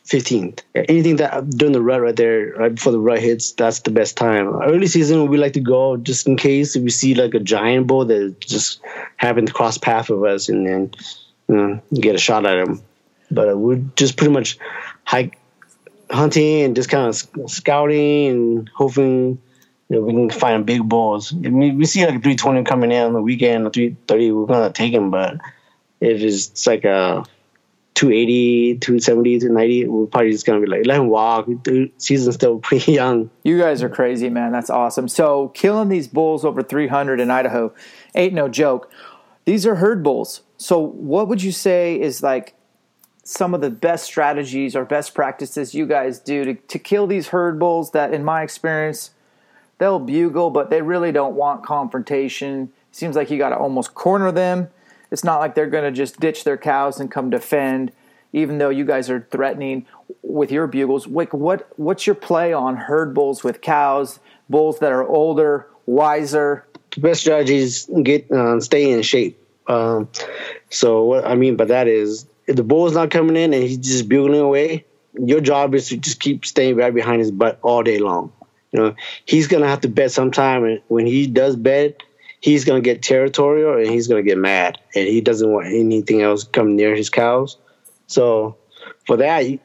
15th. 0.09 0.61
Anything 0.75 1.16
that 1.16 1.51
during 1.51 1.73
the 1.73 1.83
rut 1.83 2.01
right 2.01 2.16
there, 2.16 2.55
right 2.55 2.75
before 2.75 2.92
the 2.92 2.99
rut 2.99 3.18
hits, 3.18 3.53
that's 3.53 3.81
the 3.81 3.90
best 3.90 4.16
time. 4.16 4.62
Early 4.62 4.87
season, 4.87 5.28
we 5.28 5.37
like 5.37 5.53
to 5.53 5.61
go 5.61 5.97
just 5.97 6.26
in 6.26 6.37
case 6.37 6.76
if 6.76 6.82
we 6.82 6.91
see 6.91 7.14
like 7.14 7.35
a 7.35 7.41
giant 7.41 7.87
bull 7.87 8.07
that 8.07 8.41
just 8.41 8.80
happened 9.16 9.49
to 9.49 9.53
cross 9.53 9.78
path 9.78 10.11
of 10.11 10.24
us 10.24 10.49
and 10.49 10.66
then 10.66 10.91
you 11.49 11.57
know, 11.57 11.82
get 11.95 12.14
a 12.14 12.18
shot 12.18 12.47
at 12.47 12.59
him 12.59 12.82
but 13.30 13.51
uh, 13.51 13.57
we're 13.57 13.82
just 13.97 14.16
pretty 14.16 14.32
much 14.32 14.59
hike 15.05 15.39
hunting 16.11 16.62
and 16.62 16.76
just 16.76 16.89
kind 16.89 17.09
of 17.09 17.51
scouting 17.51 18.28
and 18.28 18.70
hoping 18.74 19.41
you 19.89 19.97
know, 19.97 20.01
we 20.03 20.12
can 20.12 20.30
find 20.30 20.66
big 20.66 20.87
bulls. 20.87 21.32
If 21.32 21.51
we, 21.51 21.85
see 21.87 22.01
like 22.01 22.11
a 22.16 22.20
320 22.20 22.64
coming 22.64 22.93
in 22.93 23.05
on 23.05 23.12
the 23.14 23.22
weekend, 23.22 23.66
a 23.66 23.70
330, 23.70 24.32
we're 24.32 24.47
gonna 24.47 24.70
take 24.70 24.93
him. 24.93 25.11
But 25.11 25.39
if 26.01 26.20
it's 26.20 26.66
like 26.66 26.85
a 26.85 27.24
280, 27.99 28.78
270, 28.78 29.40
290, 29.40 29.88
we're 29.88 30.07
probably 30.07 30.30
just 30.30 30.46
gonna 30.46 30.61
be 30.61 30.68
like, 30.68 30.86
let 30.86 30.99
him 31.01 31.09
walk. 31.09 31.46
The 31.64 31.90
season's 31.99 32.36
still 32.36 32.59
pretty 32.62 32.92
young. 32.92 33.28
You 33.42 33.59
guys 33.59 33.82
are 33.82 33.88
crazy, 33.88 34.30
man. 34.30 34.53
That's 34.53 34.70
awesome. 34.70 35.09
So 35.09 35.49
killing 35.49 35.88
these 35.88 36.07
bulls 36.07 36.44
over 36.44 36.62
300 36.62 37.18
in 37.18 37.28
Idaho 37.28 37.74
ain't 38.14 38.34
no 38.34 38.49
joke. 38.49 38.88
These 39.46 39.66
are 39.66 39.76
herd 39.76 40.05
bulls 40.05 40.42
So, 40.59 40.78
what 40.78 41.26
would 41.26 41.42
you 41.42 41.51
say 41.51 42.01
is 42.01 42.22
like 42.22 42.55
some 43.24 43.53
of 43.53 43.61
the 43.61 43.70
best 43.70 44.05
strategies 44.05 44.76
or 44.76 44.84
best 44.84 45.12
practices 45.12 45.74
you 45.74 45.84
guys 45.84 46.20
do 46.20 46.44
to, 46.44 46.55
to 46.55 46.78
kill 46.78 47.09
these 47.09 47.28
herd 47.28 47.59
bulls 47.59 47.90
that, 47.90 48.14
in 48.14 48.22
my 48.24 48.42
experience, 48.42 49.11
they'll 49.78 49.99
bugle, 49.99 50.51
but 50.51 50.70
they 50.70 50.82
really 50.82 51.11
don't 51.11 51.34
want 51.34 51.64
confrontation. 51.64 52.72
Seems 52.92 53.16
like 53.16 53.28
you 53.28 53.38
got 53.38 53.49
to 53.49 53.57
almost 53.57 53.94
corner 53.94 54.30
them. 54.30 54.68
It's 55.11 55.24
not 55.24 55.38
like 55.38 55.54
they're 55.54 55.66
going 55.66 55.84
to 55.84 55.96
just 55.96 56.20
ditch 56.20 56.44
their 56.44 56.59
cows 56.59 57.00
and 57.00 57.11
come 57.11 57.30
defend, 57.30 57.92
even 58.32 58.59
though 58.59 58.68
you 58.68 58.84
guys 58.84 59.09
are 59.11 59.26
threatening 59.30 59.86
with 60.22 60.52
your 60.52 60.66
bugles. 60.66 61.06
Like, 61.06 61.32
what 61.32 61.68
what's 61.78 62.06
your 62.06 62.14
play 62.14 62.52
on 62.52 62.76
herd 62.76 63.14
bulls 63.14 63.42
with 63.42 63.61
cows, 63.61 64.20
bulls 64.48 64.78
that 64.80 64.92
are 64.92 65.06
older, 65.06 65.68
wiser? 65.86 66.66
The 66.94 67.00
best 67.00 67.20
strategy 67.20 67.56
is 67.56 67.90
get 68.02 68.30
uh, 68.30 68.61
stay 68.61 68.90
in 68.90 69.02
shape. 69.02 69.42
Um, 69.66 70.09
so 70.70 71.04
what 71.04 71.26
I 71.26 71.34
mean 71.34 71.56
by 71.56 71.66
that 71.66 71.88
is, 71.88 72.26
if 72.46 72.56
the 72.56 72.62
bull's 72.62 72.94
not 72.94 73.11
coming 73.11 73.36
in 73.36 73.52
and 73.52 73.62
he's 73.62 73.78
just 73.78 74.09
bugling 74.09 74.40
away, 74.40 74.84
your 75.14 75.40
job 75.40 75.74
is 75.74 75.88
to 75.88 75.96
just 75.96 76.20
keep 76.20 76.46
staying 76.46 76.76
right 76.76 76.94
behind 76.94 77.20
his 77.20 77.30
butt 77.30 77.59
all 77.62 77.82
day 77.82 77.98
long. 77.98 78.32
You 78.72 78.80
know, 78.80 78.94
he's 79.24 79.46
gonna 79.46 79.68
have 79.68 79.82
to 79.82 79.88
bet 79.88 80.11
sometime, 80.11 80.64
and 80.64 80.82
when 80.88 81.06
he 81.06 81.26
does 81.26 81.56
bet, 81.56 82.02
he's 82.49 82.64
gonna 82.64 82.80
get 82.80 83.03
territorial 83.03 83.76
and 83.76 83.86
he's 83.90 84.09
gonna 84.09 84.22
get 84.22 84.38
mad, 84.38 84.78
and 84.94 85.07
he 85.07 85.20
doesn't 85.20 85.53
want 85.53 85.66
anything 85.66 86.22
else 86.22 86.44
come 86.44 86.76
near 86.76 86.96
his 86.96 87.11
cows. 87.11 87.59
So 88.07 88.57
for 89.07 89.18
that, 89.18 89.44
you 89.46 89.61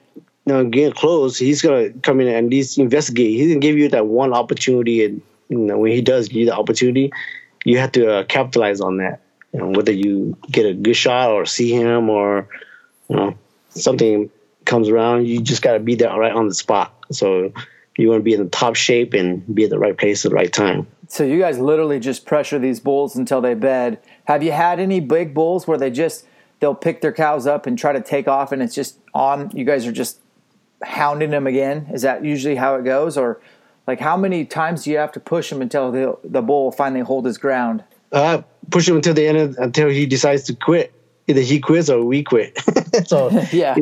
know, 0.45 0.65
getting 0.65 0.91
close, 0.91 1.38
he's 1.38 1.61
gonna 1.61 1.91
come 1.91 2.19
in 2.19 2.27
and 2.27 2.47
at 2.47 2.51
least 2.51 2.77
investigate. 2.77 3.39
He's 3.39 3.47
gonna 3.47 3.61
give 3.61 3.77
you 3.77 3.88
that 3.89 4.07
one 4.07 4.34
opportunity, 4.34 5.05
and 5.05 5.21
you 5.47 5.59
know, 5.59 5.77
when 5.77 5.93
he 5.93 6.01
does 6.01 6.27
give 6.27 6.41
you 6.41 6.45
the 6.47 6.55
opportunity, 6.55 7.13
you 7.63 7.77
have 7.79 7.93
to 7.93 8.15
uh, 8.15 8.23
capitalize 8.25 8.81
on 8.81 8.97
that. 8.97 9.21
You 9.53 9.59
know, 9.59 9.67
whether 9.69 9.93
you 9.93 10.38
get 10.51 10.65
a 10.65 10.73
good 10.73 10.97
shot 10.97 11.31
or 11.31 11.45
see 11.45 11.71
him 11.71 12.09
or 12.09 12.49
you 13.07 13.15
know 13.15 13.38
something 13.69 14.29
comes 14.65 14.89
around, 14.89 15.25
you 15.25 15.41
just 15.41 15.61
got 15.61 15.73
to 15.73 15.79
be 15.79 15.95
there 15.95 16.13
right 16.17 16.34
on 16.34 16.49
the 16.49 16.53
spot. 16.53 16.93
So 17.11 17.53
you 17.97 18.09
want 18.09 18.19
to 18.19 18.23
be 18.23 18.33
in 18.33 18.43
the 18.43 18.49
top 18.49 18.75
shape 18.75 19.13
and 19.13 19.43
be 19.53 19.65
at 19.65 19.69
the 19.69 19.79
right 19.79 19.97
place 19.97 20.25
at 20.25 20.29
the 20.31 20.35
right 20.35 20.51
time. 20.51 20.87
So 21.07 21.23
you 21.23 21.39
guys 21.39 21.59
literally 21.59 21.99
just 21.99 22.25
pressure 22.25 22.57
these 22.57 22.79
bulls 22.79 23.15
until 23.15 23.41
they 23.41 23.53
bed. 23.53 23.99
Have 24.25 24.41
you 24.41 24.51
had 24.51 24.79
any 24.79 24.99
big 24.99 25.33
bulls 25.33 25.67
where 25.67 25.77
they 25.77 25.91
just 25.91 26.25
they'll 26.59 26.73
pick 26.73 27.01
their 27.01 27.11
cows 27.11 27.45
up 27.45 27.67
and 27.67 27.77
try 27.77 27.93
to 27.93 28.01
take 28.01 28.27
off 28.27 28.51
and 28.51 28.61
it's 28.61 28.73
just 28.73 28.97
on 29.13 29.51
you 29.53 29.63
guys 29.63 29.85
are 29.85 29.91
just 29.91 30.19
hounding 30.81 31.29
them 31.29 31.45
again? 31.45 31.87
Is 31.93 32.01
that 32.01 32.25
usually 32.25 32.55
how 32.55 32.75
it 32.75 32.83
goes 32.83 33.17
or 33.17 33.39
like 33.85 33.99
how 33.99 34.17
many 34.17 34.45
times 34.45 34.85
do 34.85 34.91
you 34.91 34.97
have 34.97 35.11
to 35.11 35.19
push 35.19 35.51
him 35.51 35.61
until 35.61 35.91
the 35.91 36.17
the 36.23 36.41
bull 36.41 36.71
finally 36.71 37.01
hold 37.01 37.25
his 37.25 37.37
ground? 37.37 37.83
Uh, 38.11 38.41
push 38.69 38.87
him 38.87 38.95
until 38.95 39.13
the 39.13 39.27
end 39.27 39.37
of, 39.37 39.57
until 39.57 39.89
he 39.89 40.05
decides 40.05 40.43
to 40.43 40.55
quit. 40.55 40.93
Either 41.27 41.41
he 41.41 41.59
quits 41.59 41.89
or 41.89 42.03
we 42.03 42.23
quit. 42.23 42.57
so 43.05 43.29
yeah. 43.51 43.75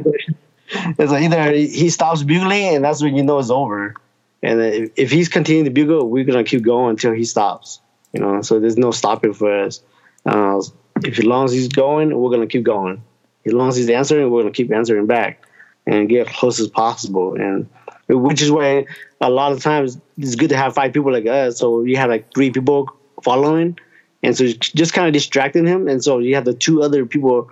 It's 0.71 1.11
like 1.11 1.23
either 1.23 1.51
he 1.51 1.89
stops 1.89 2.23
bugling 2.23 2.75
and 2.75 2.83
that's 2.83 3.01
when 3.01 3.15
you 3.15 3.23
know 3.23 3.39
it's 3.39 3.49
over. 3.49 3.95
And 4.43 4.91
if, 4.95 5.11
he's 5.11 5.29
continuing 5.29 5.65
to 5.65 5.71
bugle, 5.71 6.09
we're 6.09 6.23
gonna 6.23 6.43
keep 6.43 6.63
going 6.63 6.91
until 6.91 7.11
he 7.11 7.25
stops. 7.25 7.79
You 8.13 8.21
know, 8.21 8.41
so 8.41 8.59
there's 8.59 8.77
no 8.77 8.91
stopping 8.91 9.33
for 9.33 9.65
us. 9.65 9.81
Uh, 10.25 10.61
if 11.03 11.19
as 11.19 11.25
long 11.25 11.45
as 11.45 11.51
he's 11.51 11.67
going, 11.67 12.17
we're 12.17 12.31
gonna 12.31 12.47
keep 12.47 12.63
going. 12.63 13.03
As 13.45 13.53
long 13.53 13.69
as 13.69 13.75
he's 13.75 13.89
answering, 13.89 14.29
we're 14.31 14.41
gonna 14.41 14.53
keep 14.53 14.71
answering 14.71 15.05
back 15.05 15.45
and 15.85 16.09
get 16.09 16.27
close 16.27 16.59
as 16.59 16.67
possible. 16.67 17.35
And 17.35 17.69
which 18.07 18.41
is 18.41 18.51
why 18.51 18.85
a 19.19 19.29
lot 19.29 19.51
of 19.51 19.61
times 19.61 19.97
it's 20.17 20.35
good 20.35 20.49
to 20.49 20.57
have 20.57 20.73
five 20.73 20.93
people 20.93 21.11
like 21.11 21.25
us. 21.25 21.57
So 21.57 21.83
you 21.83 21.97
have 21.97 22.09
like 22.09 22.33
three 22.33 22.51
people 22.51 22.89
following, 23.23 23.77
and 24.23 24.35
so 24.35 24.47
just 24.47 24.93
kind 24.93 25.07
of 25.07 25.13
distracting 25.13 25.65
him. 25.65 25.87
And 25.87 26.03
so 26.03 26.19
you 26.19 26.35
have 26.35 26.45
the 26.45 26.53
two 26.53 26.81
other 26.81 27.05
people 27.05 27.49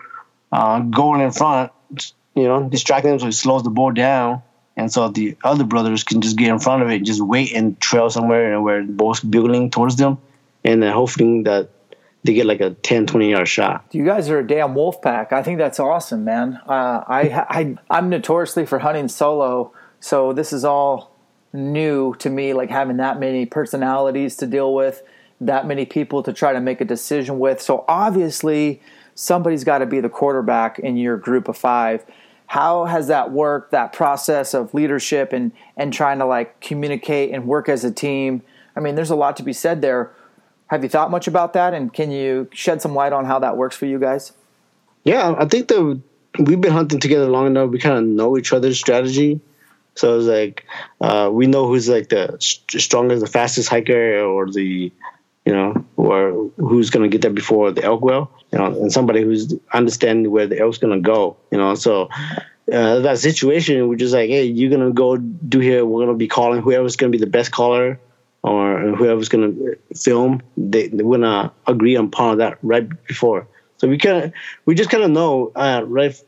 uh, 0.51 0.79
going 0.79 1.21
in 1.21 1.31
front, 1.31 1.71
you 2.35 2.43
know, 2.43 2.69
distracting 2.69 3.11
them 3.11 3.19
so 3.19 3.27
it 3.27 3.33
slows 3.33 3.63
the 3.63 3.69
ball 3.69 3.91
down. 3.91 4.41
And 4.77 4.91
so 4.91 5.09
the 5.09 5.37
other 5.43 5.65
brothers 5.65 6.03
can 6.03 6.21
just 6.21 6.37
get 6.37 6.49
in 6.49 6.59
front 6.59 6.83
of 6.83 6.89
it, 6.89 7.03
just 7.03 7.21
wait 7.21 7.53
and 7.53 7.79
trail 7.81 8.09
somewhere 8.09 8.53
and 8.53 8.63
where 8.63 8.85
the 8.85 8.91
ball's 8.91 9.19
bugling 9.19 9.71
towards 9.71 9.97
them. 9.97 10.19
And 10.63 10.81
then 10.81 10.93
hoping 10.93 11.43
that 11.43 11.69
they 12.23 12.33
get 12.33 12.45
like 12.45 12.61
a 12.61 12.71
10, 12.71 13.07
20 13.07 13.31
yard 13.31 13.47
shot. 13.47 13.85
You 13.91 14.05
guys 14.05 14.29
are 14.29 14.39
a 14.39 14.47
damn 14.47 14.75
wolf 14.75 15.01
pack. 15.01 15.31
I 15.31 15.43
think 15.43 15.57
that's 15.57 15.79
awesome, 15.79 16.23
man. 16.23 16.59
Uh, 16.67 17.03
I, 17.07 17.45
I, 17.49 17.75
I'm 17.89 18.09
notoriously 18.09 18.65
for 18.65 18.79
hunting 18.79 19.07
solo, 19.07 19.73
so 19.99 20.33
this 20.33 20.53
is 20.53 20.65
all 20.65 21.15
new 21.53 22.13
to 22.15 22.29
me, 22.29 22.53
like 22.53 22.69
having 22.69 22.97
that 22.97 23.19
many 23.19 23.45
personalities 23.45 24.35
to 24.37 24.47
deal 24.47 24.73
with, 24.73 25.01
that 25.41 25.65
many 25.65 25.85
people 25.85 26.23
to 26.23 26.33
try 26.33 26.53
to 26.53 26.59
make 26.59 26.81
a 26.81 26.85
decision 26.85 27.39
with. 27.39 27.61
So 27.61 27.85
obviously, 27.87 28.81
somebody's 29.15 29.63
got 29.63 29.79
to 29.79 29.85
be 29.85 29.99
the 29.99 30.09
quarterback 30.09 30.79
in 30.79 30.97
your 30.97 31.17
group 31.17 31.47
of 31.47 31.57
five. 31.57 32.05
How 32.49 32.85
has 32.85 33.07
that 33.07 33.31
worked? 33.31 33.69
That 33.71 33.93
process 33.93 34.55
of 34.55 34.73
leadership 34.73 35.33
and 35.33 35.51
and 35.77 35.93
trying 35.93 36.17
to 36.17 36.25
like 36.25 36.59
communicate 36.61 37.31
and 37.31 37.45
work 37.45 37.69
as 37.69 37.83
a 37.83 37.91
team. 37.91 38.41
I 38.75 38.79
mean, 38.79 38.95
there's 38.95 39.11
a 39.11 39.15
lot 39.15 39.37
to 39.37 39.43
be 39.43 39.53
said 39.53 39.83
there. 39.83 40.11
Have 40.67 40.81
you 40.81 40.89
thought 40.89 41.11
much 41.11 41.27
about 41.27 41.53
that? 41.53 41.75
And 41.75 41.93
can 41.93 42.09
you 42.09 42.49
shed 42.51 42.81
some 42.81 42.95
light 42.95 43.13
on 43.13 43.25
how 43.25 43.37
that 43.37 43.55
works 43.55 43.75
for 43.75 43.85
you 43.85 43.99
guys? 43.99 44.33
Yeah, 45.03 45.35
I 45.37 45.45
think 45.45 45.67
that 45.67 46.01
we've 46.39 46.59
been 46.59 46.73
hunting 46.73 46.99
together 46.99 47.27
long 47.27 47.45
enough. 47.45 47.69
We 47.69 47.77
kind 47.77 47.99
of 47.99 48.03
know 48.03 48.35
each 48.35 48.51
other's 48.51 48.79
strategy. 48.79 49.41
So 49.93 50.17
it's 50.17 50.25
like 50.25 50.65
uh, 51.01 51.29
we 51.31 51.45
know 51.45 51.67
who's 51.67 51.87
like 51.87 52.09
the 52.09 52.35
strongest, 52.39 53.21
the 53.21 53.31
fastest 53.31 53.69
hiker, 53.69 54.21
or 54.21 54.49
the 54.49 54.91
you 55.45 55.53
know, 55.53 55.85
or 55.97 56.49
who's 56.57 56.89
going 56.89 57.03
to 57.03 57.15
get 57.15 57.21
there 57.21 57.31
before 57.31 57.71
the 57.71 57.83
elk 57.83 58.01
will, 58.01 58.31
you 58.51 58.57
know, 58.57 58.65
and 58.65 58.91
somebody 58.91 59.21
who's 59.21 59.53
understanding 59.73 60.31
where 60.31 60.47
the 60.47 60.59
elk's 60.59 60.77
going 60.77 60.93
to 60.93 61.01
go, 61.01 61.37
you 61.51 61.57
know. 61.57 61.75
So 61.75 62.09
uh, 62.71 62.99
that 62.99 63.19
situation, 63.19 63.87
we're 63.87 63.95
just 63.95 64.13
like, 64.13 64.29
hey, 64.29 64.43
you're 64.43 64.69
to 64.81 64.93
go 64.93 65.17
do 65.17 65.59
here. 65.59 65.85
We're 65.85 66.05
to 66.09 66.17
be 66.17 66.27
calling 66.27 66.61
whoever's 66.61 66.95
to 67.11 67.17
be 67.17 67.23
the 67.23 67.29
best 67.29 67.51
caller 67.51 67.99
or 68.43 68.95
whoever's 68.95 69.29
to 69.53 69.77
film. 69.95 70.41
They, 70.57 70.87
they're 70.87 71.05
to 71.21 71.51
agree 71.67 71.95
upon 71.95 72.37
that 72.39 72.57
right 72.61 72.87
before. 73.05 73.47
So 73.77 73.87
we 73.87 73.97
kind 73.97 74.25
of, 74.25 74.33
we 74.65 74.75
just 74.75 74.89
kind 74.89 75.03
of 75.03 75.11
know 75.11 75.51
uh, 75.55 75.83
right 75.85 76.19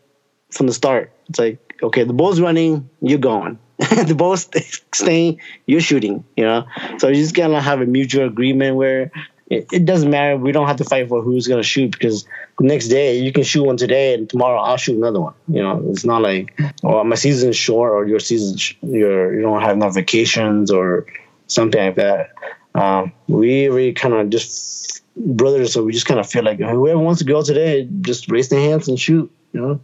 from 0.51 0.67
the 0.67 0.73
start. 0.73 1.11
It's 1.29 1.39
like, 1.39 1.59
okay, 1.81 2.03
the 2.03 2.13
ball's 2.13 2.39
running, 2.39 2.89
you're 3.01 3.19
going. 3.19 3.59
the 3.77 4.15
ball's 4.15 4.47
staying, 4.93 5.41
you're 5.65 5.81
shooting. 5.81 6.23
You 6.37 6.45
know, 6.45 6.65
so 6.97 7.07
you 7.07 7.15
just 7.15 7.35
gotta 7.35 7.59
have 7.59 7.81
a 7.81 7.85
mutual 7.85 8.27
agreement 8.27 8.75
where 8.75 9.11
it, 9.51 9.67
it 9.73 9.85
doesn't 9.85 10.09
matter. 10.09 10.37
We 10.37 10.53
don't 10.53 10.67
have 10.67 10.77
to 10.77 10.85
fight 10.85 11.09
for 11.09 11.21
who's 11.21 11.45
gonna 11.45 11.61
shoot 11.61 11.91
because 11.91 12.23
the 12.57 12.65
next 12.65 12.87
day 12.87 13.19
you 13.19 13.33
can 13.33 13.43
shoot 13.43 13.65
one 13.65 13.75
today 13.75 14.13
and 14.13 14.29
tomorrow 14.29 14.57
I'll 14.57 14.77
shoot 14.77 14.95
another 14.95 15.19
one. 15.19 15.33
You 15.49 15.61
know, 15.61 15.83
it's 15.89 16.05
not 16.05 16.21
like 16.21 16.57
oh 16.83 17.03
my 17.03 17.15
season's 17.15 17.57
short 17.57 17.91
or 17.91 18.07
your 18.07 18.19
season's 18.19 18.73
your 18.81 19.35
you 19.35 19.41
don't 19.41 19.61
have 19.61 19.75
enough 19.75 19.95
vacations 19.95 20.71
or 20.71 21.05
something 21.47 21.83
like 21.83 21.95
that. 21.95 22.29
Um, 22.73 23.11
we 23.27 23.67
we 23.67 23.91
kind 23.91 24.13
of 24.13 24.29
just 24.29 25.03
brothers, 25.17 25.73
so 25.73 25.83
we 25.83 25.91
just 25.91 26.05
kind 26.05 26.21
of 26.21 26.29
feel 26.29 26.45
like 26.45 26.59
whoever 26.59 26.99
wants 26.99 27.19
to 27.19 27.25
go 27.25 27.43
today, 27.43 27.89
just 27.99 28.31
raise 28.31 28.47
their 28.47 28.61
hands 28.61 28.87
and 28.87 28.97
shoot. 28.97 29.29
You 29.51 29.61
know. 29.61 29.81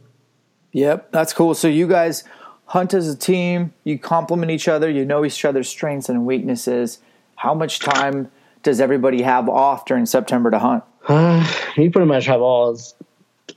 Yep, 0.72 1.12
that's 1.12 1.34
cool. 1.34 1.54
So 1.56 1.68
you 1.68 1.88
guys 1.88 2.24
hunt 2.68 2.94
as 2.94 3.10
a 3.10 3.18
team, 3.18 3.74
you 3.84 4.00
complement 4.00 4.50
each 4.50 4.70
other, 4.70 4.90
you 4.90 5.04
know 5.04 5.26
each 5.26 5.44
other's 5.44 5.68
strengths 5.68 6.08
and 6.08 6.26
weaknesses. 6.26 7.00
How 7.36 7.54
much 7.54 7.80
time 7.80 8.32
does 8.68 8.82
everybody 8.82 9.22
have 9.22 9.48
off 9.48 9.86
during 9.86 10.06
September 10.06 10.52
to 10.52 10.60
hunt? 10.60 10.84
Uh, 11.08 11.42
you 11.78 11.90
pretty 11.90 12.06
much 12.06 12.26
have 12.26 12.42
all 12.42 12.78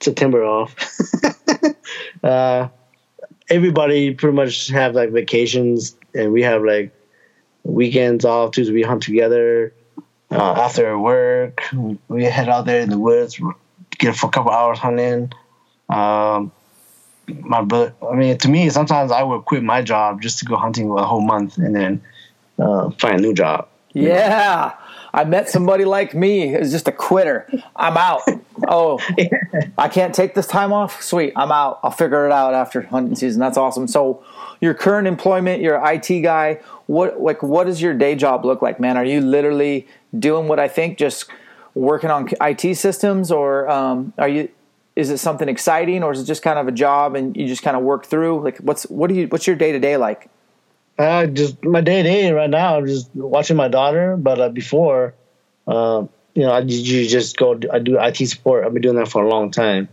September 0.00 0.44
off. 0.44 0.72
uh, 2.22 2.68
everybody 3.48 4.14
pretty 4.14 4.36
much 4.36 4.68
have 4.68 4.94
like 4.94 5.10
vacations, 5.10 5.96
and 6.14 6.32
we 6.32 6.42
have 6.42 6.62
like 6.62 6.94
weekends 7.64 8.24
off 8.24 8.52
too. 8.52 8.72
We 8.72 8.82
hunt 8.82 9.02
together. 9.02 9.74
Uh, 10.30 10.52
after 10.52 10.96
work, 10.96 11.60
we 12.06 12.22
head 12.22 12.48
out 12.48 12.66
there 12.66 12.82
in 12.82 12.90
the 12.90 13.00
woods, 13.00 13.40
get 13.98 14.14
for 14.14 14.28
a 14.28 14.30
couple 14.30 14.52
hours 14.52 14.78
hunting. 14.78 15.32
Um, 15.88 16.52
my 17.26 17.62
brother. 17.62 17.92
I 18.08 18.14
mean, 18.14 18.38
to 18.38 18.48
me, 18.48 18.70
sometimes 18.70 19.10
I 19.10 19.24
would 19.24 19.44
quit 19.44 19.64
my 19.64 19.82
job 19.82 20.22
just 20.22 20.38
to 20.38 20.44
go 20.44 20.54
hunting 20.54 20.88
a 20.88 21.04
whole 21.04 21.20
month 21.20 21.58
and 21.58 21.74
then 21.74 22.00
uh, 22.60 22.90
find 22.90 23.18
a 23.18 23.20
new 23.20 23.34
job. 23.34 23.66
Yeah, 23.92 24.76
I 25.12 25.24
met 25.24 25.48
somebody 25.48 25.84
like 25.84 26.14
me. 26.14 26.54
It's 26.54 26.70
just 26.70 26.88
a 26.88 26.92
quitter. 26.92 27.48
I'm 27.74 27.96
out. 27.96 28.22
Oh, 28.68 29.00
I 29.78 29.88
can't 29.88 30.14
take 30.14 30.34
this 30.34 30.46
time 30.46 30.72
off. 30.72 31.02
Sweet, 31.02 31.32
I'm 31.36 31.50
out. 31.50 31.80
I'll 31.82 31.90
figure 31.90 32.26
it 32.26 32.32
out 32.32 32.54
after 32.54 32.82
hunting 32.82 33.16
season. 33.16 33.40
That's 33.40 33.56
awesome. 33.56 33.88
So, 33.88 34.24
your 34.60 34.74
current 34.74 35.08
employment, 35.08 35.62
you're 35.62 35.80
IT 35.84 36.22
guy. 36.22 36.60
What 36.86 37.20
like 37.20 37.42
what 37.42 37.64
does 37.64 37.80
your 37.80 37.94
day 37.94 38.14
job 38.14 38.44
look 38.44 38.62
like, 38.62 38.78
man? 38.78 38.96
Are 38.96 39.04
you 39.04 39.20
literally 39.20 39.86
doing 40.16 40.48
what 40.48 40.58
I 40.58 40.68
think, 40.68 40.98
just 40.98 41.26
working 41.74 42.10
on 42.10 42.28
IT 42.40 42.76
systems, 42.76 43.32
or 43.32 43.68
um, 43.70 44.12
are 44.18 44.28
you 44.28 44.50
is 44.96 45.10
it 45.10 45.18
something 45.18 45.48
exciting 45.48 46.02
or 46.02 46.12
is 46.12 46.20
it 46.20 46.24
just 46.24 46.42
kind 46.42 46.58
of 46.58 46.68
a 46.68 46.72
job 46.72 47.14
and 47.14 47.36
you 47.36 47.46
just 47.46 47.62
kind 47.62 47.76
of 47.76 47.82
work 47.82 48.04
through 48.06 48.42
like 48.42 48.58
what's 48.58 48.84
what 48.84 49.08
do 49.08 49.14
you 49.14 49.26
what's 49.28 49.46
your 49.46 49.56
day 49.56 49.72
to 49.72 49.78
day 49.78 49.96
like 49.96 50.28
uh 51.00 51.26
just 51.26 51.62
my 51.64 51.80
day 51.80 52.02
to 52.02 52.08
day 52.08 52.32
right 52.32 52.50
now 52.50 52.76
i'm 52.76 52.86
just 52.86 53.10
watching 53.14 53.56
my 53.56 53.68
daughter 53.68 54.16
but 54.16 54.40
uh, 54.40 54.48
before 54.48 55.14
uh, 55.66 56.06
you 56.34 56.42
know, 56.42 56.52
I 56.52 56.60
you 56.60 57.08
just 57.08 57.36
go. 57.36 57.58
I 57.72 57.78
do 57.78 57.98
IT 58.00 58.16
support. 58.16 58.64
I've 58.64 58.72
been 58.72 58.82
doing 58.82 58.96
that 58.96 59.08
for 59.08 59.22
a 59.22 59.28
long 59.28 59.50
time, 59.50 59.88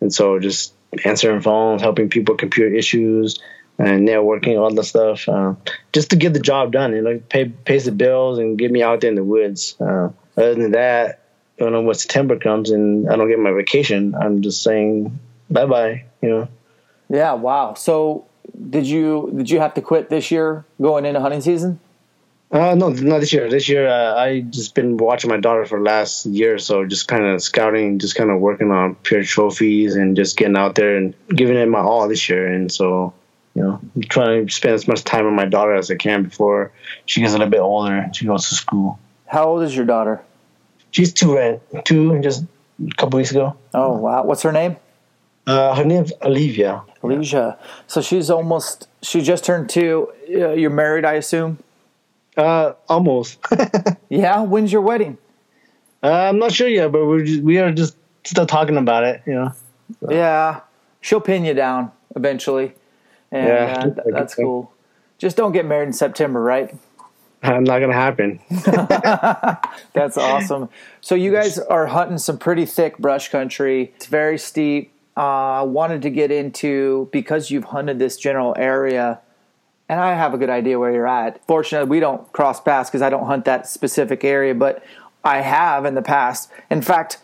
and 0.00 0.12
so 0.12 0.38
just 0.38 0.72
answering 1.04 1.40
phones, 1.40 1.82
helping 1.82 2.08
people 2.08 2.36
computer 2.36 2.74
issues, 2.74 3.38
and 3.78 4.08
networking, 4.08 4.58
all 4.58 4.72
that 4.72 4.84
stuff, 4.84 5.28
uh, 5.28 5.54
just 5.92 6.10
to 6.10 6.16
get 6.16 6.32
the 6.32 6.40
job 6.40 6.72
done. 6.72 6.94
You 6.94 7.02
know, 7.02 7.20
pay 7.28 7.46
pays 7.48 7.84
the 7.84 7.92
bills 7.92 8.38
and 8.38 8.58
get 8.58 8.70
me 8.70 8.82
out 8.82 9.00
there 9.00 9.10
in 9.10 9.16
the 9.16 9.24
woods. 9.24 9.76
Uh, 9.80 10.10
other 10.36 10.54
than 10.54 10.72
that, 10.72 11.20
you 11.58 11.68
know, 11.68 11.82
when 11.82 11.94
September 11.94 12.38
comes 12.38 12.70
and 12.70 13.10
I 13.10 13.16
don't 13.16 13.28
get 13.28 13.38
my 13.38 13.52
vacation, 13.52 14.14
I'm 14.14 14.42
just 14.42 14.62
saying 14.62 15.18
bye 15.50 15.66
bye. 15.66 16.04
You 16.22 16.28
know. 16.28 16.48
Yeah. 17.08 17.34
Wow. 17.34 17.74
So 17.74 18.26
did 18.70 18.86
you 18.86 19.32
did 19.36 19.50
you 19.50 19.60
have 19.60 19.74
to 19.74 19.82
quit 19.82 20.08
this 20.10 20.30
year 20.30 20.64
going 20.80 21.04
into 21.04 21.20
hunting 21.20 21.40
season? 21.40 21.80
Uh, 22.52 22.74
no, 22.74 22.88
not 22.88 23.20
this 23.20 23.32
year. 23.32 23.48
This 23.48 23.68
year, 23.68 23.86
uh, 23.86 24.14
I 24.16 24.40
just 24.40 24.74
been 24.74 24.96
watching 24.96 25.30
my 25.30 25.36
daughter 25.36 25.64
for 25.66 25.78
the 25.78 25.84
last 25.84 26.26
year 26.26 26.54
or 26.54 26.58
so, 26.58 26.84
just 26.84 27.06
kind 27.06 27.24
of 27.24 27.40
scouting, 27.40 28.00
just 28.00 28.16
kind 28.16 28.28
of 28.28 28.40
working 28.40 28.72
on 28.72 28.96
pure 28.96 29.22
trophies 29.22 29.94
and 29.94 30.16
just 30.16 30.36
getting 30.36 30.56
out 30.56 30.74
there 30.74 30.96
and 30.96 31.14
giving 31.28 31.56
it 31.56 31.68
my 31.68 31.78
all 31.78 32.08
this 32.08 32.28
year. 32.28 32.48
And 32.52 32.70
so, 32.70 33.14
you 33.54 33.62
know, 33.62 33.80
I'm 33.94 34.02
trying 34.02 34.46
to 34.46 34.52
spend 34.52 34.74
as 34.74 34.88
much 34.88 35.04
time 35.04 35.26
with 35.26 35.34
my 35.34 35.44
daughter 35.44 35.74
as 35.74 35.92
I 35.92 35.94
can 35.94 36.24
before 36.24 36.72
she 37.06 37.20
gets 37.20 37.34
a 37.34 37.38
little 37.38 37.50
bit 37.50 37.60
older 37.60 37.94
and 37.94 38.16
she 38.16 38.26
goes 38.26 38.48
to 38.48 38.56
school. 38.56 38.98
How 39.26 39.44
old 39.44 39.62
is 39.62 39.76
your 39.76 39.86
daughter? 39.86 40.20
She's 40.90 41.12
two, 41.12 41.36
right? 41.36 41.60
Two, 41.84 42.20
just 42.20 42.44
a 42.84 42.94
couple 42.96 43.18
weeks 43.18 43.30
ago. 43.30 43.56
Oh 43.72 43.96
wow! 43.96 44.24
What's 44.24 44.42
her 44.42 44.50
name? 44.50 44.76
Uh, 45.46 45.74
her 45.74 45.84
name's 45.84 46.12
Olivia. 46.22 46.82
Olivia. 47.02 47.58
So 47.86 48.00
she's 48.00 48.30
almost. 48.30 48.88
She 49.02 49.22
just 49.22 49.44
turned 49.44 49.68
two. 49.68 50.12
Uh, 50.28 50.52
you're 50.52 50.70
married, 50.70 51.04
I 51.04 51.14
assume. 51.14 51.58
Uh, 52.36 52.74
almost. 52.88 53.38
yeah. 54.08 54.42
When's 54.42 54.72
your 54.72 54.82
wedding? 54.82 55.18
Uh, 56.02 56.28
I'm 56.28 56.38
not 56.38 56.52
sure 56.52 56.68
yet, 56.68 56.92
but 56.92 57.06
we're 57.06 57.24
just, 57.24 57.42
we 57.42 57.58
are 57.58 57.72
just 57.72 57.96
still 58.24 58.46
talking 58.46 58.76
about 58.76 59.04
it. 59.04 59.22
You 59.26 59.34
know. 59.34 59.52
So. 60.00 60.10
Yeah, 60.10 60.60
she'll 61.00 61.20
pin 61.20 61.44
you 61.44 61.54
down 61.54 61.92
eventually, 62.14 62.74
and 63.30 63.48
yeah, 63.48 63.84
uh, 63.86 64.10
that's 64.12 64.34
cool. 64.34 64.72
Just 65.18 65.36
don't 65.36 65.52
get 65.52 65.66
married 65.66 65.88
in 65.88 65.92
September, 65.92 66.40
right? 66.40 66.74
I'm 67.42 67.64
not 67.64 67.80
gonna 67.80 67.92
happen. 67.94 68.40
that's 69.92 70.16
awesome. 70.16 70.68
So 71.00 71.14
you 71.14 71.32
guys 71.32 71.58
are 71.58 71.86
hunting 71.86 72.18
some 72.18 72.38
pretty 72.38 72.66
thick 72.66 72.98
brush 72.98 73.30
country. 73.30 73.92
It's 73.96 74.06
very 74.06 74.38
steep. 74.38 74.92
I 75.16 75.60
uh, 75.60 75.64
wanted 75.64 76.02
to 76.02 76.10
get 76.10 76.30
into 76.30 77.08
because 77.12 77.50
you've 77.50 77.64
hunted 77.64 77.98
this 77.98 78.16
general 78.16 78.54
area 78.56 79.20
and 79.90 79.98
I 79.98 80.14
have 80.14 80.34
a 80.34 80.38
good 80.38 80.50
idea 80.50 80.78
where 80.78 80.92
you're 80.92 81.08
at. 81.08 81.44
Fortunately, 81.48 81.90
we 81.90 81.98
don't 81.98 82.30
cross 82.32 82.60
paths 82.60 82.88
because 82.88 83.02
I 83.02 83.10
don't 83.10 83.26
hunt 83.26 83.44
that 83.46 83.66
specific 83.66 84.22
area, 84.22 84.54
but 84.54 84.84
I 85.24 85.40
have 85.40 85.84
in 85.84 85.96
the 85.96 86.02
past. 86.02 86.48
In 86.70 86.80
fact, 86.80 87.18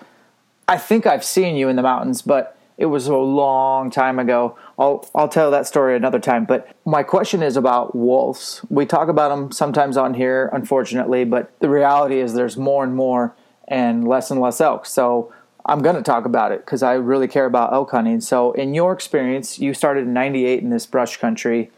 I 0.67 0.77
think 0.77 1.07
I've 1.07 1.23
seen 1.23 1.55
you 1.55 1.69
in 1.69 1.77
the 1.77 1.83
mountains, 1.83 2.23
but 2.23 2.59
it 2.77 2.87
was 2.87 3.07
a 3.07 3.17
long 3.17 3.89
time 3.89 4.19
ago. 4.19 4.59
I'll 4.81 5.09
I'll 5.15 5.29
tell 5.29 5.53
that 5.53 5.69
story 5.69 5.95
another 5.95 6.19
time. 6.19 6.45
But 6.45 6.75
my 6.85 7.05
question 7.05 7.41
is 7.41 7.57
about 7.57 7.95
wolves. 7.95 8.63
We 8.69 8.85
talk 8.85 9.09
about 9.09 9.29
them 9.29 9.53
sometimes 9.53 9.97
on 9.97 10.15
here, 10.15 10.51
unfortunately, 10.53 11.25
but 11.25 11.57
the 11.61 11.71
reality 11.71 12.19
is 12.19 12.35
there's 12.35 12.57
more 12.57 12.83
and 12.83 12.97
more 12.97 13.33
and 13.69 14.09
less 14.09 14.33
and 14.33 14.41
less 14.41 14.61
elk. 14.61 14.87
So 14.87 15.33
I'm 15.69 15.81
going 15.81 15.97
to 15.97 16.03
talk 16.03 16.25
about 16.25 16.53
it 16.53 16.65
because 16.65 16.83
I 16.83 16.95
really 16.95 17.27
care 17.27 17.45
about 17.45 17.73
elk 17.73 17.91
hunting. 17.91 18.21
So, 18.21 18.53
in 18.53 18.73
your 18.73 18.93
experience, 18.93 19.59
you 19.59 19.75
started 19.75 20.05
in 20.05 20.13
'98 20.13 20.63
in 20.63 20.71
this 20.71 20.87
brush 20.87 21.17
country. 21.19 21.71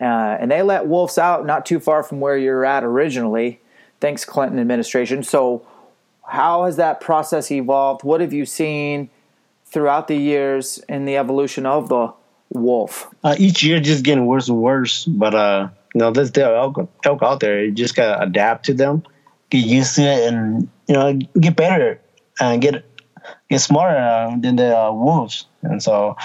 Uh, 0.00 0.36
and 0.40 0.50
they 0.50 0.62
let 0.62 0.86
wolves 0.86 1.18
out 1.18 1.44
not 1.44 1.66
too 1.66 1.80
far 1.80 2.04
from 2.04 2.20
where 2.20 2.36
you're 2.36 2.64
at 2.64 2.84
originally, 2.84 3.60
thanks 4.00 4.24
Clinton 4.24 4.58
administration. 4.58 5.22
So, 5.22 5.66
how 6.26 6.64
has 6.64 6.76
that 6.76 7.00
process 7.00 7.50
evolved? 7.50 8.04
What 8.04 8.20
have 8.20 8.32
you 8.32 8.44
seen 8.44 9.10
throughout 9.66 10.08
the 10.08 10.16
years 10.16 10.78
in 10.88 11.04
the 11.04 11.16
evolution 11.16 11.66
of 11.66 11.88
the 11.88 12.12
wolf? 12.50 13.08
Uh, 13.24 13.34
each 13.38 13.62
year, 13.62 13.80
just 13.80 14.04
getting 14.04 14.26
worse 14.26 14.48
and 14.48 14.58
worse. 14.58 15.04
But 15.04 15.34
uh, 15.34 15.68
you 15.94 16.00
know, 16.00 16.10
there's 16.10 16.32
there 16.32 16.54
elk, 16.54 16.88
elk 17.04 17.22
out 17.22 17.40
there. 17.40 17.64
You 17.64 17.72
just 17.72 17.96
gotta 17.96 18.22
adapt 18.22 18.66
to 18.66 18.74
them, 18.74 19.02
get 19.50 19.64
used 19.64 19.96
to 19.96 20.02
it, 20.02 20.32
and 20.32 20.68
you 20.86 20.94
know, 20.94 21.14
get 21.40 21.56
better 21.56 22.00
and 22.40 22.62
get 22.62 22.84
get 23.48 23.60
smarter 23.60 23.96
uh, 23.96 24.36
than 24.38 24.56
the 24.56 24.78
uh, 24.78 24.92
wolves. 24.92 25.46
And 25.62 25.82
so 25.82 26.16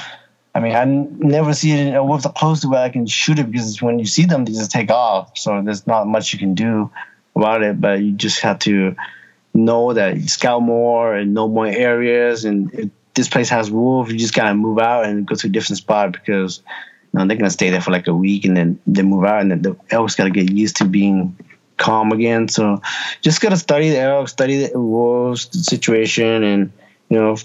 I 0.56 0.60
mean, 0.60 0.76
I 0.76 0.86
never 0.86 1.54
see 1.54 1.90
a 1.92 2.04
wolf 2.04 2.24
that 2.24 2.36
close 2.36 2.62
to 2.62 2.70
where 2.70 2.84
I 2.84 2.90
can 2.90 3.08
shoot 3.08 3.40
it 3.40 3.50
because 3.50 3.82
when 3.82 3.98
you 3.98 4.06
see 4.06 4.26
them, 4.26 4.46
they 4.46 4.52
just 4.52 4.72
take 4.72 4.92
off. 4.92 5.38
So 5.38 5.62
there's 5.64 5.88
not 5.88 6.06
much 6.08 6.32
you 6.32 6.40
can 6.40 6.54
do 6.54 6.92
about 7.36 7.64
it, 7.64 7.82
but 7.82 8.02
you 8.02 8.12
just 8.12 8.42
have 8.42 8.60
to 8.60 8.96
know 9.54 9.94
that 9.94 10.22
scout 10.30 10.62
more 10.62 11.16
and 11.16 11.34
know 11.34 11.48
more 11.48 11.66
areas. 11.66 12.46
And 12.46 12.72
if 12.74 12.90
this 13.16 13.30
place 13.30 13.50
has 13.50 13.72
wolves, 13.72 14.12
you 14.12 14.20
just 14.20 14.36
gotta 14.36 14.54
move 14.54 14.78
out 14.78 15.06
and 15.06 15.26
go 15.26 15.34
to 15.36 15.48
a 15.48 15.50
different 15.50 15.78
spot 15.78 16.12
because 16.12 16.62
you 17.12 17.20
know, 17.20 17.26
they're 17.26 17.38
gonna 17.38 17.50
stay 17.50 17.72
there 17.72 17.82
for 17.82 17.92
like 17.92 18.08
a 18.08 18.14
week 18.14 18.46
and 18.46 18.56
then 18.56 18.80
they 18.86 19.02
move 19.02 19.26
out, 19.26 19.42
and 19.42 19.50
then 19.50 19.62
the 19.64 19.76
elk's 19.90 20.16
gotta 20.16 20.30
get 20.30 20.52
used 20.52 20.78
to 20.78 20.86
being 20.86 21.36
calm 21.78 22.12
again. 22.12 22.48
So 22.48 22.82
just 23.22 23.42
gotta 23.42 23.58
study 23.58 23.90
the 23.90 24.00
elk, 24.00 24.30
study 24.30 24.68
the 24.68 24.80
wolves 24.80 25.48
the 25.48 25.60
situation, 25.60 26.44
and 26.44 26.72
you 27.14 27.20
know 27.20 27.38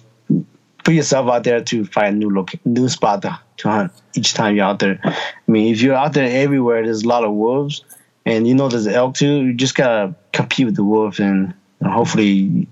put 0.82 0.94
yourself 0.94 1.28
out 1.30 1.44
there 1.44 1.60
to 1.62 1.84
find 1.84 2.18
new 2.18 2.30
look, 2.30 2.52
new 2.64 2.88
spot 2.88 3.20
to, 3.20 3.38
hunt 3.62 3.92
each 4.14 4.32
time 4.32 4.56
you're 4.56 4.64
out 4.64 4.78
there. 4.78 4.98
I 5.04 5.14
mean, 5.46 5.74
if 5.74 5.82
you're 5.82 5.94
out 5.94 6.14
there 6.14 6.42
everywhere, 6.42 6.82
there's 6.82 7.02
a 7.02 7.08
lot 7.08 7.24
of 7.24 7.32
wolves, 7.32 7.84
and 8.24 8.48
you 8.48 8.54
know 8.54 8.68
there's 8.68 8.86
elk 8.86 9.16
too. 9.16 9.44
You 9.44 9.52
just 9.52 9.74
gotta 9.74 10.14
compete 10.32 10.64
with 10.64 10.76
the 10.76 10.84
wolves, 10.84 11.20
and, 11.20 11.54
hopefully 11.84 12.66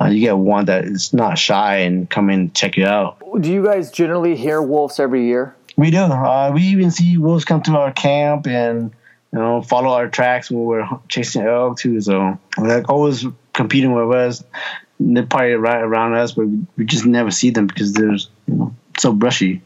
uh, 0.00 0.06
you 0.06 0.20
get 0.20 0.36
one 0.36 0.66
that 0.66 0.84
is 0.84 1.14
not 1.14 1.38
shy 1.38 1.76
and 1.76 2.10
come 2.10 2.28
in 2.28 2.40
and 2.40 2.54
check 2.54 2.76
you 2.76 2.84
out. 2.84 3.16
Do 3.40 3.50
you 3.50 3.64
guys 3.64 3.90
generally 3.90 4.36
hear 4.36 4.60
wolves 4.60 5.00
every 5.00 5.26
year? 5.26 5.56
We 5.76 5.90
do. 5.90 5.98
Uh, 5.98 6.50
we 6.52 6.62
even 6.62 6.90
see 6.90 7.16
wolves 7.16 7.44
come 7.46 7.62
to 7.62 7.78
our 7.78 7.92
camp 7.92 8.46
and 8.46 8.92
you 9.32 9.38
know 9.38 9.62
follow 9.62 9.90
our 9.90 10.08
tracks 10.08 10.50
when 10.50 10.64
we're 10.64 10.88
chasing 11.08 11.42
elk 11.42 11.78
too. 11.78 12.00
So 12.00 12.38
they're 12.58 12.84
always 12.84 13.24
competing 13.54 13.92
with 13.92 14.10
us 14.10 14.42
they're 15.00 15.26
probably 15.26 15.54
right 15.54 15.82
around 15.82 16.14
us, 16.14 16.32
but 16.32 16.46
we 16.76 16.84
just 16.84 17.04
never 17.04 17.30
see 17.30 17.50
them 17.50 17.66
because 17.66 17.92
they're 17.92 18.12
you 18.12 18.28
know 18.48 18.74
so 18.98 19.12
brushy. 19.12 19.62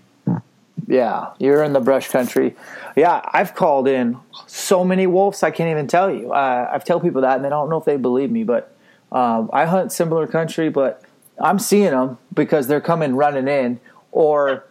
Yeah, 0.86 1.32
you're 1.38 1.62
in 1.64 1.72
the 1.72 1.80
brush 1.80 2.08
country. 2.08 2.54
Yeah, 2.96 3.20
I've 3.32 3.54
called 3.54 3.88
in 3.88 4.16
so 4.46 4.84
many 4.84 5.06
wolves 5.06 5.42
I 5.42 5.50
can't 5.50 5.70
even 5.70 5.86
tell 5.86 6.12
you. 6.12 6.32
Uh, 6.32 6.70
I've 6.72 6.84
tell 6.84 7.00
people 7.00 7.22
that 7.22 7.36
and 7.36 7.44
they 7.44 7.48
don't 7.48 7.68
know 7.68 7.76
if 7.76 7.84
they 7.84 7.96
believe 7.96 8.30
me, 8.30 8.44
but 8.44 8.74
um, 9.12 9.50
I 9.52 9.66
hunt 9.66 9.92
similar 9.92 10.26
country, 10.26 10.68
but 10.68 11.02
I'm 11.40 11.58
seeing 11.58 11.90
them 11.90 12.18
because 12.34 12.66
they're 12.68 12.80
coming 12.80 13.16
running 13.16 13.48
in, 13.48 13.80
or 14.12 14.64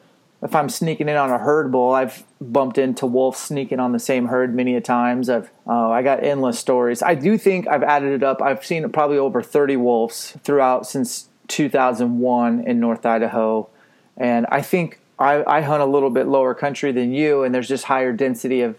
if 0.44 0.54
I'm 0.54 0.70
sneaking 0.70 1.10
in 1.10 1.16
on 1.16 1.32
a 1.32 1.40
herd 1.40 1.72
bull, 1.72 1.92
I've 1.92 2.24
bumped 2.40 2.78
into 2.78 3.08
wolves 3.08 3.40
sneaking 3.40 3.80
on 3.80 3.92
the 3.92 4.00
same 4.00 4.28
herd 4.28 4.54
many 4.54 4.76
a 4.76 4.82
times. 4.82 5.30
I've 5.30 5.50
uh, 5.66 5.90
I 5.90 6.04
got 6.04 6.24
endless 6.24 6.60
stories. 6.60 7.02
I 7.02 7.16
do 7.16 7.38
think 7.38 7.68
I've 7.68 7.84
added 7.84 8.14
it 8.14 8.24
up. 8.24 8.42
I've 8.42 8.64
seen 8.64 8.88
probably 8.92 9.18
over 9.18 9.42
30 9.42 9.78
wolves 9.78 10.38
throughout 10.44 10.86
since 10.86 11.30
2001 11.48 12.68
in 12.68 12.80
North 12.80 13.06
Idaho, 13.06 13.68
and 14.16 14.46
I 14.50 14.62
think 14.62 15.00
I, 15.18 15.44
I 15.48 15.62
hunt 15.62 15.82
a 15.82 15.88
little 15.88 16.12
bit 16.12 16.28
lower 16.28 16.54
country 16.54 16.92
than 16.92 17.14
you, 17.14 17.44
and 17.44 17.54
there's 17.54 17.68
just 17.68 17.86
higher 17.86 18.14
density 18.14 18.62
of 18.62 18.78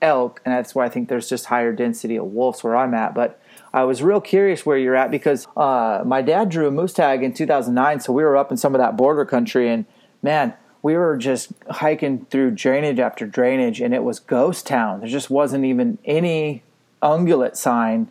elk, 0.00 0.40
and 0.44 0.54
that's 0.54 0.74
why 0.76 0.86
I 0.86 0.88
think 0.88 1.08
there's 1.08 1.28
just 1.28 1.46
higher 1.46 1.72
density 1.72 2.16
of 2.16 2.26
wolves 2.26 2.62
where 2.62 2.76
I'm 2.76 2.94
at. 2.94 3.14
But 3.14 3.42
I 3.74 3.82
was 3.82 4.00
real 4.00 4.20
curious 4.20 4.64
where 4.64 4.78
you're 4.78 4.96
at 4.96 5.10
because 5.10 5.48
uh, 5.56 6.04
my 6.06 6.22
dad 6.22 6.50
drew 6.50 6.68
a 6.68 6.70
moose 6.70 6.92
tag 6.92 7.24
in 7.24 7.34
2009, 7.34 7.98
so 7.98 8.12
we 8.12 8.22
were 8.22 8.36
up 8.36 8.52
in 8.52 8.56
some 8.56 8.76
of 8.76 8.78
that 8.78 8.96
border 8.96 9.24
country, 9.24 9.68
and 9.68 9.86
man 10.22 10.54
we 10.82 10.94
were 10.96 11.16
just 11.16 11.52
hiking 11.68 12.24
through 12.26 12.52
drainage 12.52 12.98
after 12.98 13.26
drainage 13.26 13.80
and 13.80 13.94
it 13.94 14.02
was 14.02 14.18
ghost 14.18 14.66
town. 14.66 15.00
There 15.00 15.08
just 15.08 15.30
wasn't 15.30 15.64
even 15.64 15.98
any 16.04 16.62
ungulate 17.02 17.56
sign 17.56 18.10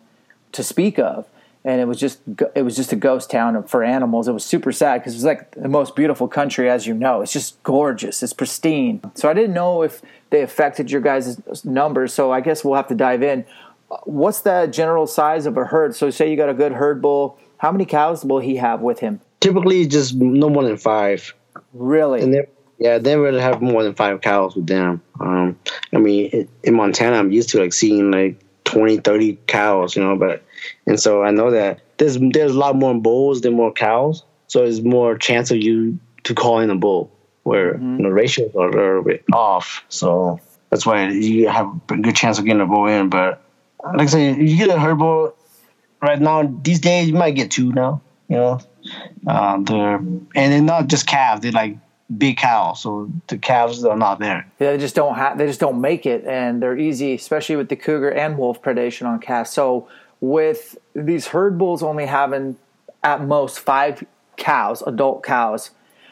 to 0.51 0.63
speak 0.63 0.99
of. 0.99 1.27
And 1.65 1.81
it 1.81 1.85
was 1.85 1.99
just 1.99 2.19
it 2.55 2.61
was 2.61 2.75
just 2.75 2.93
a 2.93 2.95
ghost 2.95 3.29
town 3.29 3.61
for 3.63 3.83
animals. 3.83 4.27
It 4.27 4.31
was 4.31 4.45
super 4.45 4.71
sad 4.71 5.01
because 5.01 5.13
it 5.13 5.17
was 5.17 5.25
like 5.25 5.51
the 5.51 5.67
most 5.67 5.95
beautiful 5.95 6.27
country 6.27 6.69
as 6.69 6.87
you 6.87 6.93
know. 6.93 7.21
It's 7.21 7.33
just 7.33 7.61
gorgeous. 7.63 8.23
It's 8.23 8.31
pristine. 8.31 9.01
So 9.15 9.29
i 9.29 9.33
didn't 9.33 9.53
know 9.53 9.83
if 9.83 10.01
they 10.29 10.41
affected 10.41 10.89
your 10.89 11.01
guys 11.01 11.65
numbers. 11.65 12.13
So 12.13 12.31
i 12.31 12.39
guess 12.39 12.63
we'll 12.63 12.75
have 12.75 12.87
to 12.87 12.95
dive 12.95 13.23
in. 13.23 13.45
What's 14.03 14.41
the 14.41 14.67
general 14.67 15.05
size 15.05 15.45
of 15.45 15.57
a 15.57 15.65
herd? 15.65 15.95
So 15.95 16.09
say 16.11 16.29
you 16.29 16.37
got 16.37 16.49
a 16.49 16.53
good 16.53 16.71
herd 16.71 17.01
bull. 17.01 17.37
How 17.57 17.71
many 17.73 17.85
cows 17.85 18.23
will 18.23 18.39
he 18.39 18.55
have 18.55 18.79
with 18.79 18.99
him? 18.99 19.19
Typically 19.41 19.85
just 19.85 20.15
no 20.15 20.49
more 20.49 20.63
than 20.63 20.77
five. 20.77 21.33
Really? 21.73 22.21
And 22.21 22.47
yeah, 22.79 22.97
they 22.97 23.17
really 23.17 23.41
have 23.41 23.61
more 23.61 23.83
than 23.83 23.93
five 23.93 24.21
cows 24.21 24.55
with 24.55 24.67
them. 24.67 25.01
Um, 25.19 25.59
I 25.93 25.97
mean, 25.97 26.47
in 26.63 26.75
Montana, 26.75 27.17
I'm 27.17 27.31
used 27.31 27.49
to 27.49 27.59
like 27.59 27.73
seeing 27.73 28.11
like 28.11 28.39
20, 28.63 28.97
30 28.97 29.37
cows, 29.47 29.95
you 29.95 30.03
know, 30.03 30.15
but, 30.15 30.43
and 30.85 30.99
so 30.99 31.23
I 31.23 31.31
know 31.31 31.51
that 31.51 31.81
there's, 31.97 32.17
there's 32.17 32.55
a 32.55 32.59
lot 32.59 32.75
more 32.75 32.95
bulls 32.95 33.41
than 33.41 33.53
more 33.53 33.73
cows. 33.73 34.23
So 34.47 34.59
there's 34.59 34.81
more 34.81 35.17
chance 35.17 35.51
of 35.51 35.57
you 35.57 35.99
to 36.23 36.33
call 36.33 36.59
in 36.59 36.69
a 36.69 36.75
bull 36.75 37.11
where 37.43 37.73
mm-hmm. 37.73 38.03
the 38.03 38.11
ratios 38.11 38.55
are 38.55 38.69
a 38.69 38.71
little 38.71 39.03
bit 39.03 39.23
off. 39.33 39.83
So 39.89 40.39
that's 40.69 40.85
why 40.85 41.09
you 41.09 41.49
have 41.49 41.67
a 41.89 41.97
good 41.97 42.15
chance 42.15 42.39
of 42.39 42.45
getting 42.45 42.61
a 42.61 42.65
bull 42.65 42.87
in. 42.87 43.09
But 43.09 43.41
like 43.83 44.01
I 44.01 44.05
say, 44.05 44.35
you 44.35 44.57
get 44.57 44.69
a 44.69 44.79
herd 44.79 44.97
bull, 44.97 45.35
right 46.01 46.19
now 46.19 46.43
these 46.61 46.79
days 46.79 47.07
you 47.07 47.15
might 47.15 47.31
get 47.31 47.51
two 47.51 47.71
now. 47.71 48.01
You 48.27 48.35
know, 48.35 48.61
uh, 49.27 49.57
they're 49.61 49.95
and 49.95 50.29
they're 50.35 50.61
not 50.61 50.87
just 50.87 51.07
calves; 51.07 51.41
they're 51.41 51.51
like 51.51 51.77
big 52.15 52.37
cows. 52.37 52.81
So 52.81 53.11
the 53.27 53.37
calves 53.37 53.83
are 53.83 53.97
not 53.97 54.19
there. 54.19 54.49
Yeah, 54.59 54.71
they 54.71 54.77
just 54.77 54.95
don't 54.95 55.15
have. 55.15 55.37
They 55.37 55.47
just 55.47 55.59
don't 55.59 55.81
make 55.81 56.05
it, 56.05 56.25
and 56.25 56.61
they're 56.61 56.77
easy, 56.77 57.13
especially 57.13 57.55
with 57.55 57.69
the 57.69 57.75
cougar 57.75 58.09
and 58.09 58.37
wolf 58.37 58.61
predation 58.61 59.05
on 59.07 59.19
calves. 59.19 59.51
So 59.51 59.87
with 60.21 60.77
these 60.93 61.27
herd 61.27 61.57
bulls 61.57 61.83
only 61.83 62.05
having 62.05 62.57
at 63.03 63.23
most 63.23 63.59
five 63.59 64.03
cows, 64.37 64.81
adult 64.81 65.23
cows, 65.23 65.71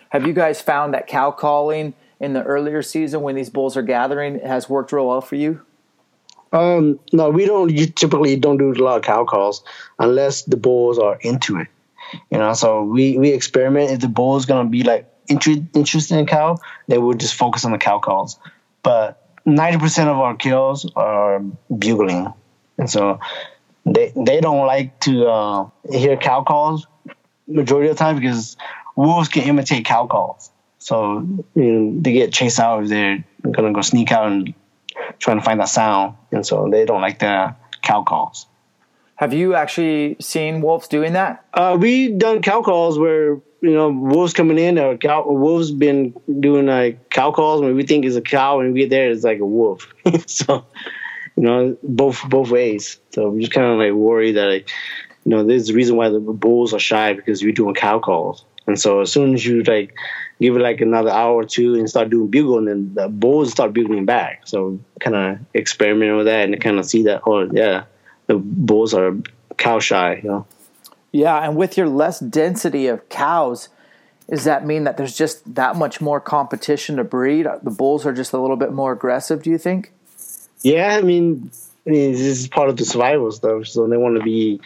have 0.09 0.25
you 0.25 0.33
guys 0.33 0.61
found 0.61 0.93
that 0.93 1.07
cow 1.07 1.31
calling 1.31 1.93
in 2.19 2.33
the 2.33 2.43
earlier 2.43 2.81
season 2.81 3.21
when 3.21 3.35
these 3.35 3.49
bulls 3.49 3.75
are 3.77 3.81
gathering 3.81 4.39
has 4.39 4.69
worked 4.69 4.91
real 4.91 5.07
well 5.07 5.21
for 5.21 5.35
you? 5.35 5.61
Um, 6.53 6.99
no, 7.11 7.29
we 7.29 7.45
don't. 7.45 7.69
You 7.69 7.87
typically 7.87 8.37
don't 8.37 8.57
do 8.57 8.71
a 8.71 8.73
lot 8.73 8.97
of 8.97 9.03
cow 9.03 9.25
calls 9.25 9.63
unless 9.99 10.43
the 10.43 10.57
bulls 10.57 10.97
are 10.97 11.17
into 11.21 11.57
it. 11.57 11.67
You 12.31 12.37
know, 12.37 12.53
so 12.53 12.83
we 12.83 13.17
we 13.17 13.31
experiment. 13.31 13.91
If 13.91 13.99
the 13.99 14.07
bull 14.07 14.37
is 14.37 14.45
gonna 14.45 14.69
be 14.69 14.83
like 14.83 15.11
inter- 15.27 15.65
interested 15.73 16.17
in 16.17 16.25
cow, 16.25 16.57
they 16.87 16.97
we'll 16.97 17.17
just 17.17 17.35
focus 17.35 17.65
on 17.65 17.71
the 17.71 17.77
cow 17.77 17.99
calls. 17.99 18.39
But 18.83 19.23
ninety 19.45 19.77
percent 19.79 20.09
of 20.09 20.17
our 20.17 20.35
kills 20.35 20.89
are 20.95 21.39
bugling, 21.75 22.33
and 22.77 22.89
so 22.89 23.19
they 23.85 24.11
they 24.15 24.41
don't 24.41 24.65
like 24.65 24.99
to 25.01 25.27
uh, 25.27 25.69
hear 25.89 26.17
cow 26.17 26.43
calls 26.43 26.87
majority 27.47 27.89
of 27.89 27.95
the 27.95 27.99
time 27.99 28.15
because 28.19 28.57
wolves 28.95 29.29
can 29.29 29.43
imitate 29.43 29.85
cow 29.85 30.05
calls. 30.07 30.51
So 30.79 31.25
you 31.55 31.63
know, 31.63 32.01
they 32.01 32.13
get 32.13 32.33
chased 32.33 32.59
out 32.59 32.83
if 32.83 32.89
they're 32.89 33.23
gonna 33.51 33.73
go 33.73 33.81
sneak 33.81 34.11
out 34.11 34.31
and 34.31 34.53
trying 35.19 35.37
to 35.37 35.43
find 35.43 35.59
that 35.59 35.69
sound, 35.69 36.15
and 36.31 36.45
so 36.45 36.69
they 36.69 36.85
don't 36.85 37.01
like 37.01 37.19
the 37.19 37.55
cow 37.81 38.03
calls. 38.03 38.45
Have 39.15 39.33
you 39.33 39.55
actually 39.55 40.17
seen 40.19 40.61
wolves 40.61 40.87
doing 40.87 41.13
that? 41.13 41.43
Uh, 41.53 41.75
we 41.79 42.09
done 42.09 42.41
cow 42.41 42.61
calls 42.61 42.99
where 42.99 43.39
you 43.61 43.71
know 43.71 43.89
wolves 43.89 44.33
coming 44.33 44.59
in 44.59 44.77
or 44.77 44.97
cow 44.97 45.25
wolves 45.27 45.71
been 45.71 46.13
doing 46.39 46.67
like 46.67 47.09
cow 47.09 47.31
calls 47.31 47.61
when 47.61 47.75
we 47.75 47.83
think 47.83 48.05
it's 48.05 48.15
a 48.15 48.21
cow 48.21 48.59
and 48.59 48.73
we 48.73 48.81
get 48.81 48.89
there 48.89 49.11
it's 49.11 49.23
like 49.23 49.39
a 49.39 49.45
wolf. 49.45 49.93
so 50.27 50.65
you 51.35 51.43
know 51.43 51.77
both 51.83 52.21
both 52.29 52.49
ways. 52.49 52.99
So 53.11 53.27
I'm 53.27 53.39
just 53.39 53.51
kind 53.51 53.67
of 53.67 53.79
like 53.79 53.93
worried 53.93 54.33
that 54.33 54.47
like 54.47 54.69
you 55.25 55.31
know 55.31 55.43
there's 55.43 55.69
a 55.69 55.73
reason 55.73 55.95
why 55.95 56.09
the 56.09 56.19
bulls 56.19 56.73
are 56.73 56.79
shy 56.79 57.13
because 57.13 57.43
we're 57.43 57.51
doing 57.51 57.75
cow 57.75 57.99
calls, 57.99 58.45
and 58.67 58.79
so 58.79 59.01
as 59.01 59.11
soon 59.11 59.33
as 59.33 59.45
you 59.45 59.63
like 59.63 59.95
give 60.39 60.55
it 60.55 60.59
like 60.59 60.81
another 60.81 61.09
hour 61.09 61.33
or 61.33 61.45
two 61.45 61.75
and 61.75 61.89
start 61.89 62.09
doing 62.09 62.29
bugle, 62.29 62.59
and 62.59 62.67
then 62.67 62.93
the 62.93 63.07
bulls 63.07 63.51
start 63.51 63.73
bugling 63.73 64.05
back. 64.05 64.41
So 64.45 64.79
kind 64.99 65.15
of 65.15 65.39
experimenting 65.55 66.17
with 66.17 66.27
that 66.27 66.45
and 66.45 66.61
kind 66.61 66.79
of 66.79 66.85
see 66.85 67.03
that 67.03 67.23
oh 67.25 67.49
yeah 67.51 67.85
the 68.27 68.35
bulls 68.35 68.93
are 68.93 69.15
cow 69.57 69.79
shy, 69.79 70.19
you 70.23 70.29
know. 70.29 70.45
Yeah, 71.11 71.37
and 71.37 71.55
with 71.55 71.77
your 71.77 71.87
less 71.87 72.19
density 72.19 72.87
of 72.87 73.07
cows, 73.09 73.69
does 74.29 74.43
that 74.43 74.65
mean 74.65 74.83
that 74.83 74.97
there's 74.97 75.17
just 75.17 75.55
that 75.55 75.75
much 75.75 76.01
more 76.01 76.19
competition 76.19 76.97
to 76.97 77.03
breed? 77.03 77.47
The 77.63 77.71
bulls 77.71 78.05
are 78.05 78.13
just 78.13 78.33
a 78.33 78.37
little 78.37 78.57
bit 78.57 78.73
more 78.73 78.91
aggressive, 78.91 79.43
do 79.43 79.49
you 79.49 79.57
think? 79.57 79.91
Yeah, 80.61 80.97
I 80.97 81.01
mean, 81.01 81.51
I 81.85 81.91
mean 81.91 82.11
this 82.11 82.21
is 82.21 82.47
part 82.47 82.69
of 82.69 82.77
the 82.77 82.85
survival 82.85 83.31
stuff, 83.31 83.67
so 83.67 83.87
they 83.87 83.97
want 83.97 84.17
to 84.17 84.23
be 84.23 84.59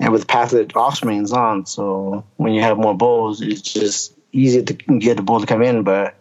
to 0.00 0.26
pass 0.26 0.52
their 0.52 0.66
offsprings 0.74 1.32
on. 1.32 1.66
So 1.66 2.24
when 2.36 2.52
you 2.52 2.60
have 2.60 2.78
more 2.78 2.96
bulls, 2.96 3.40
it's 3.40 3.62
just 3.62 4.12
easier 4.32 4.62
to 4.62 4.72
get 4.74 5.16
the 5.16 5.22
bull 5.22 5.40
to 5.40 5.46
come 5.46 5.62
in, 5.62 5.82
but 5.82 6.14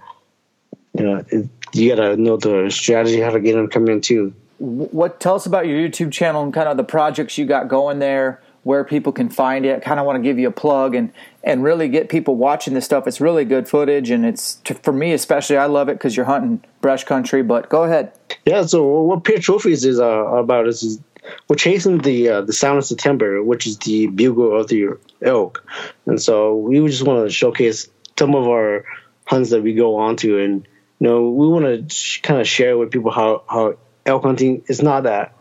you 0.97 1.03
know, 1.03 1.25
it, 1.27 1.49
you 1.73 1.95
gotta 1.95 2.15
know 2.17 2.37
the 2.37 2.69
strategy 2.69 3.19
how 3.19 3.31
to 3.31 3.39
get 3.39 3.53
them 3.53 3.67
to 3.67 3.73
come 3.73 3.87
in 3.87 4.01
too 4.01 4.33
what 4.63 5.19
tell 5.19 5.35
us 5.35 5.45
about 5.45 5.67
your 5.67 5.77
YouTube 5.77 6.11
channel 6.11 6.41
and 6.41 6.53
kind 6.53 6.69
of 6.69 6.77
the 6.77 6.83
projects 6.83 7.37
you 7.37 7.45
got 7.45 7.67
going 7.67 7.99
there, 7.99 8.41
where 8.63 8.83
people 8.83 9.11
can 9.11 9.29
find 9.29 9.65
it. 9.65 9.81
Kind 9.81 9.99
of 9.99 10.05
want 10.05 10.17
to 10.17 10.23
give 10.23 10.39
you 10.39 10.47
a 10.47 10.51
plug 10.51 10.95
and 10.95 11.11
and 11.43 11.63
really 11.63 11.89
get 11.89 12.09
people 12.09 12.35
watching 12.35 12.73
this 12.73 12.85
stuff. 12.85 13.07
It's 13.07 13.21
really 13.21 13.45
good 13.45 13.67
footage, 13.67 14.09
and 14.09 14.25
it's 14.25 14.61
for 14.81 14.93
me 14.93 15.13
especially. 15.13 15.57
I 15.57 15.65
love 15.65 15.89
it 15.89 15.93
because 15.93 16.15
you're 16.15 16.25
hunting 16.25 16.63
brush 16.81 17.03
country. 17.03 17.43
But 17.43 17.69
go 17.69 17.83
ahead. 17.83 18.13
Yeah. 18.45 18.65
So 18.65 19.01
what 19.01 19.23
Pure 19.23 19.39
Trophies 19.39 19.85
is 19.85 19.99
uh, 19.99 20.05
about 20.05 20.67
is, 20.67 20.83
is 20.83 20.99
we're 21.47 21.55
chasing 21.55 21.99
the 21.99 22.29
uh, 22.29 22.41
the 22.41 22.53
sound 22.53 22.77
of 22.77 22.85
September, 22.85 23.43
which 23.43 23.67
is 23.67 23.77
the 23.79 24.07
bugle 24.07 24.59
of 24.59 24.67
the 24.67 24.89
elk, 25.21 25.65
and 26.05 26.21
so 26.21 26.55
we 26.55 26.85
just 26.87 27.03
want 27.03 27.27
to 27.27 27.33
showcase 27.33 27.89
some 28.17 28.35
of 28.35 28.47
our 28.47 28.85
hunts 29.25 29.49
that 29.51 29.63
we 29.63 29.73
go 29.73 29.95
on 29.95 30.15
to 30.17 30.37
and 30.37 30.67
you 30.99 31.07
know 31.07 31.29
we 31.29 31.47
want 31.47 31.63
to 31.65 31.93
sh- 31.93 32.21
kind 32.21 32.41
of 32.41 32.47
share 32.47 32.77
with 32.77 32.91
people 32.91 33.09
how 33.09 33.41
how 33.47 33.75
elk 34.05 34.23
hunting 34.23 34.61
is 34.67 34.83
not 34.83 35.03
that 35.03 35.33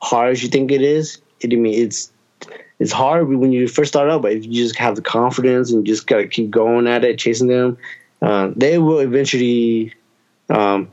hard 0.00 0.30
as 0.30 0.42
you 0.42 0.48
think 0.48 0.70
it 0.70 0.82
is. 0.82 1.20
It, 1.40 1.52
I 1.52 1.56
mean, 1.56 1.74
it's 1.74 2.12
it's 2.78 2.92
hard 2.92 3.28
when 3.28 3.52
you 3.52 3.68
first 3.68 3.92
start 3.92 4.10
out, 4.10 4.22
but 4.22 4.32
if 4.32 4.44
you 4.44 4.52
just 4.52 4.76
have 4.76 4.96
the 4.96 5.02
confidence 5.02 5.70
and 5.70 5.86
you 5.86 5.94
just 5.94 6.06
gotta 6.06 6.26
keep 6.26 6.50
going 6.50 6.86
at 6.86 7.04
it, 7.04 7.18
chasing 7.18 7.46
them, 7.46 7.78
uh, 8.20 8.50
they 8.56 8.78
will 8.78 8.98
eventually 8.98 9.94
um, 10.50 10.90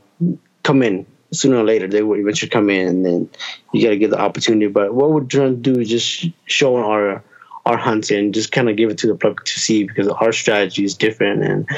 come 0.62 0.82
in 0.82 1.06
sooner 1.32 1.56
or 1.56 1.64
later. 1.64 1.88
They 1.88 2.02
will 2.02 2.18
eventually 2.18 2.50
come 2.50 2.70
in, 2.70 2.88
and 2.88 3.06
then 3.06 3.30
you 3.72 3.82
gotta 3.82 3.96
get 3.96 4.10
the 4.10 4.20
opportunity. 4.20 4.68
But 4.68 4.94
what 4.94 5.10
we're 5.10 5.24
trying 5.24 5.62
to 5.62 5.72
do 5.72 5.80
is 5.80 5.88
just 5.88 6.26
show 6.46 6.76
our 6.76 7.24
our 7.64 7.76
hunts 7.76 8.10
and 8.10 8.34
just 8.34 8.50
kind 8.50 8.68
of 8.68 8.76
give 8.76 8.90
it 8.90 8.98
to 8.98 9.06
the 9.06 9.14
public 9.14 9.44
to 9.44 9.60
see 9.60 9.84
because 9.84 10.08
our 10.08 10.32
strategy 10.32 10.84
is 10.84 10.94
different 10.94 11.44
and 11.44 11.68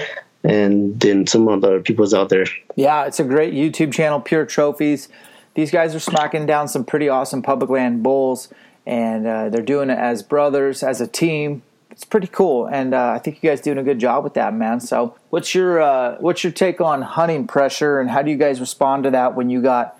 and 0.42 1.00
then 1.00 1.26
some 1.26 1.48
other 1.48 1.80
people's 1.80 2.12
out 2.12 2.28
there. 2.28 2.46
Yeah, 2.76 3.06
it's 3.06 3.20
a 3.20 3.24
great 3.24 3.54
YouTube 3.54 3.92
channel, 3.92 4.20
Pure 4.20 4.46
Trophies 4.46 5.08
these 5.54 5.70
guys 5.70 5.94
are 5.94 6.00
smacking 6.00 6.46
down 6.46 6.68
some 6.68 6.84
pretty 6.84 7.08
awesome 7.08 7.40
public 7.40 7.70
land 7.70 8.02
bulls, 8.02 8.48
and 8.86 9.26
uh, 9.26 9.48
they're 9.48 9.62
doing 9.62 9.90
it 9.90 9.98
as 9.98 10.22
brothers, 10.22 10.82
as 10.82 11.00
a 11.00 11.06
team. 11.06 11.62
It's 11.90 12.04
pretty 12.04 12.26
cool, 12.26 12.66
and 12.66 12.92
uh, 12.92 13.12
I 13.14 13.18
think 13.18 13.40
you 13.40 13.48
guys 13.48 13.60
doing 13.60 13.78
a 13.78 13.82
good 13.84 14.00
job 14.00 14.24
with 14.24 14.34
that, 14.34 14.52
man. 14.52 14.80
So, 14.80 15.14
what's 15.30 15.54
your 15.54 15.80
uh, 15.80 16.16
what's 16.18 16.42
your 16.42 16.52
take 16.52 16.80
on 16.80 17.02
hunting 17.02 17.46
pressure, 17.46 18.00
and 18.00 18.10
how 18.10 18.22
do 18.22 18.30
you 18.32 18.36
guys 18.36 18.60
respond 18.60 19.04
to 19.04 19.10
that 19.12 19.36
when 19.36 19.48
you 19.48 19.62
got 19.62 19.98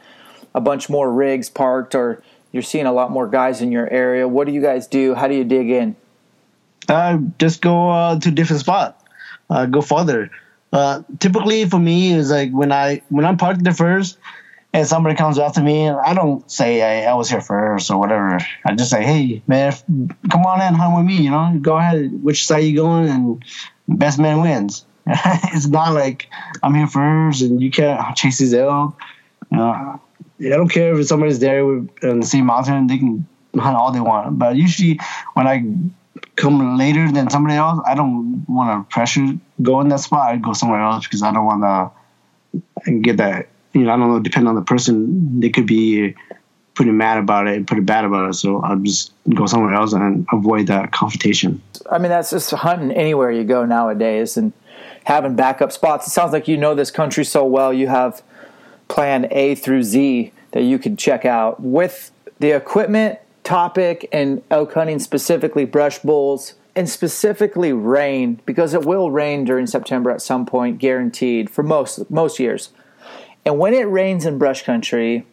a 0.54 0.60
bunch 0.60 0.90
more 0.90 1.12
rigs 1.12 1.48
parked, 1.48 1.94
or 1.94 2.20
you're 2.50 2.64
seeing 2.64 2.86
a 2.86 2.92
lot 2.92 3.12
more 3.12 3.28
guys 3.28 3.62
in 3.62 3.70
your 3.70 3.88
area? 3.90 4.26
What 4.26 4.48
do 4.48 4.52
you 4.52 4.60
guys 4.60 4.88
do? 4.88 5.14
How 5.14 5.28
do 5.28 5.34
you 5.34 5.44
dig 5.44 5.70
in? 5.70 5.94
Uh, 6.88 7.18
just 7.38 7.62
go 7.62 7.90
uh, 7.90 8.18
to 8.18 8.30
different 8.32 8.60
spot. 8.60 9.00
Uh, 9.48 9.66
go 9.66 9.80
further. 9.80 10.30
Uh, 10.72 11.02
typically, 11.20 11.64
for 11.64 11.78
me, 11.78 12.12
is 12.12 12.32
like 12.32 12.50
when 12.50 12.72
I 12.72 13.02
when 13.08 13.24
I'm 13.24 13.36
parked 13.36 13.62
there 13.62 13.72
first, 13.72 14.18
and 14.74 14.88
somebody 14.88 15.14
comes 15.14 15.38
up 15.38 15.54
to 15.54 15.62
me, 15.62 15.88
I 15.88 16.14
don't 16.14 16.50
say 16.50 16.82
I, 16.82 17.08
I 17.08 17.14
was 17.14 17.30
here 17.30 17.40
first 17.40 17.92
or 17.92 17.98
whatever. 17.98 18.40
I 18.66 18.74
just 18.74 18.90
say, 18.90 19.04
hey, 19.04 19.40
man, 19.46 19.72
come 20.28 20.44
on 20.44 20.60
in, 20.60 20.74
hunt 20.74 20.96
with 20.96 21.06
me. 21.06 21.22
You 21.22 21.30
know, 21.30 21.56
go 21.62 21.78
ahead. 21.78 22.24
Which 22.24 22.44
side 22.44 22.64
you 22.64 22.74
going? 22.74 23.08
And 23.08 23.44
best 23.86 24.18
man 24.18 24.42
wins. 24.42 24.84
it's 25.06 25.68
not 25.68 25.94
like 25.94 26.28
I'm 26.60 26.74
here 26.74 26.88
first 26.88 27.42
and 27.42 27.62
you 27.62 27.70
can't 27.70 28.16
chase 28.16 28.38
his 28.38 28.52
elk. 28.52 28.98
You 29.52 29.58
know, 29.58 30.00
I 30.40 30.48
don't 30.48 30.68
care 30.68 30.98
if 30.98 31.06
somebody's 31.06 31.38
there 31.38 31.62
in 31.62 32.20
the 32.20 32.26
same 32.26 32.46
mountain; 32.46 32.88
they 32.88 32.98
can 32.98 33.28
hunt 33.54 33.76
all 33.76 33.92
they 33.92 34.00
want. 34.00 34.36
But 34.40 34.56
usually, 34.56 34.98
when 35.34 35.46
I 35.46 35.62
come 36.34 36.76
later 36.76 37.12
than 37.12 37.30
somebody 37.30 37.54
else, 37.54 37.80
I 37.86 37.94
don't 37.94 38.44
want 38.48 38.88
to 38.88 38.92
pressure 38.92 39.34
go 39.62 39.80
in 39.82 39.88
that 39.90 40.00
spot. 40.00 40.30
I 40.30 40.36
go 40.38 40.52
somewhere 40.52 40.80
else 40.80 41.04
because 41.04 41.22
I 41.22 41.32
don't 41.32 41.44
want 41.44 41.94
to 42.84 42.92
get 43.00 43.18
that 43.18 43.48
you 43.74 43.82
know, 43.82 43.92
I 43.92 43.96
don't 43.96 44.08
know, 44.08 44.20
depending 44.20 44.48
on 44.48 44.54
the 44.54 44.62
person, 44.62 45.40
they 45.40 45.50
could 45.50 45.66
be 45.66 46.14
pretty 46.74 46.90
mad 46.90 47.18
about 47.18 47.46
it 47.46 47.56
and 47.56 47.66
pretty 47.66 47.82
bad 47.82 48.04
about 48.04 48.30
it. 48.30 48.34
So 48.34 48.60
I'll 48.60 48.78
just 48.78 49.12
go 49.32 49.46
somewhere 49.46 49.74
else 49.74 49.92
and 49.92 50.26
avoid 50.32 50.66
that 50.68 50.92
confrontation. 50.92 51.62
I 51.90 51.98
mean, 51.98 52.10
that's 52.10 52.30
just 52.30 52.50
hunting 52.50 52.92
anywhere 52.92 53.30
you 53.30 53.44
go 53.44 53.64
nowadays 53.64 54.36
and 54.36 54.52
having 55.04 55.36
backup 55.36 55.72
spots. 55.72 56.06
It 56.06 56.10
sounds 56.10 56.32
like 56.32 56.48
you 56.48 56.56
know 56.56 56.74
this 56.74 56.90
country 56.90 57.24
so 57.24 57.44
well. 57.44 57.72
You 57.72 57.88
have 57.88 58.22
plan 58.88 59.28
A 59.30 59.54
through 59.54 59.82
Z 59.82 60.32
that 60.52 60.62
you 60.62 60.78
could 60.78 60.98
check 60.98 61.24
out 61.24 61.60
with 61.60 62.10
the 62.38 62.50
equipment 62.50 63.18
topic 63.42 64.08
and 64.12 64.42
elk 64.50 64.72
hunting 64.72 64.98
specifically 64.98 65.64
brush 65.64 65.98
bulls 65.98 66.54
and 66.74 66.88
specifically 66.88 67.72
rain 67.72 68.40
because 68.46 68.74
it 68.74 68.84
will 68.84 69.10
rain 69.10 69.44
during 69.44 69.66
September 69.66 70.10
at 70.10 70.20
some 70.20 70.44
point 70.44 70.78
guaranteed 70.78 71.50
for 71.50 71.62
most 71.62 72.10
most 72.10 72.38
years. 72.38 72.70
And 73.44 73.58
when 73.58 73.74
it 73.74 73.84
rains 73.84 74.24
in 74.24 74.38
brush 74.38 74.62
country, 74.62 75.26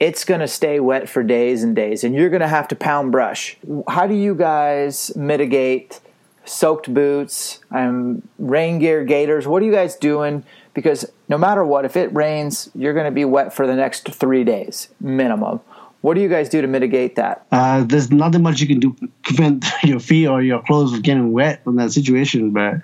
it's 0.00 0.24
going 0.24 0.40
to 0.40 0.48
stay 0.48 0.80
wet 0.80 1.08
for 1.08 1.22
days 1.22 1.62
and 1.62 1.74
days, 1.74 2.04
and 2.04 2.14
you're 2.14 2.30
going 2.30 2.40
to 2.40 2.48
have 2.48 2.68
to 2.68 2.76
pound 2.76 3.12
brush. 3.12 3.56
How 3.88 4.06
do 4.06 4.14
you 4.14 4.34
guys 4.34 5.14
mitigate 5.16 6.00
soaked 6.44 6.92
boots, 6.92 7.60
um, 7.70 8.22
rain 8.38 8.78
gear, 8.78 9.04
gaiters? 9.04 9.46
What 9.46 9.62
are 9.62 9.66
you 9.66 9.72
guys 9.72 9.96
doing? 9.96 10.44
Because 10.72 11.04
no 11.28 11.36
matter 11.36 11.64
what, 11.64 11.84
if 11.84 11.96
it 11.96 12.14
rains, 12.14 12.70
you're 12.74 12.94
going 12.94 13.06
to 13.06 13.10
be 13.10 13.24
wet 13.24 13.52
for 13.52 13.66
the 13.66 13.74
next 13.74 14.08
three 14.12 14.44
days 14.44 14.88
minimum. 15.00 15.60
What 16.00 16.14
do 16.14 16.20
you 16.20 16.28
guys 16.28 16.48
do 16.48 16.62
to 16.62 16.68
mitigate 16.68 17.16
that? 17.16 17.44
Uh, 17.50 17.82
there's 17.82 18.12
nothing 18.12 18.42
much 18.42 18.60
you 18.60 18.68
can 18.68 18.78
do 18.78 18.96
prevent 19.24 19.64
your 19.82 19.98
feet 19.98 20.28
or 20.28 20.40
your 20.40 20.62
clothes 20.62 20.92
from 20.92 21.02
getting 21.02 21.32
wet 21.32 21.64
from 21.64 21.74
that 21.76 21.90
situation, 21.90 22.52
but 22.52 22.76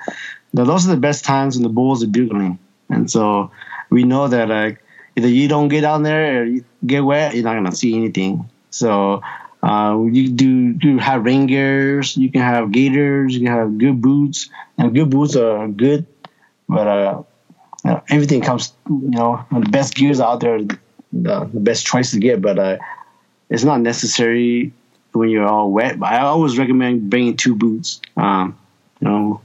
those 0.53 0.87
are 0.87 0.91
the 0.91 1.01
best 1.01 1.25
times 1.25 1.57
when 1.57 1.63
the 1.63 1.69
bulls 1.69 2.03
are 2.03 2.09
bugling. 2.09 2.59
And 2.91 3.09
so 3.09 3.53
we 3.91 4.05
know 4.05 4.29
that 4.29 4.49
like 4.49 4.83
either 5.17 5.29
you 5.29 5.49
don't 5.49 5.69
get 5.69 5.83
down 5.83 6.03
there 6.03 6.43
or 6.43 6.45
you 6.45 6.65
get 6.87 7.01
wet, 7.05 7.35
you're 7.35 7.45
not 7.45 7.55
gonna 7.55 7.73
see 7.75 7.97
anything. 7.97 8.49
So 8.71 9.23
Uh, 9.65 9.97
you 10.13 10.29
do 10.29 10.77
you 10.85 10.99
have 11.01 11.25
rain 11.25 11.47
gears, 11.47 12.19
you 12.21 12.29
can 12.31 12.43
have 12.43 12.71
gaiters, 12.71 13.33
you 13.33 13.41
can 13.49 13.55
have 13.57 13.79
good 13.79 13.97
boots, 13.97 14.51
and 14.77 14.93
good 14.93 15.09
boots 15.09 15.37
are 15.37 15.69
good, 15.69 16.05
but 16.69 16.87
uh, 16.87 17.23
you 17.85 17.91
know, 17.91 18.03
everything 18.11 18.43
comes, 18.43 18.75
you 18.89 19.09
know, 19.17 19.41
the 19.51 19.69
best 19.71 19.95
gears 19.95 20.21
out 20.21 20.41
there, 20.41 20.61
the, 20.61 20.77
the 21.49 21.61
best 21.61 21.87
choice 21.87 22.11
to 22.13 22.19
get, 22.21 22.43
but 22.43 22.59
uh, 22.59 22.77
it's 23.49 23.65
not 23.65 23.81
necessary 23.81 24.73
when 25.13 25.31
you're 25.31 25.47
all 25.49 25.71
wet. 25.73 25.99
But 25.99 26.13
I 26.13 26.19
always 26.21 26.59
recommend 26.59 27.09
bringing 27.09 27.37
two 27.37 27.55
boots. 27.57 28.01
Um, 28.17 28.59
you 29.01 29.09
know, 29.09 29.41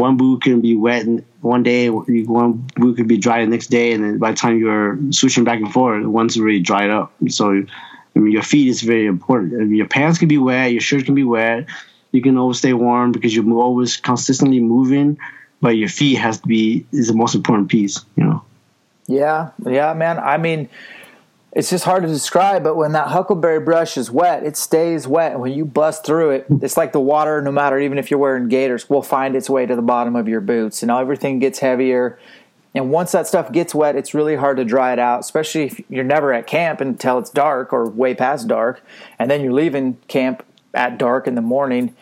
one 0.00 0.16
boot 0.16 0.42
can 0.42 0.60
be 0.60 0.74
wet 0.74 1.04
and 1.04 1.24
one 1.42 1.62
day, 1.62 1.90
one 1.90 2.68
boot 2.74 2.96
could 2.96 3.08
be 3.08 3.18
dry 3.18 3.44
the 3.44 3.50
next 3.50 3.68
day, 3.68 3.92
and 3.92 4.02
then 4.02 4.18
by 4.18 4.30
the 4.30 4.36
time 4.36 4.58
you're 4.58 4.98
switching 5.10 5.44
back 5.44 5.60
and 5.60 5.72
forth, 5.72 6.04
one's 6.04 6.38
already 6.38 6.60
dried 6.60 6.90
up. 6.90 7.12
So, 7.28 7.50
I 8.14 8.18
mean, 8.18 8.32
your 8.32 8.42
feet 8.42 8.68
is 8.68 8.82
very 8.82 9.06
important. 9.06 9.54
I 9.54 9.64
mean, 9.64 9.76
your 9.76 9.88
pants 9.88 10.18
can 10.18 10.28
be 10.28 10.38
wet, 10.38 10.72
your 10.72 10.80
shirt 10.80 11.04
can 11.04 11.14
be 11.14 11.24
wet. 11.24 11.66
You 12.12 12.22
can 12.22 12.36
always 12.36 12.58
stay 12.58 12.72
warm 12.72 13.12
because 13.12 13.34
you're 13.34 13.48
always 13.54 13.96
consistently 13.96 14.60
moving, 14.60 15.18
but 15.60 15.76
your 15.76 15.88
feet 15.88 16.16
has 16.16 16.40
to 16.40 16.48
be 16.48 16.84
is 16.92 17.06
the 17.08 17.14
most 17.14 17.34
important 17.34 17.68
piece. 17.68 18.04
You 18.16 18.24
know. 18.24 18.42
Yeah, 19.06 19.50
yeah, 19.64 19.94
man. 19.94 20.18
I 20.18 20.36
mean 20.38 20.68
it's 21.52 21.70
just 21.70 21.84
hard 21.84 22.02
to 22.02 22.08
describe, 22.08 22.62
but 22.62 22.76
when 22.76 22.92
that 22.92 23.08
huckleberry 23.08 23.58
brush 23.58 23.96
is 23.96 24.08
wet, 24.08 24.44
it 24.44 24.56
stays 24.56 25.08
wet. 25.08 25.32
And 25.32 25.40
when 25.40 25.52
you 25.52 25.64
bust 25.64 26.04
through 26.04 26.30
it, 26.30 26.46
it's 26.62 26.76
like 26.76 26.92
the 26.92 27.00
water, 27.00 27.42
no 27.42 27.50
matter 27.50 27.78
even 27.78 27.98
if 27.98 28.10
you're 28.10 28.20
wearing 28.20 28.48
gaiters, 28.48 28.88
will 28.88 29.02
find 29.02 29.34
its 29.34 29.50
way 29.50 29.66
to 29.66 29.74
the 29.74 29.82
bottom 29.82 30.14
of 30.14 30.28
your 30.28 30.40
boots. 30.40 30.82
And 30.82 30.92
everything 30.92 31.40
gets 31.40 31.58
heavier. 31.58 32.20
And 32.72 32.92
once 32.92 33.10
that 33.12 33.26
stuff 33.26 33.50
gets 33.50 33.74
wet, 33.74 33.96
it's 33.96 34.14
really 34.14 34.36
hard 34.36 34.58
to 34.58 34.64
dry 34.64 34.92
it 34.92 35.00
out, 35.00 35.20
especially 35.20 35.64
if 35.64 35.80
you're 35.88 36.04
never 36.04 36.32
at 36.32 36.46
camp 36.46 36.80
until 36.80 37.18
it's 37.18 37.30
dark 37.30 37.72
or 37.72 37.88
way 37.88 38.14
past 38.14 38.46
dark. 38.46 38.80
And 39.18 39.28
then 39.28 39.42
you're 39.42 39.52
leaving 39.52 39.98
camp 40.06 40.44
at 40.72 40.98
dark 40.98 41.26
in 41.26 41.34
the 41.34 41.42
morning. 41.42 41.96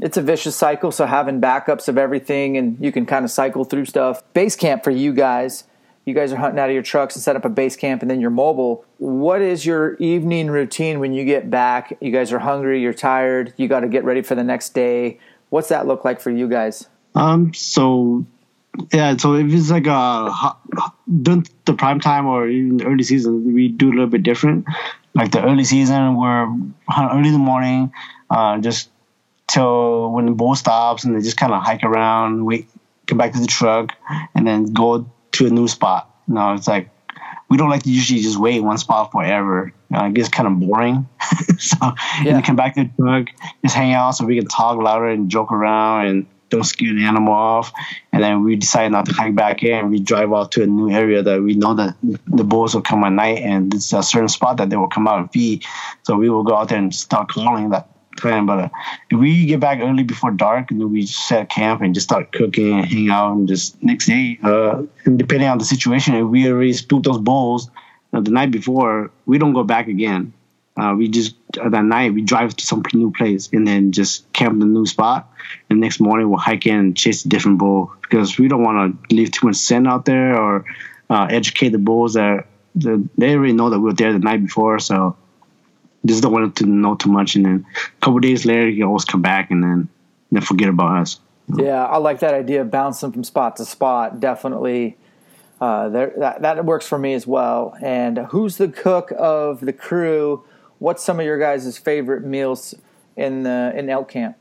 It's 0.00 0.16
a 0.16 0.22
vicious 0.22 0.56
cycle. 0.56 0.90
So 0.90 1.06
having 1.06 1.40
backups 1.40 1.86
of 1.86 1.98
everything 1.98 2.56
and 2.56 2.76
you 2.80 2.90
can 2.90 3.06
kind 3.06 3.24
of 3.24 3.30
cycle 3.30 3.64
through 3.64 3.84
stuff. 3.84 4.24
Base 4.34 4.56
camp 4.56 4.82
for 4.82 4.90
you 4.90 5.12
guys 5.12 5.67
you 6.08 6.14
guys 6.14 6.32
are 6.32 6.36
hunting 6.36 6.58
out 6.58 6.70
of 6.70 6.74
your 6.74 6.82
trucks 6.82 7.14
and 7.14 7.22
set 7.22 7.36
up 7.36 7.44
a 7.44 7.50
base 7.50 7.76
camp 7.76 8.00
and 8.00 8.10
then 8.10 8.18
you're 8.18 8.30
mobile. 8.30 8.82
What 8.96 9.42
is 9.42 9.66
your 9.66 9.94
evening 9.96 10.50
routine 10.50 11.00
when 11.00 11.12
you 11.12 11.26
get 11.26 11.50
back? 11.50 11.96
You 12.00 12.10
guys 12.10 12.32
are 12.32 12.38
hungry, 12.38 12.80
you're 12.80 12.94
tired, 12.94 13.52
you 13.58 13.68
got 13.68 13.80
to 13.80 13.88
get 13.88 14.04
ready 14.04 14.22
for 14.22 14.34
the 14.34 14.42
next 14.42 14.70
day. 14.70 15.20
What's 15.50 15.68
that 15.68 15.86
look 15.86 16.06
like 16.06 16.18
for 16.18 16.30
you 16.30 16.48
guys? 16.48 16.88
Um, 17.14 17.52
so 17.52 18.24
yeah, 18.90 19.16
so 19.18 19.34
if 19.34 19.52
it's 19.52 19.70
like 19.70 19.86
a 19.86 20.56
during 21.22 21.46
the 21.66 21.74
prime 21.74 22.00
time 22.00 22.26
or 22.26 22.48
even 22.48 22.82
early 22.82 23.02
season, 23.02 23.52
we 23.52 23.68
do 23.68 23.88
a 23.88 23.92
little 23.92 24.06
bit 24.06 24.22
different. 24.22 24.64
Like 25.14 25.30
the 25.32 25.44
early 25.44 25.64
season, 25.64 26.16
we're 26.16 26.48
early 26.98 27.28
in 27.28 27.32
the 27.32 27.38
morning, 27.38 27.92
uh, 28.30 28.58
just 28.58 28.88
till 29.46 30.10
when 30.12 30.26
the 30.26 30.32
bull 30.32 30.54
stops, 30.54 31.04
and 31.04 31.14
they 31.14 31.20
just 31.20 31.36
kind 31.36 31.52
of 31.52 31.62
hike 31.62 31.82
around, 31.82 32.46
wait, 32.46 32.68
come 33.06 33.18
back 33.18 33.32
to 33.32 33.40
the 33.40 33.46
truck, 33.46 33.94
and 34.34 34.46
then 34.46 34.72
go 34.72 35.06
to 35.32 35.46
a 35.46 35.50
new 35.50 35.68
spot. 35.68 36.10
You 36.26 36.34
know, 36.34 36.54
it's 36.54 36.68
like 36.68 36.90
we 37.48 37.56
don't 37.56 37.70
like 37.70 37.82
to 37.84 37.90
usually 37.90 38.20
just 38.20 38.38
wait 38.38 38.60
one 38.60 38.78
spot 38.78 39.12
forever. 39.12 39.72
You 39.90 39.96
know, 39.96 40.04
it 40.06 40.14
gets 40.14 40.28
kind 40.28 40.46
of 40.46 40.60
boring. 40.60 41.08
so 41.58 41.76
yeah. 42.22 42.36
you 42.36 42.42
come 42.42 42.56
back 42.56 42.74
to 42.74 42.84
the 42.84 42.90
truck, 43.02 43.28
just 43.62 43.74
hang 43.74 43.92
out 43.92 44.12
so 44.12 44.26
we 44.26 44.36
can 44.36 44.46
talk 44.46 44.76
louder 44.78 45.08
and 45.08 45.30
joke 45.30 45.52
around 45.52 46.06
and 46.06 46.26
don't 46.50 46.64
scare 46.64 46.94
the 46.94 47.04
animal 47.04 47.32
off. 47.32 47.72
And 48.12 48.22
then 48.22 48.44
we 48.44 48.56
decide 48.56 48.90
not 48.92 49.06
to 49.06 49.12
hike 49.12 49.34
back 49.34 49.62
in. 49.62 49.90
We 49.90 50.00
drive 50.00 50.32
off 50.32 50.50
to 50.50 50.62
a 50.62 50.66
new 50.66 50.90
area 50.90 51.22
that 51.22 51.42
we 51.42 51.54
know 51.54 51.74
that 51.74 51.96
the 52.02 52.44
bulls 52.44 52.74
will 52.74 52.82
come 52.82 53.04
at 53.04 53.12
night 53.12 53.38
and 53.38 53.72
it's 53.74 53.92
a 53.92 54.02
certain 54.02 54.28
spot 54.28 54.58
that 54.58 54.70
they 54.70 54.76
will 54.76 54.88
come 54.88 55.06
out 55.06 55.18
and 55.18 55.32
feed. 55.32 55.64
So 56.04 56.16
we 56.16 56.30
will 56.30 56.44
go 56.44 56.56
out 56.56 56.68
there 56.68 56.78
and 56.78 56.94
start 56.94 57.28
calling 57.28 57.70
that 57.70 57.88
time. 58.20 58.46
But 58.46 58.58
uh, 58.58 58.68
if 59.10 59.18
we 59.18 59.46
get 59.46 59.60
back 59.60 59.80
early 59.80 60.02
before 60.02 60.30
dark, 60.30 60.70
and 60.70 60.80
then 60.80 60.92
we 60.92 61.06
set 61.06 61.48
camp 61.48 61.82
and 61.82 61.94
just 61.94 62.08
start 62.08 62.32
cooking 62.32 62.78
and 62.78 62.86
hang 62.86 63.10
out, 63.10 63.32
and 63.32 63.48
just 63.48 63.82
next 63.82 64.06
day, 64.06 64.38
uh, 64.42 64.82
depending 65.04 65.48
on 65.48 65.58
the 65.58 65.64
situation, 65.64 66.14
if 66.14 66.26
we 66.26 66.48
already 66.48 66.72
spooked 66.72 67.04
those 67.04 67.18
bulls 67.18 67.70
uh, 68.12 68.20
the 68.20 68.30
night 68.30 68.50
before, 68.50 69.10
we 69.26 69.38
don't 69.38 69.52
go 69.52 69.64
back 69.64 69.88
again. 69.88 70.32
Uh, 70.78 70.94
we 70.94 71.08
just 71.08 71.34
uh, 71.60 71.68
that 71.68 71.84
night 71.84 72.14
we 72.14 72.22
drive 72.22 72.54
to 72.54 72.64
some 72.64 72.82
new 72.94 73.10
place 73.10 73.48
and 73.52 73.66
then 73.66 73.90
just 73.90 74.32
camp 74.32 74.54
in 74.54 74.62
a 74.62 74.64
new 74.64 74.86
spot. 74.86 75.28
And 75.68 75.80
next 75.80 75.98
morning 75.98 76.28
we'll 76.28 76.38
hike 76.38 76.66
in 76.66 76.76
and 76.76 76.96
chase 76.96 77.24
a 77.24 77.28
different 77.28 77.58
bull 77.58 77.92
because 78.00 78.38
we 78.38 78.46
don't 78.46 78.62
want 78.62 79.08
to 79.08 79.14
leave 79.14 79.32
too 79.32 79.48
much 79.48 79.56
scent 79.56 79.88
out 79.88 80.04
there 80.04 80.38
or 80.38 80.64
uh, 81.10 81.26
educate 81.30 81.70
the 81.70 81.78
bulls 81.78 82.14
that, 82.14 82.46
that 82.76 83.08
they 83.16 83.34
already 83.34 83.54
know 83.54 83.70
that 83.70 83.78
we 83.80 83.86
were 83.86 83.92
there 83.92 84.12
the 84.12 84.20
night 84.20 84.40
before. 84.42 84.78
So 84.78 85.16
just 86.06 86.22
don't 86.22 86.32
want 86.32 86.56
to 86.56 86.66
know 86.66 86.94
too 86.94 87.10
much, 87.10 87.36
and 87.36 87.44
then 87.44 87.66
a 87.76 88.00
couple 88.00 88.18
days 88.20 88.46
later, 88.46 88.68
you 88.68 88.86
always 88.86 89.04
come 89.04 89.22
back 89.22 89.50
and 89.50 89.62
then 89.62 89.88
then 90.30 90.42
forget 90.42 90.68
about 90.68 90.98
us. 90.98 91.20
Yeah, 91.56 91.84
I 91.84 91.96
like 91.96 92.20
that 92.20 92.34
idea 92.34 92.60
of 92.60 92.70
bouncing 92.70 93.12
from 93.12 93.24
spot 93.24 93.56
to 93.56 93.64
spot. 93.64 94.20
Definitely, 94.20 94.96
uh, 95.60 95.88
there, 95.88 96.12
that 96.18 96.42
that 96.42 96.64
works 96.64 96.86
for 96.86 96.98
me 96.98 97.14
as 97.14 97.26
well. 97.26 97.76
And 97.82 98.18
who's 98.18 98.58
the 98.58 98.68
cook 98.68 99.12
of 99.16 99.60
the 99.60 99.72
crew? 99.72 100.44
What's 100.78 101.02
some 101.02 101.18
of 101.18 101.26
your 101.26 101.38
guys' 101.38 101.78
favorite 101.78 102.24
meals 102.24 102.74
in 103.16 103.42
the 103.42 103.72
in 103.74 103.88
elk 103.88 104.10
camp? 104.10 104.36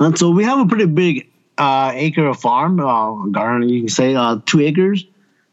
And 0.00 0.18
so 0.18 0.30
we 0.30 0.44
have 0.44 0.58
a 0.58 0.66
pretty 0.66 0.86
big 0.86 1.28
uh, 1.58 1.92
acre 1.94 2.26
of 2.26 2.40
farm, 2.40 2.80
uh, 2.80 3.26
garden. 3.26 3.68
You 3.68 3.82
can 3.82 3.88
say 3.88 4.14
uh, 4.14 4.40
two 4.44 4.60
acres. 4.60 5.04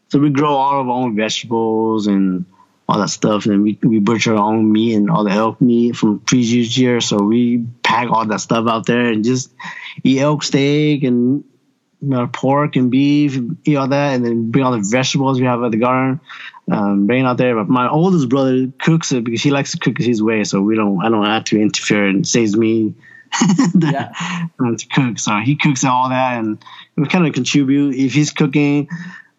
So 0.08 0.18
we 0.18 0.30
grow 0.30 0.54
all 0.54 0.80
of 0.80 0.88
our 0.88 0.94
own 1.04 1.14
vegetables 1.14 2.08
and 2.08 2.44
all 2.90 2.98
that 2.98 3.08
stuff. 3.08 3.46
And 3.46 3.62
we, 3.62 3.78
we 3.82 4.00
butcher 4.00 4.34
our 4.34 4.52
own 4.52 4.72
meat 4.72 4.94
and 4.94 5.10
all 5.10 5.22
the 5.24 5.30
elk 5.30 5.60
meat 5.60 5.94
from 5.96 6.18
previous 6.18 6.76
year. 6.76 7.00
So 7.00 7.18
we 7.18 7.64
pack 7.82 8.10
all 8.10 8.26
that 8.26 8.40
stuff 8.40 8.66
out 8.68 8.86
there 8.86 9.06
and 9.06 9.24
just 9.24 9.52
eat 10.02 10.18
elk 10.18 10.42
steak 10.42 11.04
and 11.04 11.44
you 12.02 12.08
know, 12.08 12.26
pork 12.26 12.76
and 12.76 12.90
beef, 12.90 13.38
eat 13.64 13.76
all 13.76 13.88
that, 13.88 14.14
and 14.14 14.24
then 14.24 14.50
bring 14.50 14.64
all 14.64 14.72
the 14.72 14.86
vegetables 14.90 15.38
we 15.38 15.46
have 15.46 15.62
at 15.62 15.70
the 15.70 15.76
garden. 15.76 16.20
Um, 16.70 17.06
bring 17.06 17.24
it 17.24 17.28
out 17.28 17.36
there. 17.36 17.54
But 17.54 17.68
my 17.68 17.88
oldest 17.88 18.28
brother 18.28 18.72
cooks 18.80 19.12
it 19.12 19.22
because 19.22 19.42
he 19.42 19.50
likes 19.50 19.72
to 19.72 19.78
cook 19.78 20.00
it 20.00 20.06
his 20.06 20.22
way. 20.22 20.42
So 20.44 20.60
we 20.60 20.76
don't, 20.76 21.04
I 21.04 21.10
don't 21.10 21.24
have 21.24 21.44
to 21.44 21.60
interfere 21.60 22.06
and 22.06 22.26
saves 22.26 22.56
me 22.56 22.94
yeah. 23.78 24.12
to 24.58 24.86
cook. 24.92 25.18
So 25.18 25.36
he 25.38 25.56
cooks 25.56 25.84
all 25.84 26.08
that 26.08 26.38
and 26.38 26.64
we 26.96 27.06
kind 27.06 27.26
of 27.26 27.34
contribute. 27.34 27.94
If 27.94 28.14
he's 28.14 28.32
cooking, 28.32 28.88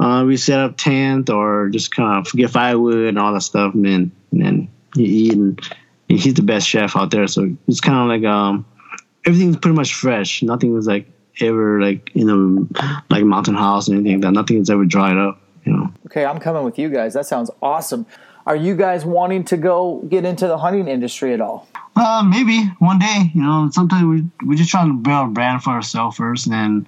uh, 0.01 0.25
we 0.25 0.35
set 0.35 0.59
up 0.59 0.77
tent 0.77 1.29
or 1.29 1.69
just 1.69 1.95
kind 1.95 2.25
of 2.25 2.33
get 2.33 2.49
firewood 2.49 3.09
and 3.09 3.19
all 3.19 3.33
that 3.33 3.41
stuff, 3.41 3.75
and 3.75 3.85
then 3.85 4.11
and 4.31 4.41
then 4.41 4.69
you 4.95 5.05
eat. 5.05 5.33
And 5.33 5.61
he's 6.07 6.33
the 6.33 6.41
best 6.41 6.67
chef 6.67 6.97
out 6.97 7.11
there, 7.11 7.27
so 7.27 7.55
it's 7.67 7.81
kind 7.81 7.99
of 7.99 8.07
like 8.07 8.29
um, 8.29 8.65
everything's 9.25 9.57
pretty 9.57 9.75
much 9.75 9.93
fresh. 9.93 10.41
Nothing 10.41 10.73
was 10.73 10.87
like 10.87 11.07
ever 11.39 11.79
like 11.79 12.09
you 12.15 12.25
know 12.25 12.67
like 13.09 13.23
mountain 13.23 13.53
house 13.53 13.89
or 13.89 13.93
anything 13.93 14.13
like 14.13 14.21
that. 14.21 14.31
Nothing 14.31 14.57
is 14.57 14.71
ever 14.71 14.85
dried 14.85 15.17
up. 15.17 15.39
You 15.65 15.73
know. 15.73 15.93
Okay, 16.07 16.25
I'm 16.25 16.39
coming 16.39 16.63
with 16.63 16.79
you 16.79 16.89
guys. 16.89 17.13
That 17.13 17.27
sounds 17.27 17.51
awesome. 17.61 18.07
Are 18.47 18.55
you 18.55 18.75
guys 18.75 19.05
wanting 19.05 19.43
to 19.45 19.57
go 19.57 20.01
get 20.09 20.25
into 20.25 20.47
the 20.47 20.57
hunting 20.57 20.87
industry 20.87 21.31
at 21.31 21.41
all? 21.41 21.67
Uh, 21.95 22.23
maybe 22.27 22.63
one 22.79 22.97
day. 22.97 23.31
You 23.35 23.43
know, 23.43 23.69
sometimes 23.71 24.05
we 24.05 24.47
we 24.47 24.55
just 24.55 24.71
trying 24.71 24.87
to 24.87 24.95
build 24.95 25.27
a 25.27 25.31
brand 25.31 25.61
for 25.61 25.69
ourselves 25.69 26.17
first, 26.17 26.47
and 26.47 26.53
then 26.55 26.87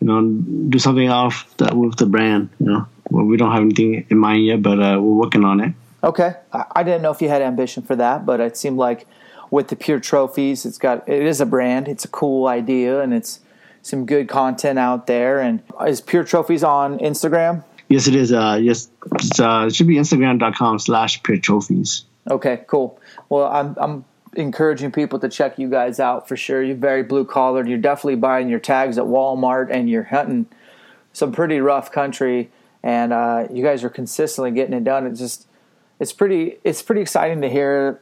you 0.00 0.06
know, 0.06 0.22
do 0.68 0.78
something 0.78 1.08
off 1.08 1.56
that 1.58 1.76
with 1.76 1.96
the 1.96 2.06
brand. 2.06 2.50
You 2.60 2.66
know, 2.66 2.88
well, 3.10 3.24
we 3.24 3.36
don't 3.36 3.52
have 3.52 3.62
anything 3.62 4.06
in 4.08 4.18
mind 4.18 4.44
yet, 4.46 4.62
but 4.62 4.78
uh, 4.78 4.98
we're 5.00 5.14
working 5.14 5.44
on 5.44 5.60
it. 5.60 5.74
Okay, 6.02 6.34
I 6.52 6.82
didn't 6.84 7.02
know 7.02 7.10
if 7.10 7.20
you 7.20 7.28
had 7.28 7.42
ambition 7.42 7.82
for 7.82 7.96
that, 7.96 8.24
but 8.24 8.38
it 8.38 8.56
seemed 8.56 8.78
like 8.78 9.06
with 9.50 9.68
the 9.68 9.76
pure 9.76 9.98
trophies, 9.98 10.64
it's 10.64 10.78
got 10.78 11.08
it 11.08 11.22
is 11.22 11.40
a 11.40 11.46
brand. 11.46 11.88
It's 11.88 12.04
a 12.04 12.08
cool 12.08 12.46
idea, 12.46 13.00
and 13.00 13.12
it's 13.12 13.40
some 13.82 14.06
good 14.06 14.28
content 14.28 14.78
out 14.78 15.06
there. 15.06 15.40
And 15.40 15.62
is 15.86 16.00
Pure 16.00 16.24
Trophies 16.24 16.62
on 16.62 16.98
Instagram? 16.98 17.64
Yes, 17.88 18.06
it 18.06 18.14
is. 18.14 18.32
Uh, 18.32 18.58
yes, 18.60 18.88
uh, 19.38 19.66
it 19.66 19.74
should 19.74 19.86
be 19.86 19.96
Instagram.com 19.96 20.78
slash 20.78 21.22
Pure 21.22 21.38
Trophies. 21.38 22.04
Okay, 22.30 22.64
cool. 22.66 23.00
Well, 23.28 23.46
I'm 23.46 23.74
I'm 23.78 24.04
encouraging 24.34 24.92
people 24.92 25.18
to 25.20 25.28
check 25.28 25.58
you 25.58 25.68
guys 25.68 26.00
out 26.00 26.28
for 26.28 26.36
sure. 26.36 26.62
You're 26.62 26.76
very 26.76 27.02
blue 27.02 27.24
collared. 27.24 27.68
You're 27.68 27.78
definitely 27.78 28.16
buying 28.16 28.48
your 28.48 28.60
tags 28.60 28.98
at 28.98 29.04
Walmart 29.04 29.68
and 29.70 29.88
you're 29.88 30.04
hunting 30.04 30.46
some 31.12 31.32
pretty 31.32 31.60
rough 31.60 31.90
country. 31.90 32.50
And 32.82 33.12
uh, 33.12 33.48
you 33.52 33.62
guys 33.62 33.82
are 33.84 33.90
consistently 33.90 34.50
getting 34.52 34.74
it 34.74 34.84
done. 34.84 35.06
It's 35.06 35.18
just 35.18 35.46
it's 36.00 36.12
pretty 36.12 36.58
it's 36.64 36.82
pretty 36.82 37.00
exciting 37.00 37.40
to 37.40 37.48
hear 37.48 38.00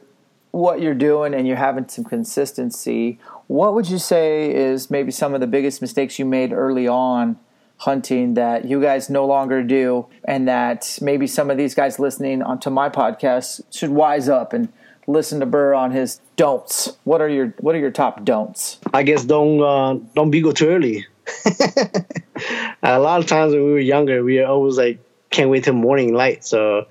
what 0.51 0.81
you're 0.81 0.93
doing 0.93 1.33
and 1.33 1.47
you're 1.47 1.57
having 1.57 1.87
some 1.87 2.05
consistency. 2.05 3.19
What 3.47 3.73
would 3.73 3.89
you 3.89 3.97
say 3.97 4.53
is 4.53 4.89
maybe 4.89 5.11
some 5.11 5.33
of 5.33 5.41
the 5.41 5.47
biggest 5.47 5.81
mistakes 5.81 6.19
you 6.19 6.25
made 6.25 6.53
early 6.53 6.87
on 6.87 7.39
hunting 7.77 8.33
that 8.33 8.65
you 8.65 8.81
guys 8.81 9.09
no 9.09 9.25
longer 9.25 9.61
do 9.61 10.07
and 10.23 10.47
that 10.47 10.97
maybe 11.01 11.27
some 11.27 11.51
of 11.51 11.57
these 11.57 11.75
guys 11.75 11.99
listening 11.99 12.41
onto 12.41 12.69
my 12.69 12.89
podcast 12.89 13.61
should 13.71 13.91
wise 13.91 14.27
up 14.27 14.51
and 14.51 14.71
listen 15.07 15.39
to 15.39 15.45
Burr 15.45 15.73
on 15.73 15.91
his 15.91 16.21
don'ts. 16.35 16.97
What 17.03 17.21
are 17.21 17.29
your 17.29 17.53
What 17.59 17.75
are 17.75 17.79
your 17.79 17.91
top 17.91 18.23
don'ts? 18.23 18.79
I 18.93 19.03
guess 19.03 19.25
don't 19.25 19.61
uh, 19.61 19.99
don't 20.15 20.31
be 20.31 20.41
go 20.41 20.51
too 20.51 20.67
early. 20.69 21.05
a 22.83 22.99
lot 22.99 23.19
of 23.19 23.25
times 23.27 23.53
when 23.53 23.63
we 23.63 23.71
were 23.71 23.79
younger, 23.79 24.23
we 24.23 24.39
were 24.39 24.45
always 24.45 24.77
like 24.77 24.99
can't 25.29 25.49
wait 25.49 25.63
till 25.63 25.73
morning 25.73 26.13
light. 26.13 26.45
So 26.45 26.87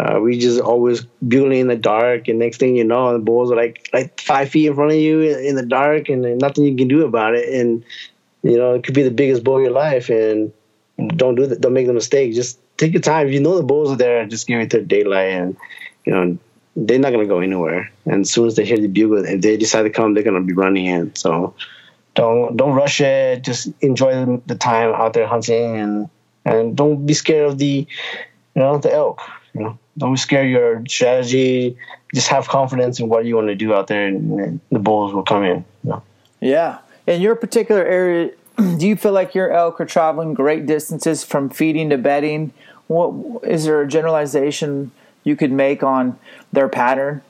Uh, 0.00 0.18
we 0.18 0.38
just 0.38 0.60
always 0.62 1.04
bugling 1.20 1.60
in 1.60 1.68
the 1.68 1.76
dark, 1.76 2.28
and 2.28 2.38
next 2.38 2.56
thing 2.56 2.74
you 2.74 2.84
know, 2.84 3.12
the 3.12 3.18
bulls 3.18 3.52
are 3.52 3.56
like 3.56 3.90
like 3.92 4.18
five 4.18 4.48
feet 4.48 4.66
in 4.68 4.74
front 4.74 4.92
of 4.92 4.96
you 4.96 5.20
in 5.20 5.56
the 5.56 5.66
dark, 5.66 6.08
and 6.08 6.22
nothing 6.38 6.64
you 6.64 6.74
can 6.74 6.88
do 6.88 7.04
about 7.04 7.34
it. 7.34 7.46
And 7.52 7.84
you 8.42 8.56
know, 8.56 8.74
it 8.74 8.84
could 8.84 8.94
be 8.94 9.02
the 9.02 9.10
biggest 9.10 9.44
bull 9.44 9.56
of 9.56 9.62
your 9.62 9.72
life, 9.72 10.08
and 10.08 10.52
don't 11.20 11.34
do 11.34 11.44
that. 11.46 11.60
Don't 11.60 11.74
make 11.74 11.86
the 11.86 11.92
mistake. 11.92 12.32
Just 12.32 12.58
take 12.78 12.94
your 12.94 13.02
time. 13.02 13.26
If 13.26 13.34
you 13.34 13.40
know 13.40 13.56
the 13.56 13.62
bulls 13.72 13.90
are 13.92 14.00
there, 14.00 14.24
just 14.24 14.46
give 14.46 14.60
it 14.60 14.70
to 14.70 14.80
daylight, 14.80 15.32
and 15.36 15.56
you 16.06 16.12
know 16.14 16.38
they're 16.80 16.98
not 16.98 17.12
gonna 17.12 17.26
go 17.26 17.40
anywhere. 17.40 17.90
And 18.06 18.22
as 18.22 18.30
soon 18.30 18.46
as 18.46 18.56
they 18.56 18.64
hear 18.64 18.78
the 18.78 18.88
bugle, 18.88 19.24
if 19.24 19.40
they 19.42 19.56
decide 19.56 19.82
to 19.82 19.90
come, 19.90 20.14
they're 20.14 20.22
gonna 20.22 20.40
be 20.40 20.54
running 20.54 20.86
in. 20.86 21.14
So 21.14 21.54
don't 22.14 22.56
don't 22.56 22.72
rush 22.72 23.00
it. 23.00 23.42
Just 23.42 23.68
enjoy 23.80 24.40
the 24.46 24.54
time 24.54 24.92
out 24.94 25.12
there 25.12 25.26
hunting, 25.26 25.76
and 25.76 26.08
and 26.44 26.76
don't 26.76 27.06
be 27.06 27.14
scared 27.14 27.50
of 27.50 27.58
the 27.58 27.86
you 28.54 28.62
know 28.62 28.78
the 28.78 28.92
elk. 28.92 29.20
You 29.54 29.60
know, 29.60 29.78
don't 29.98 30.14
be 30.14 30.18
scared 30.18 30.46
of 30.46 30.50
your 30.50 30.82
strategy. 30.86 31.76
Just 32.14 32.28
have 32.28 32.48
confidence 32.48 32.98
in 32.98 33.08
what 33.08 33.24
you 33.24 33.36
want 33.36 33.48
to 33.48 33.54
do 33.54 33.74
out 33.74 33.86
there, 33.86 34.06
and 34.06 34.60
the 34.70 34.78
bulls 34.78 35.12
will 35.12 35.22
come 35.22 35.44
in. 35.44 35.64
You 35.84 35.90
know? 35.90 36.02
Yeah. 36.40 36.78
In 37.06 37.20
your 37.20 37.34
particular 37.34 37.84
area, 37.84 38.30
do 38.56 38.86
you 38.86 38.96
feel 38.96 39.12
like 39.12 39.34
your 39.34 39.52
elk 39.52 39.80
are 39.80 39.86
traveling 39.86 40.34
great 40.34 40.66
distances 40.66 41.24
from 41.24 41.50
feeding 41.50 41.90
to 41.90 41.98
bedding? 41.98 42.52
What 42.86 43.44
is 43.44 43.64
there 43.64 43.80
a 43.82 43.86
generalization 43.86 44.90
you 45.24 45.36
could 45.36 45.52
make 45.52 45.82
on 45.82 46.18
their 46.52 46.68
pattern? 46.68 47.22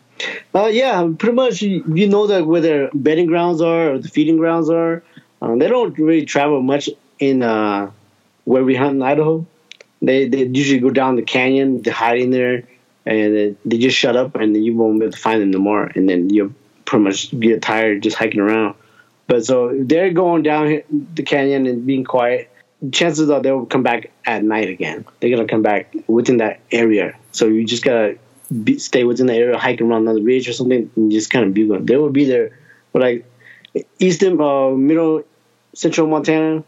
Uh, 0.54 0.66
yeah, 0.66 1.08
pretty 1.18 1.34
much. 1.34 1.62
You, 1.62 2.06
know 2.06 2.26
that 2.26 2.46
where 2.46 2.60
their 2.60 2.90
bedding 2.92 3.26
grounds 3.26 3.60
are 3.60 3.92
or 3.92 3.98
the 3.98 4.08
feeding 4.08 4.36
grounds 4.36 4.68
are. 4.68 5.02
Um, 5.40 5.58
they 5.58 5.68
don't 5.68 5.98
really 5.98 6.26
travel 6.26 6.60
much 6.60 6.90
in 7.18 7.42
uh, 7.42 7.90
where 8.44 8.64
we 8.64 8.74
hunt 8.74 8.96
in 8.96 9.02
Idaho. 9.02 9.46
They 10.02 10.28
they 10.28 10.44
usually 10.44 10.80
go 10.80 10.90
down 10.90 11.16
the 11.16 11.22
canyon, 11.22 11.82
they 11.82 11.90
hide 11.90 12.18
in 12.18 12.30
there, 12.30 12.64
and 13.06 13.56
they 13.64 13.78
just 13.78 13.96
shut 13.96 14.16
up, 14.16 14.34
and 14.34 14.56
you 14.56 14.76
won't 14.76 14.98
be 14.98 15.06
able 15.06 15.12
to 15.12 15.18
find 15.18 15.40
them 15.40 15.50
no 15.50 15.58
more. 15.58 15.84
And 15.84 16.08
then 16.08 16.30
you 16.30 16.54
pretty 16.84 17.04
much 17.04 17.38
get 17.38 17.62
tired 17.62 18.02
just 18.02 18.16
hiking 18.16 18.40
around. 18.40 18.74
But 19.26 19.44
so 19.44 19.72
they're 19.78 20.12
going 20.12 20.42
down 20.42 20.82
the 21.14 21.22
canyon 21.22 21.66
and 21.66 21.86
being 21.86 22.04
quiet. 22.04 22.49
Chances 22.92 23.28
are 23.28 23.40
they'll 23.40 23.66
come 23.66 23.82
back 23.82 24.10
at 24.24 24.42
night 24.42 24.68
again. 24.68 25.04
They're 25.20 25.30
gonna 25.30 25.48
come 25.48 25.62
back 25.62 25.94
within 26.06 26.38
that 26.38 26.60
area. 26.72 27.16
So 27.32 27.46
you 27.46 27.64
just 27.64 27.84
gotta 27.84 28.18
be, 28.64 28.78
stay 28.78 29.04
within 29.04 29.26
the 29.26 29.34
area, 29.34 29.58
hiking 29.58 29.90
around 29.90 30.02
another 30.02 30.22
ridge 30.22 30.48
or 30.48 30.52
something, 30.52 30.90
and 30.96 31.12
just 31.12 31.30
kind 31.30 31.44
of 31.44 31.54
be 31.54 31.66
going. 31.66 31.84
They 31.86 31.96
will 31.96 32.10
be 32.10 32.24
there, 32.24 32.58
but 32.92 33.02
like 33.02 33.26
eastern, 33.98 34.40
uh, 34.40 34.70
middle, 34.70 35.24
central 35.74 36.06
Montana, 36.06 36.64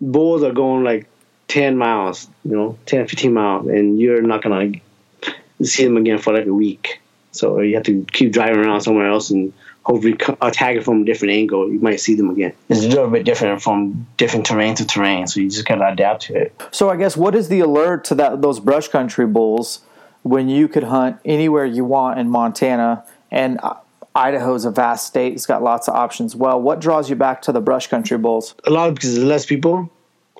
bulls 0.00 0.42
are 0.42 0.52
going 0.52 0.84
like 0.84 1.06
10 1.48 1.76
miles, 1.76 2.28
you 2.44 2.56
know, 2.56 2.78
10, 2.86 3.08
15 3.08 3.32
miles, 3.32 3.66
and 3.66 3.98
you're 3.98 4.22
not 4.22 4.42
gonna 4.42 4.72
see 5.62 5.84
them 5.84 5.96
again 5.96 6.18
for 6.18 6.32
like 6.32 6.46
a 6.46 6.54
week. 6.54 7.00
So 7.32 7.60
you 7.60 7.74
have 7.74 7.84
to 7.84 8.04
keep 8.12 8.32
driving 8.32 8.64
around 8.64 8.80
somewhere 8.82 9.08
else 9.08 9.30
and 9.30 9.52
hopefully 9.84 10.16
attack 10.40 10.76
it 10.76 10.84
from 10.84 11.02
a 11.02 11.04
different 11.04 11.32
angle. 11.32 11.70
You 11.70 11.80
might 11.80 12.00
see 12.00 12.14
them 12.14 12.30
again. 12.30 12.52
It's 12.68 12.84
a 12.84 12.88
little 12.88 13.08
bit 13.08 13.24
different 13.24 13.62
from 13.62 14.06
different 14.16 14.46
terrain 14.46 14.74
to 14.76 14.86
terrain, 14.86 15.26
so 15.26 15.40
you 15.40 15.48
just 15.48 15.66
gotta 15.66 15.88
adapt 15.88 16.22
to 16.22 16.36
it. 16.36 16.62
So 16.70 16.90
I 16.90 16.96
guess 16.96 17.16
what 17.16 17.34
is 17.34 17.48
the 17.48 17.60
alert 17.60 18.04
to 18.06 18.14
that 18.16 18.42
those 18.42 18.60
brush 18.60 18.88
country 18.88 19.26
bulls 19.26 19.80
when 20.22 20.48
you 20.48 20.68
could 20.68 20.84
hunt 20.84 21.18
anywhere 21.24 21.64
you 21.64 21.84
want 21.84 22.18
in 22.18 22.28
Montana 22.28 23.04
and 23.30 23.58
uh, 23.62 23.74
Idaho's 24.14 24.64
a 24.64 24.70
vast 24.70 25.06
state. 25.06 25.32
It's 25.32 25.46
got 25.46 25.62
lots 25.62 25.88
of 25.88 25.94
options. 25.94 26.34
Well, 26.34 26.60
what 26.60 26.80
draws 26.80 27.08
you 27.08 27.16
back 27.16 27.40
to 27.42 27.52
the 27.52 27.60
brush 27.60 27.86
country 27.86 28.18
bulls? 28.18 28.54
A 28.64 28.70
lot 28.70 28.94
because 28.94 29.14
there's 29.14 29.24
less 29.24 29.46
people. 29.46 29.90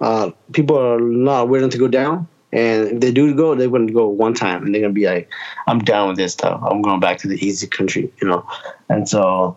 Uh, 0.00 0.30
people 0.52 0.78
are 0.78 1.00
not 1.00 1.48
willing 1.48 1.70
to 1.70 1.78
go 1.78 1.88
down. 1.88 2.28
And 2.52 2.88
if 2.88 3.00
they 3.00 3.12
do 3.12 3.34
go, 3.34 3.54
they're 3.54 3.68
going 3.68 3.86
to 3.86 3.92
go 3.92 4.08
one 4.08 4.34
time 4.34 4.64
and 4.64 4.74
they're 4.74 4.80
going 4.80 4.94
to 4.94 4.98
be 4.98 5.06
like, 5.06 5.30
I'm 5.66 5.80
done 5.80 6.08
with 6.08 6.16
this 6.16 6.32
stuff. 6.32 6.62
I'm 6.64 6.80
going 6.80 7.00
back 7.00 7.18
to 7.18 7.28
the 7.28 7.36
easy 7.44 7.66
country, 7.66 8.12
you 8.20 8.28
know? 8.28 8.48
And 8.88 9.08
so 9.08 9.56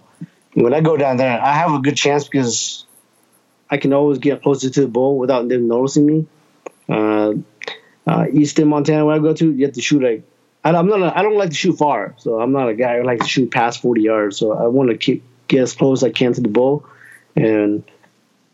when 0.53 0.73
I 0.73 0.81
go 0.81 0.97
down 0.97 1.17
there, 1.17 1.41
I 1.41 1.53
have 1.53 1.73
a 1.73 1.79
good 1.79 1.95
chance 1.95 2.25
because 2.25 2.85
I 3.69 3.77
can 3.77 3.93
always 3.93 4.17
get 4.17 4.41
closer 4.43 4.69
to 4.69 4.81
the 4.81 4.87
bull 4.87 5.17
without 5.17 5.47
them 5.47 5.67
noticing 5.67 6.05
me. 6.05 6.27
Uh, 6.89 7.33
uh, 8.05 8.25
Eastern 8.33 8.67
Montana, 8.67 9.05
where 9.05 9.15
I 9.15 9.19
go 9.19 9.33
to, 9.33 9.53
you 9.53 9.65
have 9.65 9.75
to 9.75 9.81
shoot 9.81 10.03
like, 10.03 10.23
I'm 10.63 10.87
not, 10.87 11.01
a, 11.01 11.17
I 11.17 11.21
don't 11.21 11.37
like 11.37 11.49
to 11.49 11.55
shoot 11.55 11.77
far. 11.77 12.13
So 12.17 12.41
I'm 12.41 12.51
not 12.51 12.67
a 12.67 12.73
guy 12.73 12.97
who 12.97 13.03
likes 13.03 13.23
to 13.23 13.29
shoot 13.29 13.51
past 13.51 13.81
40 13.81 14.01
yards. 14.01 14.37
So 14.37 14.51
I 14.51 14.67
want 14.67 14.89
to 14.89 14.97
keep, 14.97 15.23
get 15.47 15.61
as 15.61 15.73
close 15.73 16.03
as 16.03 16.09
I 16.09 16.11
can 16.11 16.33
to 16.33 16.41
the 16.41 16.49
bull 16.49 16.85
and 17.37 17.83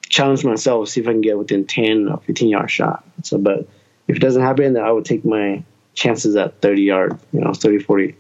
challenge 0.07 0.45
myself, 0.45 0.89
see 0.89 1.01
if 1.01 1.07
I 1.07 1.11
can 1.11 1.21
get 1.21 1.38
within 1.38 1.65
10 1.65 2.07
or 2.07 2.17
15 2.19 2.49
yard 2.49 2.69
shot. 2.69 3.03
So, 3.23 3.38
but 3.38 3.67
if 4.08 4.16
it 4.16 4.20
doesn't 4.20 4.41
happen, 4.41 4.74
then 4.74 4.84
I 4.84 4.91
would 4.91 5.05
take 5.05 5.26
my 5.26 5.64
chances 5.93 6.36
at 6.36 6.62
30 6.62 6.82
yard, 6.82 7.20
you 7.34 7.41
know, 7.41 7.53
30, 7.53 7.80
40. 7.80 8.16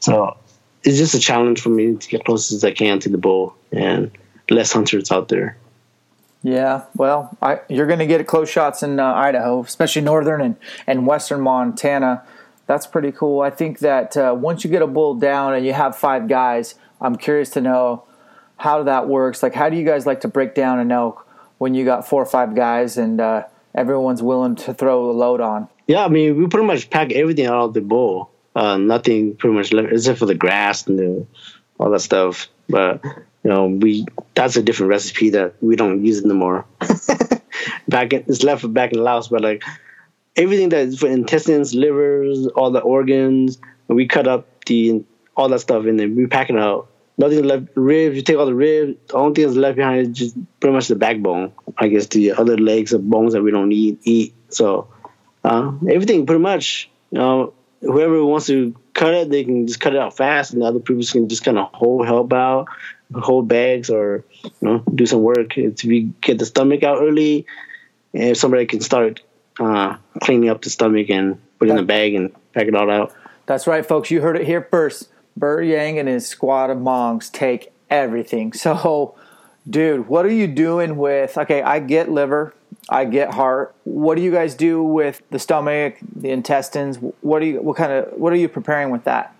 So 0.00 0.36
it's 0.82 0.98
just 0.98 1.14
a 1.14 1.20
challenge 1.20 1.60
for 1.60 1.68
me 1.68 1.96
to 1.96 2.08
get 2.08 2.24
close 2.24 2.52
as 2.52 2.64
I 2.64 2.72
can 2.72 2.98
to 3.00 3.08
the 3.08 3.18
bull 3.18 3.54
and 3.72 4.10
less 4.50 4.72
hunters 4.72 5.10
out 5.10 5.28
there. 5.28 5.56
Yeah, 6.42 6.84
well, 6.96 7.36
I, 7.42 7.60
you're 7.68 7.86
going 7.86 7.98
to 7.98 8.06
get 8.06 8.26
close 8.26 8.48
shots 8.48 8.82
in 8.82 8.98
uh, 8.98 9.12
Idaho, 9.12 9.62
especially 9.62 10.02
northern 10.02 10.40
and, 10.40 10.56
and 10.86 11.06
western 11.06 11.42
Montana. 11.42 12.24
That's 12.66 12.86
pretty 12.86 13.12
cool. 13.12 13.42
I 13.42 13.50
think 13.50 13.80
that 13.80 14.16
uh, 14.16 14.34
once 14.38 14.64
you 14.64 14.70
get 14.70 14.80
a 14.80 14.86
bull 14.86 15.14
down 15.14 15.54
and 15.54 15.66
you 15.66 15.74
have 15.74 15.96
five 15.96 16.28
guys, 16.28 16.76
I'm 17.00 17.16
curious 17.16 17.50
to 17.50 17.60
know 17.60 18.04
how 18.56 18.82
that 18.84 19.06
works. 19.06 19.42
Like, 19.42 19.54
how 19.54 19.68
do 19.68 19.76
you 19.76 19.84
guys 19.84 20.06
like 20.06 20.20
to 20.22 20.28
break 20.28 20.54
down 20.54 20.78
an 20.78 20.90
elk 20.90 21.26
when 21.58 21.74
you 21.74 21.84
got 21.84 22.08
four 22.08 22.22
or 22.22 22.26
five 22.26 22.54
guys 22.54 22.96
and 22.96 23.20
uh, 23.20 23.44
everyone's 23.74 24.22
willing 24.22 24.56
to 24.56 24.74
throw 24.74 25.10
a 25.10 25.12
load 25.12 25.40
on. 25.40 25.68
Yeah, 25.86 26.04
I 26.04 26.08
mean, 26.08 26.36
we 26.36 26.46
pretty 26.46 26.66
much 26.66 26.90
pack 26.90 27.12
everything 27.12 27.46
out 27.46 27.64
of 27.64 27.74
the 27.74 27.80
bowl. 27.80 28.30
Uh, 28.54 28.76
nothing 28.76 29.36
pretty 29.36 29.56
much 29.56 29.72
left 29.72 29.92
except 29.92 30.18
for 30.18 30.26
the 30.26 30.34
grass 30.34 30.86
and 30.86 30.98
the, 30.98 31.26
all 31.78 31.90
that 31.90 32.00
stuff. 32.00 32.48
But 32.68 33.04
you 33.04 33.50
know, 33.50 33.66
we 33.66 34.06
that's 34.34 34.56
a 34.56 34.62
different 34.62 34.90
recipe 34.90 35.30
that 35.30 35.54
we 35.60 35.76
don't 35.76 36.04
use 36.04 36.22
anymore. 36.22 36.66
back 37.88 38.12
in, 38.12 38.24
it's 38.28 38.42
left 38.42 38.72
back 38.72 38.92
in 38.92 39.02
Laos, 39.02 39.28
but 39.28 39.40
like 39.40 39.62
everything 40.36 40.68
that 40.70 40.80
is 40.80 40.98
for 40.98 41.08
intestines, 41.08 41.74
livers, 41.74 42.46
all 42.48 42.70
the 42.70 42.80
organs, 42.80 43.58
we 43.88 44.06
cut 44.06 44.26
up 44.28 44.64
the 44.66 45.04
all 45.36 45.48
that 45.48 45.60
stuff 45.60 45.84
and 45.86 45.98
then 45.98 46.16
we 46.16 46.26
pack 46.26 46.50
it 46.50 46.56
out 46.56 46.88
nothing 47.20 47.44
left. 47.44 47.68
Ribs, 47.74 48.16
you 48.16 48.22
take 48.22 48.38
all 48.38 48.46
the 48.46 48.54
ribs. 48.54 48.98
The 49.08 49.14
only 49.14 49.34
thing 49.34 49.46
that's 49.46 49.56
left 49.56 49.76
behind 49.76 50.00
is 50.00 50.08
just 50.08 50.36
pretty 50.58 50.74
much 50.74 50.88
the 50.88 50.96
backbone. 50.96 51.52
I 51.78 51.88
guess 51.88 52.06
the 52.06 52.32
other 52.32 52.56
legs 52.56 52.92
of 52.92 53.08
bones 53.08 53.34
that 53.34 53.42
we 53.42 53.50
don't 53.50 53.68
need 53.68 53.98
eat. 54.02 54.34
So 54.48 54.88
uh, 55.44 55.72
everything 55.88 56.26
pretty 56.26 56.42
much. 56.42 56.90
You 57.10 57.18
know, 57.18 57.54
whoever 57.82 58.24
wants 58.24 58.46
to 58.46 58.74
cut 58.94 59.14
it, 59.14 59.30
they 59.30 59.44
can 59.44 59.66
just 59.66 59.80
cut 59.80 59.94
it 59.94 60.00
out 60.00 60.16
fast, 60.16 60.52
and 60.52 60.62
the 60.62 60.66
other 60.66 60.80
people 60.80 61.04
can 61.04 61.28
just 61.28 61.44
kind 61.44 61.58
of 61.58 61.70
hold 61.72 62.06
help 62.06 62.32
out, 62.32 62.68
hold 63.14 63.48
bags, 63.48 63.90
or 63.90 64.24
you 64.42 64.50
know, 64.60 64.84
do 64.94 65.06
some 65.06 65.22
work 65.22 65.58
If 65.58 65.82
be, 65.82 66.12
get 66.20 66.38
the 66.38 66.46
stomach 66.46 66.82
out 66.82 67.02
early. 67.02 67.46
And 68.12 68.36
somebody 68.36 68.66
can 68.66 68.80
start 68.80 69.20
uh, 69.60 69.96
cleaning 70.20 70.48
up 70.48 70.62
the 70.62 70.70
stomach 70.70 71.10
and 71.10 71.40
put 71.58 71.68
it 71.68 71.72
in 71.72 71.76
the 71.76 71.84
bag 71.84 72.14
and 72.14 72.32
pack 72.52 72.66
it 72.66 72.74
all 72.74 72.90
out. 72.90 73.12
That's 73.46 73.68
right, 73.68 73.86
folks. 73.86 74.10
You 74.10 74.20
heard 74.20 74.36
it 74.36 74.46
here 74.46 74.66
first. 74.68 75.08
Burr 75.36 75.62
Yang 75.62 75.98
and 75.98 76.08
his 76.08 76.26
squad 76.26 76.70
of 76.70 76.78
Hmongs 76.78 77.30
take 77.30 77.72
everything. 77.90 78.52
So, 78.60 79.14
dude, 79.68 80.08
what 80.08 80.24
are 80.24 80.32
you 80.32 80.46
doing 80.46 80.96
with? 80.96 81.36
Okay, 81.36 81.62
I 81.62 81.80
get 81.80 82.10
liver, 82.10 82.54
I 82.88 83.04
get 83.04 83.32
heart. 83.34 83.74
What 83.84 84.16
do 84.16 84.22
you 84.22 84.30
guys 84.30 84.54
do 84.54 84.82
with 84.82 85.22
the 85.30 85.38
stomach, 85.38 85.96
the 86.16 86.30
intestines? 86.30 86.98
What 87.20 87.40
do 87.40 87.46
you? 87.46 87.60
What 87.60 87.76
kind 87.76 87.92
of? 87.92 88.12
What 88.12 88.32
are 88.32 88.36
you 88.36 88.48
preparing 88.48 88.90
with 88.90 89.04
that? 89.04 89.34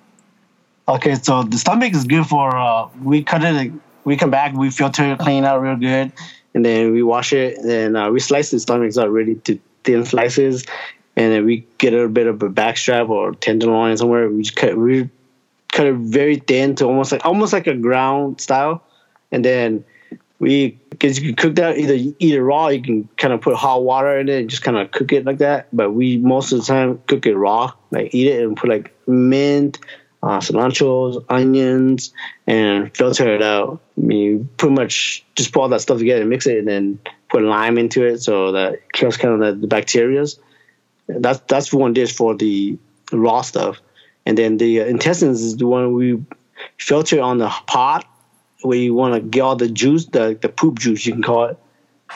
Okay, 0.88 1.14
so 1.14 1.42
the 1.42 1.58
stomach 1.58 1.92
is 1.92 2.04
good 2.04 2.26
for. 2.26 2.56
Uh, 2.56 2.88
we 3.02 3.22
cut 3.22 3.44
it. 3.44 3.72
We 4.04 4.16
come 4.16 4.30
back. 4.30 4.54
We 4.54 4.70
filter 4.70 5.12
it, 5.12 5.18
clean 5.18 5.44
out 5.44 5.60
real 5.60 5.76
good, 5.76 6.12
and 6.54 6.64
then 6.64 6.92
we 6.92 7.02
wash 7.02 7.32
it. 7.32 7.58
And 7.58 7.96
uh, 7.96 8.10
we 8.12 8.20
slice 8.20 8.50
the 8.50 8.58
stomachs 8.58 8.98
out 8.98 9.10
ready 9.10 9.36
to 9.36 9.58
thin 9.84 10.04
slices, 10.04 10.66
and 11.16 11.32
then 11.32 11.44
we 11.44 11.66
get 11.78 11.94
a 11.94 12.08
bit 12.08 12.26
of 12.26 12.42
a 12.42 12.48
backstrap 12.48 13.08
or 13.08 13.34
tenderloin 13.34 13.96
somewhere. 13.96 14.28
We 14.28 14.42
just 14.42 14.56
cut. 14.56 14.76
We 14.76 15.08
cut 15.72 15.86
it 15.86 15.94
very 15.94 16.36
thin 16.36 16.74
to 16.76 16.86
almost 16.86 17.12
like 17.12 17.24
almost 17.24 17.52
like 17.52 17.66
a 17.66 17.76
ground 17.76 18.40
style, 18.40 18.82
and 19.30 19.44
then 19.44 19.84
we 20.38 20.78
because 20.90 21.20
you 21.20 21.28
can 21.28 21.36
cook 21.36 21.54
that 21.56 21.78
either 21.78 21.94
eat 21.94 22.34
it 22.34 22.42
raw, 22.42 22.68
you 22.68 22.82
can 22.82 23.08
kind 23.16 23.32
of 23.32 23.40
put 23.40 23.56
hot 23.56 23.82
water 23.82 24.18
in 24.18 24.28
it 24.28 24.40
and 24.40 24.50
just 24.50 24.62
kind 24.62 24.76
of 24.76 24.90
cook 24.90 25.12
it 25.12 25.24
like 25.24 25.38
that. 25.38 25.68
But 25.72 25.90
we 25.92 26.16
most 26.16 26.52
of 26.52 26.60
the 26.60 26.64
time 26.64 27.00
cook 27.06 27.26
it 27.26 27.36
raw, 27.36 27.72
like 27.90 28.14
eat 28.14 28.26
it 28.28 28.42
and 28.42 28.56
put 28.56 28.70
like 28.70 28.92
mint, 29.06 29.78
uh, 30.22 30.38
cilantro, 30.38 31.24
onions, 31.28 32.12
and 32.46 32.94
filter 32.96 33.34
it 33.34 33.42
out. 33.42 33.80
I 33.96 34.00
mean, 34.00 34.48
pretty 34.56 34.74
much 34.74 35.24
just 35.36 35.52
put 35.52 35.60
all 35.60 35.68
that 35.68 35.80
stuff 35.82 35.98
together, 35.98 36.22
and 36.22 36.30
mix 36.30 36.46
it, 36.46 36.58
and 36.58 36.68
then 36.68 36.98
put 37.28 37.42
lime 37.42 37.78
into 37.78 38.04
it 38.04 38.18
so 38.18 38.52
that 38.52 38.74
it 38.74 38.92
kills 38.92 39.16
kind 39.16 39.34
of 39.34 39.60
the, 39.60 39.66
the 39.66 39.74
bacterias. 39.74 40.38
That's 41.06 41.40
that's 41.40 41.72
one 41.72 41.92
dish 41.92 42.14
for 42.14 42.34
the 42.34 42.78
raw 43.12 43.42
stuff. 43.42 43.80
And 44.30 44.38
then 44.38 44.58
the 44.58 44.78
intestines 44.78 45.42
is 45.42 45.56
the 45.56 45.66
one 45.66 45.92
we 45.92 46.22
filter 46.78 47.20
on 47.20 47.38
the 47.38 47.48
pot 47.66 48.06
where 48.62 48.78
you 48.78 48.94
want 48.94 49.14
to 49.14 49.20
get 49.20 49.40
all 49.40 49.56
the 49.56 49.68
juice, 49.68 50.06
the, 50.06 50.38
the 50.40 50.48
poop 50.48 50.78
juice, 50.78 51.04
you 51.04 51.14
can 51.14 51.22
call 51.24 51.46
it, 51.46 51.58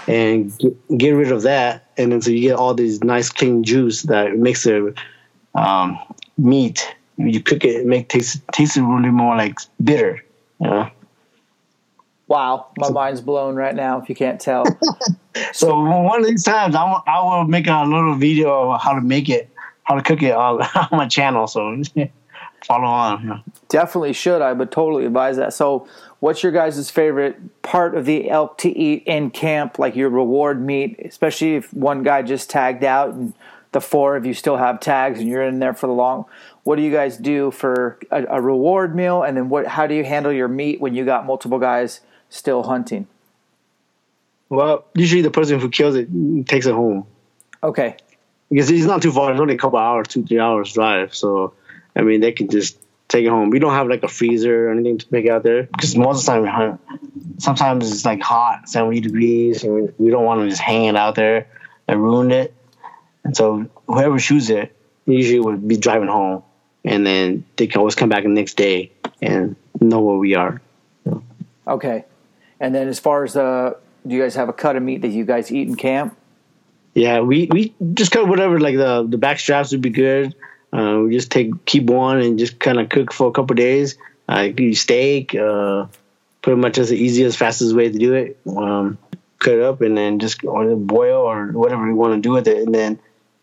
and 0.06 0.56
get, 0.56 0.98
get 0.98 1.10
rid 1.10 1.32
of 1.32 1.42
that. 1.42 1.90
And 1.96 2.12
then 2.12 2.22
so 2.22 2.30
you 2.30 2.40
get 2.40 2.54
all 2.54 2.72
these 2.72 3.02
nice 3.02 3.30
clean 3.30 3.64
juice 3.64 4.02
that 4.02 4.36
makes 4.36 4.62
the 4.62 4.94
um, 5.56 5.98
meat. 6.38 6.94
You 7.16 7.42
cook 7.42 7.64
it, 7.64 7.80
it 7.80 7.86
make 7.86 8.10
taste 8.10 8.40
taste 8.52 8.76
really 8.76 9.10
more 9.10 9.34
like 9.36 9.58
bitter. 9.82 10.24
You 10.60 10.70
know? 10.70 10.90
Wow, 12.28 12.68
my 12.78 12.90
mind's 12.90 13.22
blown 13.22 13.56
right 13.56 13.74
now. 13.74 14.00
If 14.00 14.08
you 14.08 14.14
can't 14.14 14.40
tell, 14.40 14.64
So 15.52 15.80
one 15.80 16.20
of 16.20 16.26
these 16.26 16.44
times, 16.44 16.74
I 16.74 16.84
will, 16.84 17.02
I 17.06 17.20
will 17.22 17.44
make 17.44 17.66
a 17.66 17.84
little 17.84 18.14
video 18.14 18.70
of 18.70 18.80
how 18.80 18.94
to 18.94 19.00
make 19.00 19.28
it, 19.28 19.50
how 19.85 19.95
to 19.95 20.03
cook 20.03 20.22
it 20.22 20.35
on, 20.35 20.62
on 20.74 20.89
my 20.93 21.07
channel. 21.07 21.47
So 21.47 21.80
follow 22.64 22.85
on. 22.85 23.43
definitely 23.68 24.12
should 24.12 24.43
I, 24.43 24.55
but 24.55 24.70
totally 24.70 25.07
advise 25.07 25.37
that. 25.37 25.53
So, 25.53 25.87
what's 26.20 26.43
your 26.43 26.53
guys' 26.53 26.91
favorite 26.91 27.62
part 27.62 27.95
of 27.95 28.07
the 28.07 28.30
elk 28.30 28.59
to 28.59 28.70
eat 28.70 29.05
in 29.07 29.30
camp? 29.30 29.78
Like 29.78 29.95
your 29.95 30.09
reward 30.09 30.61
meat, 30.61 31.01
especially 31.05 31.57
if 31.57 31.72
one 31.72 32.03
guy 32.03 32.22
just 32.22 32.51
tagged 32.51 32.85
out 32.85 33.14
and 33.14 33.35
the 33.72 33.80
four 33.80 34.16
of 34.16 34.24
you 34.24 34.35
still 34.35 34.57
have 34.57 34.80
tags 34.80 35.20
and 35.20 35.28
you're 35.28 35.43
in 35.43 35.59
there 35.59 35.74
for 35.74 35.87
the 35.87 35.93
long. 35.93 36.24
What 36.62 36.76
do 36.76 36.82
you 36.82 36.93
guys 36.93 37.16
do 37.16 37.51
for 37.51 37.99
a, 38.11 38.24
a 38.24 38.41
reward 38.41 38.95
meal? 38.95 39.22
And 39.22 39.37
then 39.37 39.49
what? 39.49 39.66
How 39.66 39.87
do 39.87 39.95
you 39.95 40.05
handle 40.05 40.32
your 40.32 40.49
meat 40.49 40.80
when 40.80 40.95
you 40.95 41.05
got 41.05 41.26
multiple 41.26 41.59
guys 41.59 42.01
still 42.30 42.62
hunting? 42.62 43.07
Well, 44.49 44.85
usually 44.95 45.22
the 45.22 45.30
person 45.30 45.59
who 45.59 45.68
kills 45.68 45.97
it 45.97 46.09
takes 46.47 46.66
it 46.66 46.74
home 46.74 47.07
Okay, 47.64 47.97
because 48.51 48.70
it's 48.70 48.86
not 48.86 49.03
too 49.03 49.12
far. 49.12 49.32
It's 49.32 49.40
only 49.40 49.55
a 49.55 49.59
couple 49.59 49.78
hours, 49.78 50.09
two 50.09 50.24
three 50.24 50.38
hours 50.38 50.72
drive. 50.72 51.14
So 51.14 51.55
I 51.97 52.03
mean, 52.03 52.20
they 52.20 52.32
can 52.32 52.49
just 52.49 52.78
take 53.09 53.24
it 53.24 53.28
home. 53.28 53.51
We 53.51 53.59
don't 53.59 53.72
have 53.72 53.88
like 53.88 54.03
a 54.03 54.09
freezer 54.09 54.68
or 54.68 54.72
anything 54.72 54.99
to 54.99 55.07
make 55.11 55.28
out 55.28 55.42
there 55.42 55.64
because 55.64 55.97
most 55.97 56.20
of 56.20 56.26
the 56.26 56.32
time 56.32 56.42
we 56.42 56.49
hunt. 56.49 56.80
Sometimes 57.38 57.90
it's 57.90 58.05
like 58.05 58.20
hot, 58.20 58.68
seventy 58.68 59.01
degrees, 59.01 59.64
and 59.64 59.74
we, 59.74 59.88
we 59.99 60.11
don't 60.11 60.24
want 60.24 60.40
to 60.42 60.49
just 60.49 60.61
hang 60.61 60.84
it 60.84 60.97
out 60.97 61.14
there 61.14 61.49
and 61.88 62.03
ruin 62.03 62.30
it. 62.30 62.55
And 63.24 63.36
so 63.36 63.66
whoever 63.86 64.18
shoots 64.18 64.51
it 64.51 64.74
usually 65.07 65.40
would 65.40 65.66
be 65.66 65.76
driving 65.76 66.09
home, 66.09 66.42
and 66.84 67.07
then 67.07 67.45
they 67.57 67.66
can 67.66 67.78
always 67.78 67.95
come 67.95 68.09
back 68.09 68.22
the 68.22 68.28
next 68.28 68.57
day 68.57 68.92
and 69.20 69.57
know 69.80 70.01
where 70.01 70.16
we 70.16 70.34
are. 70.34 70.61
okay. 71.66 72.05
And 72.61 72.74
then 72.74 72.88
as 72.88 72.99
far 72.99 73.24
as 73.24 73.34
the, 73.34 73.76
do 74.07 74.14
you 74.14 74.22
guys 74.22 74.36
have 74.36 74.49
a 74.49 74.53
cut 74.53 74.76
of 74.76 74.82
meat 74.82 75.03
that 75.03 75.09
you 75.09 75.24
guys 75.24 75.51
eat 75.51 75.68
in 75.68 75.74
camp? 75.74 76.16
Yeah, 76.95 77.20
we, 77.20 77.49
we 77.51 77.74
just 77.92 78.12
cut 78.12 78.28
whatever 78.28 78.61
like 78.61 78.76
the 78.76 79.07
the 79.09 79.18
back 79.18 79.40
straps 79.40 79.72
would 79.72 79.82
be 79.82 79.90
good. 79.90 80.34
Uh, 80.72 81.03
we 81.05 81.12
just 81.12 81.30
take 81.30 81.64
keep 81.66 81.84
one 81.84 82.20
and 82.20 82.38
just 82.38 82.59
kind 82.59 82.80
of 82.80 82.88
cook 82.88 83.12
for 83.12 83.28
a 83.28 83.32
couple 83.32 83.55
days. 83.57 83.97
Uh, 84.28 84.49
do 84.49 84.72
steak, 84.74 85.34
uh, 85.34 85.86
pretty 86.40 86.61
much 86.61 86.78
as 86.78 86.88
the 86.88 86.97
easiest, 86.97 87.36
fastest 87.36 87.74
way 87.74 87.90
to 87.90 87.99
do 87.99 88.14
it. 88.14 88.38
Um, 88.47 88.97
cut 89.38 89.55
it 89.55 89.62
up 89.62 89.82
and 89.82 89.97
then 89.97 90.18
just 90.18 90.42
or 90.45 90.74
boil 90.76 91.20
or 91.20 91.49
whatever 91.49 91.86
you 91.86 91.95
want 91.95 92.14
to 92.14 92.20
do 92.20 92.32
with 92.32 92.49
it, 92.49 92.59
and 92.59 92.74
then 92.74 92.99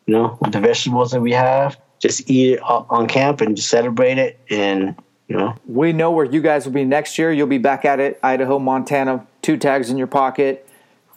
you 0.07 0.13
know 0.13 0.37
with 0.41 0.53
the 0.53 0.59
vegetables 0.59 1.11
that 1.11 1.21
we 1.21 1.31
have, 1.33 1.77
just 1.99 2.29
eat 2.29 2.53
it 2.53 2.61
on 2.61 3.07
camp 3.07 3.41
and 3.41 3.55
just 3.55 3.69
celebrate 3.69 4.17
it, 4.17 4.39
and 4.49 4.95
you 5.27 5.37
know 5.37 5.55
We 5.67 5.93
know 5.93 6.11
where 6.11 6.25
you 6.25 6.41
guys 6.41 6.65
will 6.65 6.73
be 6.73 6.85
next 6.85 7.17
year. 7.19 7.31
You'll 7.31 7.47
be 7.47 7.59
back 7.59 7.85
at 7.85 7.99
it, 7.99 8.19
Idaho, 8.23 8.59
Montana, 8.59 9.27
two 9.41 9.57
tags 9.57 9.89
in 9.89 9.97
your 9.97 10.07
pocket, 10.07 10.67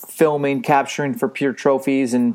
filming, 0.08 0.62
capturing 0.62 1.14
for 1.14 1.28
pure 1.28 1.52
trophies, 1.52 2.14
and 2.14 2.34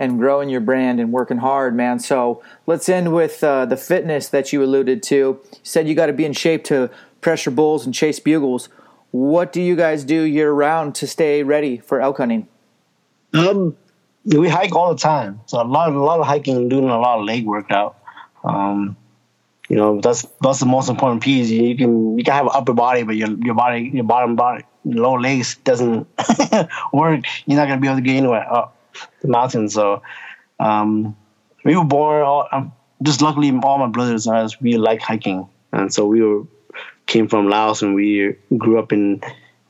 and 0.00 0.18
growing 0.18 0.48
your 0.48 0.62
brand 0.62 0.98
and 0.98 1.12
working 1.12 1.36
hard, 1.36 1.76
man. 1.76 1.98
So 1.98 2.42
let's 2.66 2.88
end 2.88 3.12
with 3.12 3.44
uh, 3.44 3.66
the 3.66 3.76
fitness 3.76 4.30
that 4.30 4.50
you 4.50 4.64
alluded 4.64 5.02
to. 5.04 5.16
You 5.16 5.40
said 5.62 5.86
you 5.86 5.94
got 5.94 6.06
to 6.06 6.14
be 6.14 6.24
in 6.24 6.32
shape 6.32 6.64
to 6.64 6.90
pressure 7.20 7.50
bulls 7.50 7.84
and 7.84 7.94
chase 7.94 8.18
bugles. 8.18 8.70
What 9.10 9.52
do 9.52 9.60
you 9.60 9.76
guys 9.76 10.04
do 10.04 10.22
year 10.22 10.52
round 10.52 10.94
to 10.96 11.06
stay 11.06 11.42
ready 11.42 11.76
for 11.76 12.00
elk 12.00 12.16
hunting? 12.16 12.48
Um, 13.34 13.76
we 14.24 14.48
hike 14.48 14.74
all 14.74 14.94
the 14.94 14.98
time. 14.98 15.40
So 15.46 15.60
a 15.60 15.64
lot, 15.64 15.92
a 15.92 16.00
lot 16.00 16.20
of 16.20 16.26
hiking, 16.26 16.68
doing 16.68 16.88
a 16.88 16.98
lot 16.98 17.18
of 17.18 17.26
leg 17.26 17.44
workout. 17.44 17.98
Um, 18.42 18.96
you 19.68 19.76
know, 19.76 20.00
that's 20.00 20.26
that's 20.40 20.60
the 20.60 20.66
most 20.66 20.88
important 20.88 21.22
piece. 21.22 21.48
You, 21.48 21.76
can 21.76 22.18
you 22.18 22.24
can 22.24 22.34
have 22.34 22.46
an 22.46 22.52
upper 22.54 22.72
body, 22.72 23.04
but 23.04 23.16
your 23.16 23.30
your 23.38 23.54
body, 23.54 23.90
your 23.92 24.04
bottom 24.04 24.34
body, 24.34 24.64
lower 24.84 25.20
legs 25.20 25.56
doesn't 25.56 26.06
work. 26.92 27.24
You're 27.46 27.58
not 27.58 27.68
gonna 27.68 27.80
be 27.80 27.88
able 27.88 27.98
to 27.98 28.02
get 28.02 28.16
anywhere 28.16 28.52
up 28.52 28.76
the 29.20 29.28
mountain. 29.28 29.68
So, 29.68 30.02
um, 30.58 31.16
we 31.64 31.76
were 31.76 31.84
born. 31.84 32.22
All, 32.22 32.48
um, 32.50 32.72
just 33.02 33.22
luckily, 33.22 33.50
all 33.62 33.78
my 33.78 33.86
brothers 33.86 34.26
and 34.26 34.36
us 34.36 34.60
we 34.60 34.76
like 34.76 35.00
hiking, 35.00 35.48
and 35.72 35.92
so 35.92 36.06
we 36.06 36.22
were 36.22 36.44
came 37.06 37.28
from 37.28 37.48
Laos 37.48 37.82
and 37.82 37.94
we 37.94 38.36
grew 38.56 38.78
up 38.78 38.92
in 38.92 39.20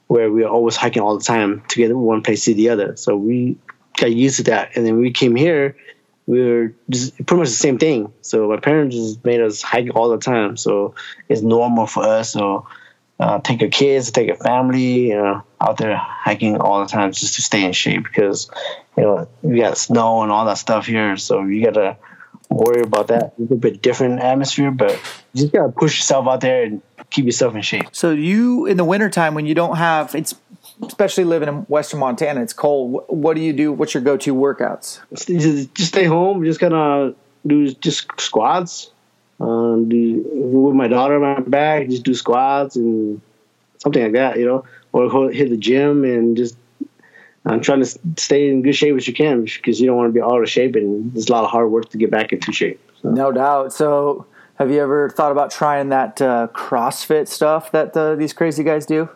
where 0.07 0.31
we 0.31 0.43
were 0.43 0.49
always 0.49 0.77
hiking 0.77 1.03
all 1.03 1.17
the 1.17 1.25
time 1.25 1.63
to 1.69 1.77
get 1.77 1.97
one 1.97 2.23
place 2.23 2.45
to 2.45 2.55
the 2.55 2.69
other. 2.69 2.97
So 2.97 3.17
we 3.17 3.57
got 3.97 4.13
used 4.13 4.37
to 4.37 4.43
that. 4.45 4.77
And 4.77 4.87
then 4.87 4.99
we 4.99 5.13
came 5.13 5.37
here, 5.37 5.77
we 6.27 6.45
were 6.45 6.75
just 6.91 7.15
pretty 7.27 7.41
much 7.41 7.49
the 7.49 7.55
same 7.55 7.79
thing. 7.79 8.13
So 8.21 8.49
my 8.49 8.59
parents 8.59 8.95
just 8.95 9.25
made 9.25 9.41
us 9.41 9.63
hike 9.63 9.95
all 9.95 10.11
the 10.11 10.19
time. 10.19 10.57
So 10.57 10.95
it's 11.29 11.43
normal 11.43 11.87
for 11.87 12.05
us. 12.05 12.31
So 12.31 12.67
uh, 13.21 13.39
take 13.41 13.61
your 13.61 13.71
kids, 13.71 14.11
take 14.11 14.29
your 14.29 14.37
family, 14.37 15.09
you 15.09 15.15
know, 15.15 15.43
out 15.61 15.77
there 15.77 15.95
hiking 15.97 16.57
all 16.57 16.81
the 16.81 16.87
time 16.87 17.13
just 17.13 17.35
to 17.35 17.43
stay 17.43 17.65
in 17.65 17.73
shape 17.73 18.03
because, 18.03 18.51
you 18.97 19.03
know, 19.03 19.29
we 19.43 19.61
got 19.61 19.77
snow 19.77 20.23
and 20.23 20.33
all 20.33 20.47
that 20.47 20.57
stuff 20.57 20.87
here. 20.87 21.17
So 21.19 21.45
you 21.45 21.63
got 21.63 21.75
to 21.75 21.97
worry 22.49 22.81
about 22.81 23.09
that. 23.09 23.35
A 23.39 23.43
little 23.43 23.59
bit 23.59 23.83
different 23.83 24.21
atmosphere, 24.21 24.71
but 24.71 24.93
you 25.35 25.43
just 25.43 25.53
got 25.53 25.67
to 25.67 25.73
push 25.73 25.99
yourself 25.99 26.27
out 26.27 26.41
there 26.41 26.65
and 26.65 26.81
keep 27.11 27.27
yourself 27.27 27.55
in 27.55 27.61
shape. 27.61 27.89
So 27.93 28.11
you 28.11 28.65
in 28.65 28.79
the 28.79 28.85
wintertime 28.85 29.35
when 29.35 29.45
you 29.45 29.55
don't 29.55 29.77
have 29.77 30.15
it's 30.15 30.35
especially 30.83 31.25
living 31.25 31.49
in 31.49 31.57
western 31.63 32.01
Montana, 32.01 32.41
it's 32.41 32.55
cold. 32.55 33.05
What, 33.09 33.35
do 33.35 33.43
you 33.43 33.53
do? 33.53 33.71
What's 33.71 33.93
your 33.93 34.03
go-to 34.03 34.35
workouts? 34.35 35.01
just, 35.15 35.75
just 35.75 35.89
stay 35.89 36.05
home. 36.05 36.43
Just 36.45 36.59
kind 36.59 36.73
of 36.73 37.17
do 37.47 37.71
just 37.75 38.07
squats. 38.19 38.91
Um, 39.41 39.89
do 39.89 40.23
with 40.35 40.75
my 40.75 40.89
daughter 40.89 41.23
on 41.23 41.43
my 41.43 41.49
back, 41.49 41.89
just 41.89 42.05
do 42.05 42.15
squats 42.15 42.77
and 42.77 43.21
something 43.79 44.03
like 44.03 44.13
that, 44.13 44.39
you 44.39 44.45
know, 44.45 44.65
or 44.93 45.09
go 45.09 45.29
hit 45.29 45.51
the 45.51 45.57
gym 45.57 46.05
and 46.05 46.37
just. 46.37 46.57
I'm 47.47 47.63
trying 47.63 47.83
to 47.83 47.99
stay 48.19 48.51
in 48.51 48.61
good 48.61 48.75
shape 48.75 48.95
as 48.95 49.09
you 49.09 49.15
can 49.15 49.45
because 49.45 49.81
you 49.81 49.87
don't 49.87 49.97
want 49.97 50.11
to 50.11 50.13
be 50.13 50.21
out 50.21 50.43
of 50.43 50.51
shape, 50.51 50.77
and 50.77 51.17
it's 51.17 51.31
a 51.31 51.33
lot 51.33 51.43
of 51.43 51.51
hard 51.51 51.71
work 51.71 51.89
to 51.89 51.97
get 51.97 52.11
back 52.11 52.35
into 52.35 52.53
shape. 52.53 52.79
So. 53.01 53.09
No 53.09 53.33
doubt. 53.33 53.73
So 53.73 54.27
have 54.57 54.71
you 54.71 54.79
ever 54.79 55.09
thought 55.09 55.33
about 55.33 55.51
trying 55.51 55.89
that 55.89 56.21
uh, 56.21 56.49
CrossFit 56.53 57.29
stuff 57.29 57.73
that 57.73 57.97
uh, 57.97 58.15
these 58.15 58.35
crazy 58.35 58.63
guys 58.63 58.85
do? 58.85 59.09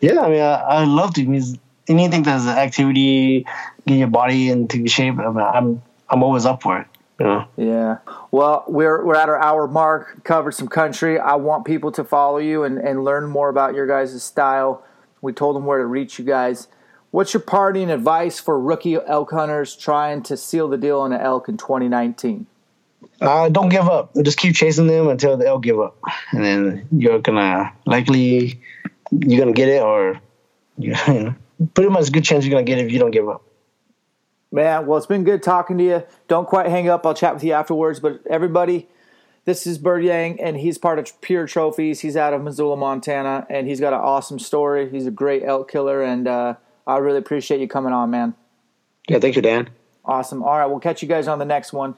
Yeah, 0.00 0.20
I 0.20 0.28
mean, 0.30 0.40
I, 0.40 0.54
I 0.54 0.84
love 0.84 1.14
to. 1.14 1.26
Means 1.26 1.58
anything 1.88 2.22
that's 2.22 2.44
an 2.44 2.50
activity, 2.50 3.44
get 3.88 3.96
your 3.96 4.06
body 4.06 4.50
into 4.50 4.86
shape. 4.86 5.18
I 5.18 5.28
mean, 5.28 5.38
I'm 5.38 5.82
I'm 6.08 6.22
always 6.22 6.46
up 6.46 6.62
for 6.62 6.78
it. 6.78 6.86
You 7.18 7.26
know. 7.26 7.48
Yeah. 7.56 7.98
Well, 8.30 8.64
we're 8.68 9.04
we're 9.04 9.16
at 9.16 9.28
our 9.28 9.38
hour 9.38 9.66
mark. 9.66 10.22
Covered 10.24 10.52
some 10.52 10.68
country. 10.68 11.18
I 11.18 11.34
want 11.34 11.64
people 11.64 11.90
to 11.92 12.04
follow 12.04 12.38
you 12.38 12.62
and, 12.62 12.78
and 12.78 13.04
learn 13.04 13.28
more 13.28 13.48
about 13.48 13.74
your 13.74 13.86
guys' 13.86 14.22
style. 14.22 14.84
We 15.20 15.32
told 15.32 15.56
them 15.56 15.66
where 15.66 15.78
to 15.78 15.86
reach 15.86 16.18
you 16.18 16.24
guys. 16.24 16.68
What's 17.10 17.32
your 17.32 17.40
parting 17.40 17.90
advice 17.90 18.38
for 18.38 18.60
rookie 18.60 18.94
elk 18.94 19.30
hunters 19.30 19.74
trying 19.74 20.22
to 20.24 20.36
seal 20.36 20.68
the 20.68 20.76
deal 20.76 21.00
on 21.00 21.12
an 21.12 21.20
elk 21.20 21.48
in 21.48 21.56
2019? 21.56 22.46
Uh, 23.20 23.48
don't 23.48 23.68
give 23.68 23.88
up. 23.88 24.14
Just 24.22 24.38
keep 24.38 24.54
chasing 24.54 24.86
them 24.86 25.08
until 25.08 25.36
they'll 25.36 25.58
give 25.58 25.80
up, 25.80 25.96
and 26.32 26.44
then 26.44 26.86
you're 26.92 27.18
gonna 27.18 27.72
likely 27.86 28.60
you're 29.10 29.40
gonna 29.40 29.52
get 29.52 29.68
it, 29.68 29.82
or 29.82 30.20
you 30.78 30.92
know, 30.92 31.34
pretty 31.74 31.90
much 31.90 32.08
a 32.08 32.10
good 32.12 32.24
chance 32.24 32.44
you're 32.44 32.52
gonna 32.52 32.64
get 32.64 32.78
it 32.78 32.86
if 32.86 32.92
you 32.92 32.98
don't 32.98 33.10
give 33.10 33.28
up. 33.28 33.42
Man, 34.50 34.86
well, 34.86 34.96
it's 34.96 35.06
been 35.06 35.24
good 35.24 35.42
talking 35.42 35.76
to 35.78 35.84
you. 35.84 36.02
Don't 36.26 36.48
quite 36.48 36.68
hang 36.68 36.88
up. 36.88 37.04
I'll 37.04 37.14
chat 37.14 37.34
with 37.34 37.44
you 37.44 37.52
afterwards. 37.52 38.00
But 38.00 38.26
everybody, 38.28 38.88
this 39.44 39.66
is 39.66 39.76
Burr 39.76 40.00
Yang, 40.00 40.40
and 40.40 40.56
he's 40.56 40.78
part 40.78 40.98
of 40.98 41.20
Pure 41.20 41.48
Trophies. 41.48 42.00
He's 42.00 42.16
out 42.16 42.32
of 42.32 42.42
Missoula, 42.42 42.76
Montana, 42.76 43.46
and 43.50 43.66
he's 43.66 43.80
got 43.80 43.92
an 43.92 44.00
awesome 44.00 44.38
story. 44.38 44.90
He's 44.90 45.06
a 45.06 45.10
great 45.10 45.42
elk 45.44 45.70
killer, 45.70 46.02
and 46.02 46.26
uh, 46.26 46.54
I 46.86 46.96
really 46.98 47.18
appreciate 47.18 47.60
you 47.60 47.68
coming 47.68 47.92
on, 47.92 48.10
man. 48.10 48.34
Yeah, 49.08 49.18
thank 49.18 49.36
you, 49.36 49.42
Dan. 49.42 49.68
Awesome. 50.04 50.42
All 50.42 50.56
right, 50.56 50.66
we'll 50.66 50.80
catch 50.80 51.02
you 51.02 51.08
guys 51.08 51.28
on 51.28 51.38
the 51.38 51.44
next 51.44 51.72
one. 51.72 51.96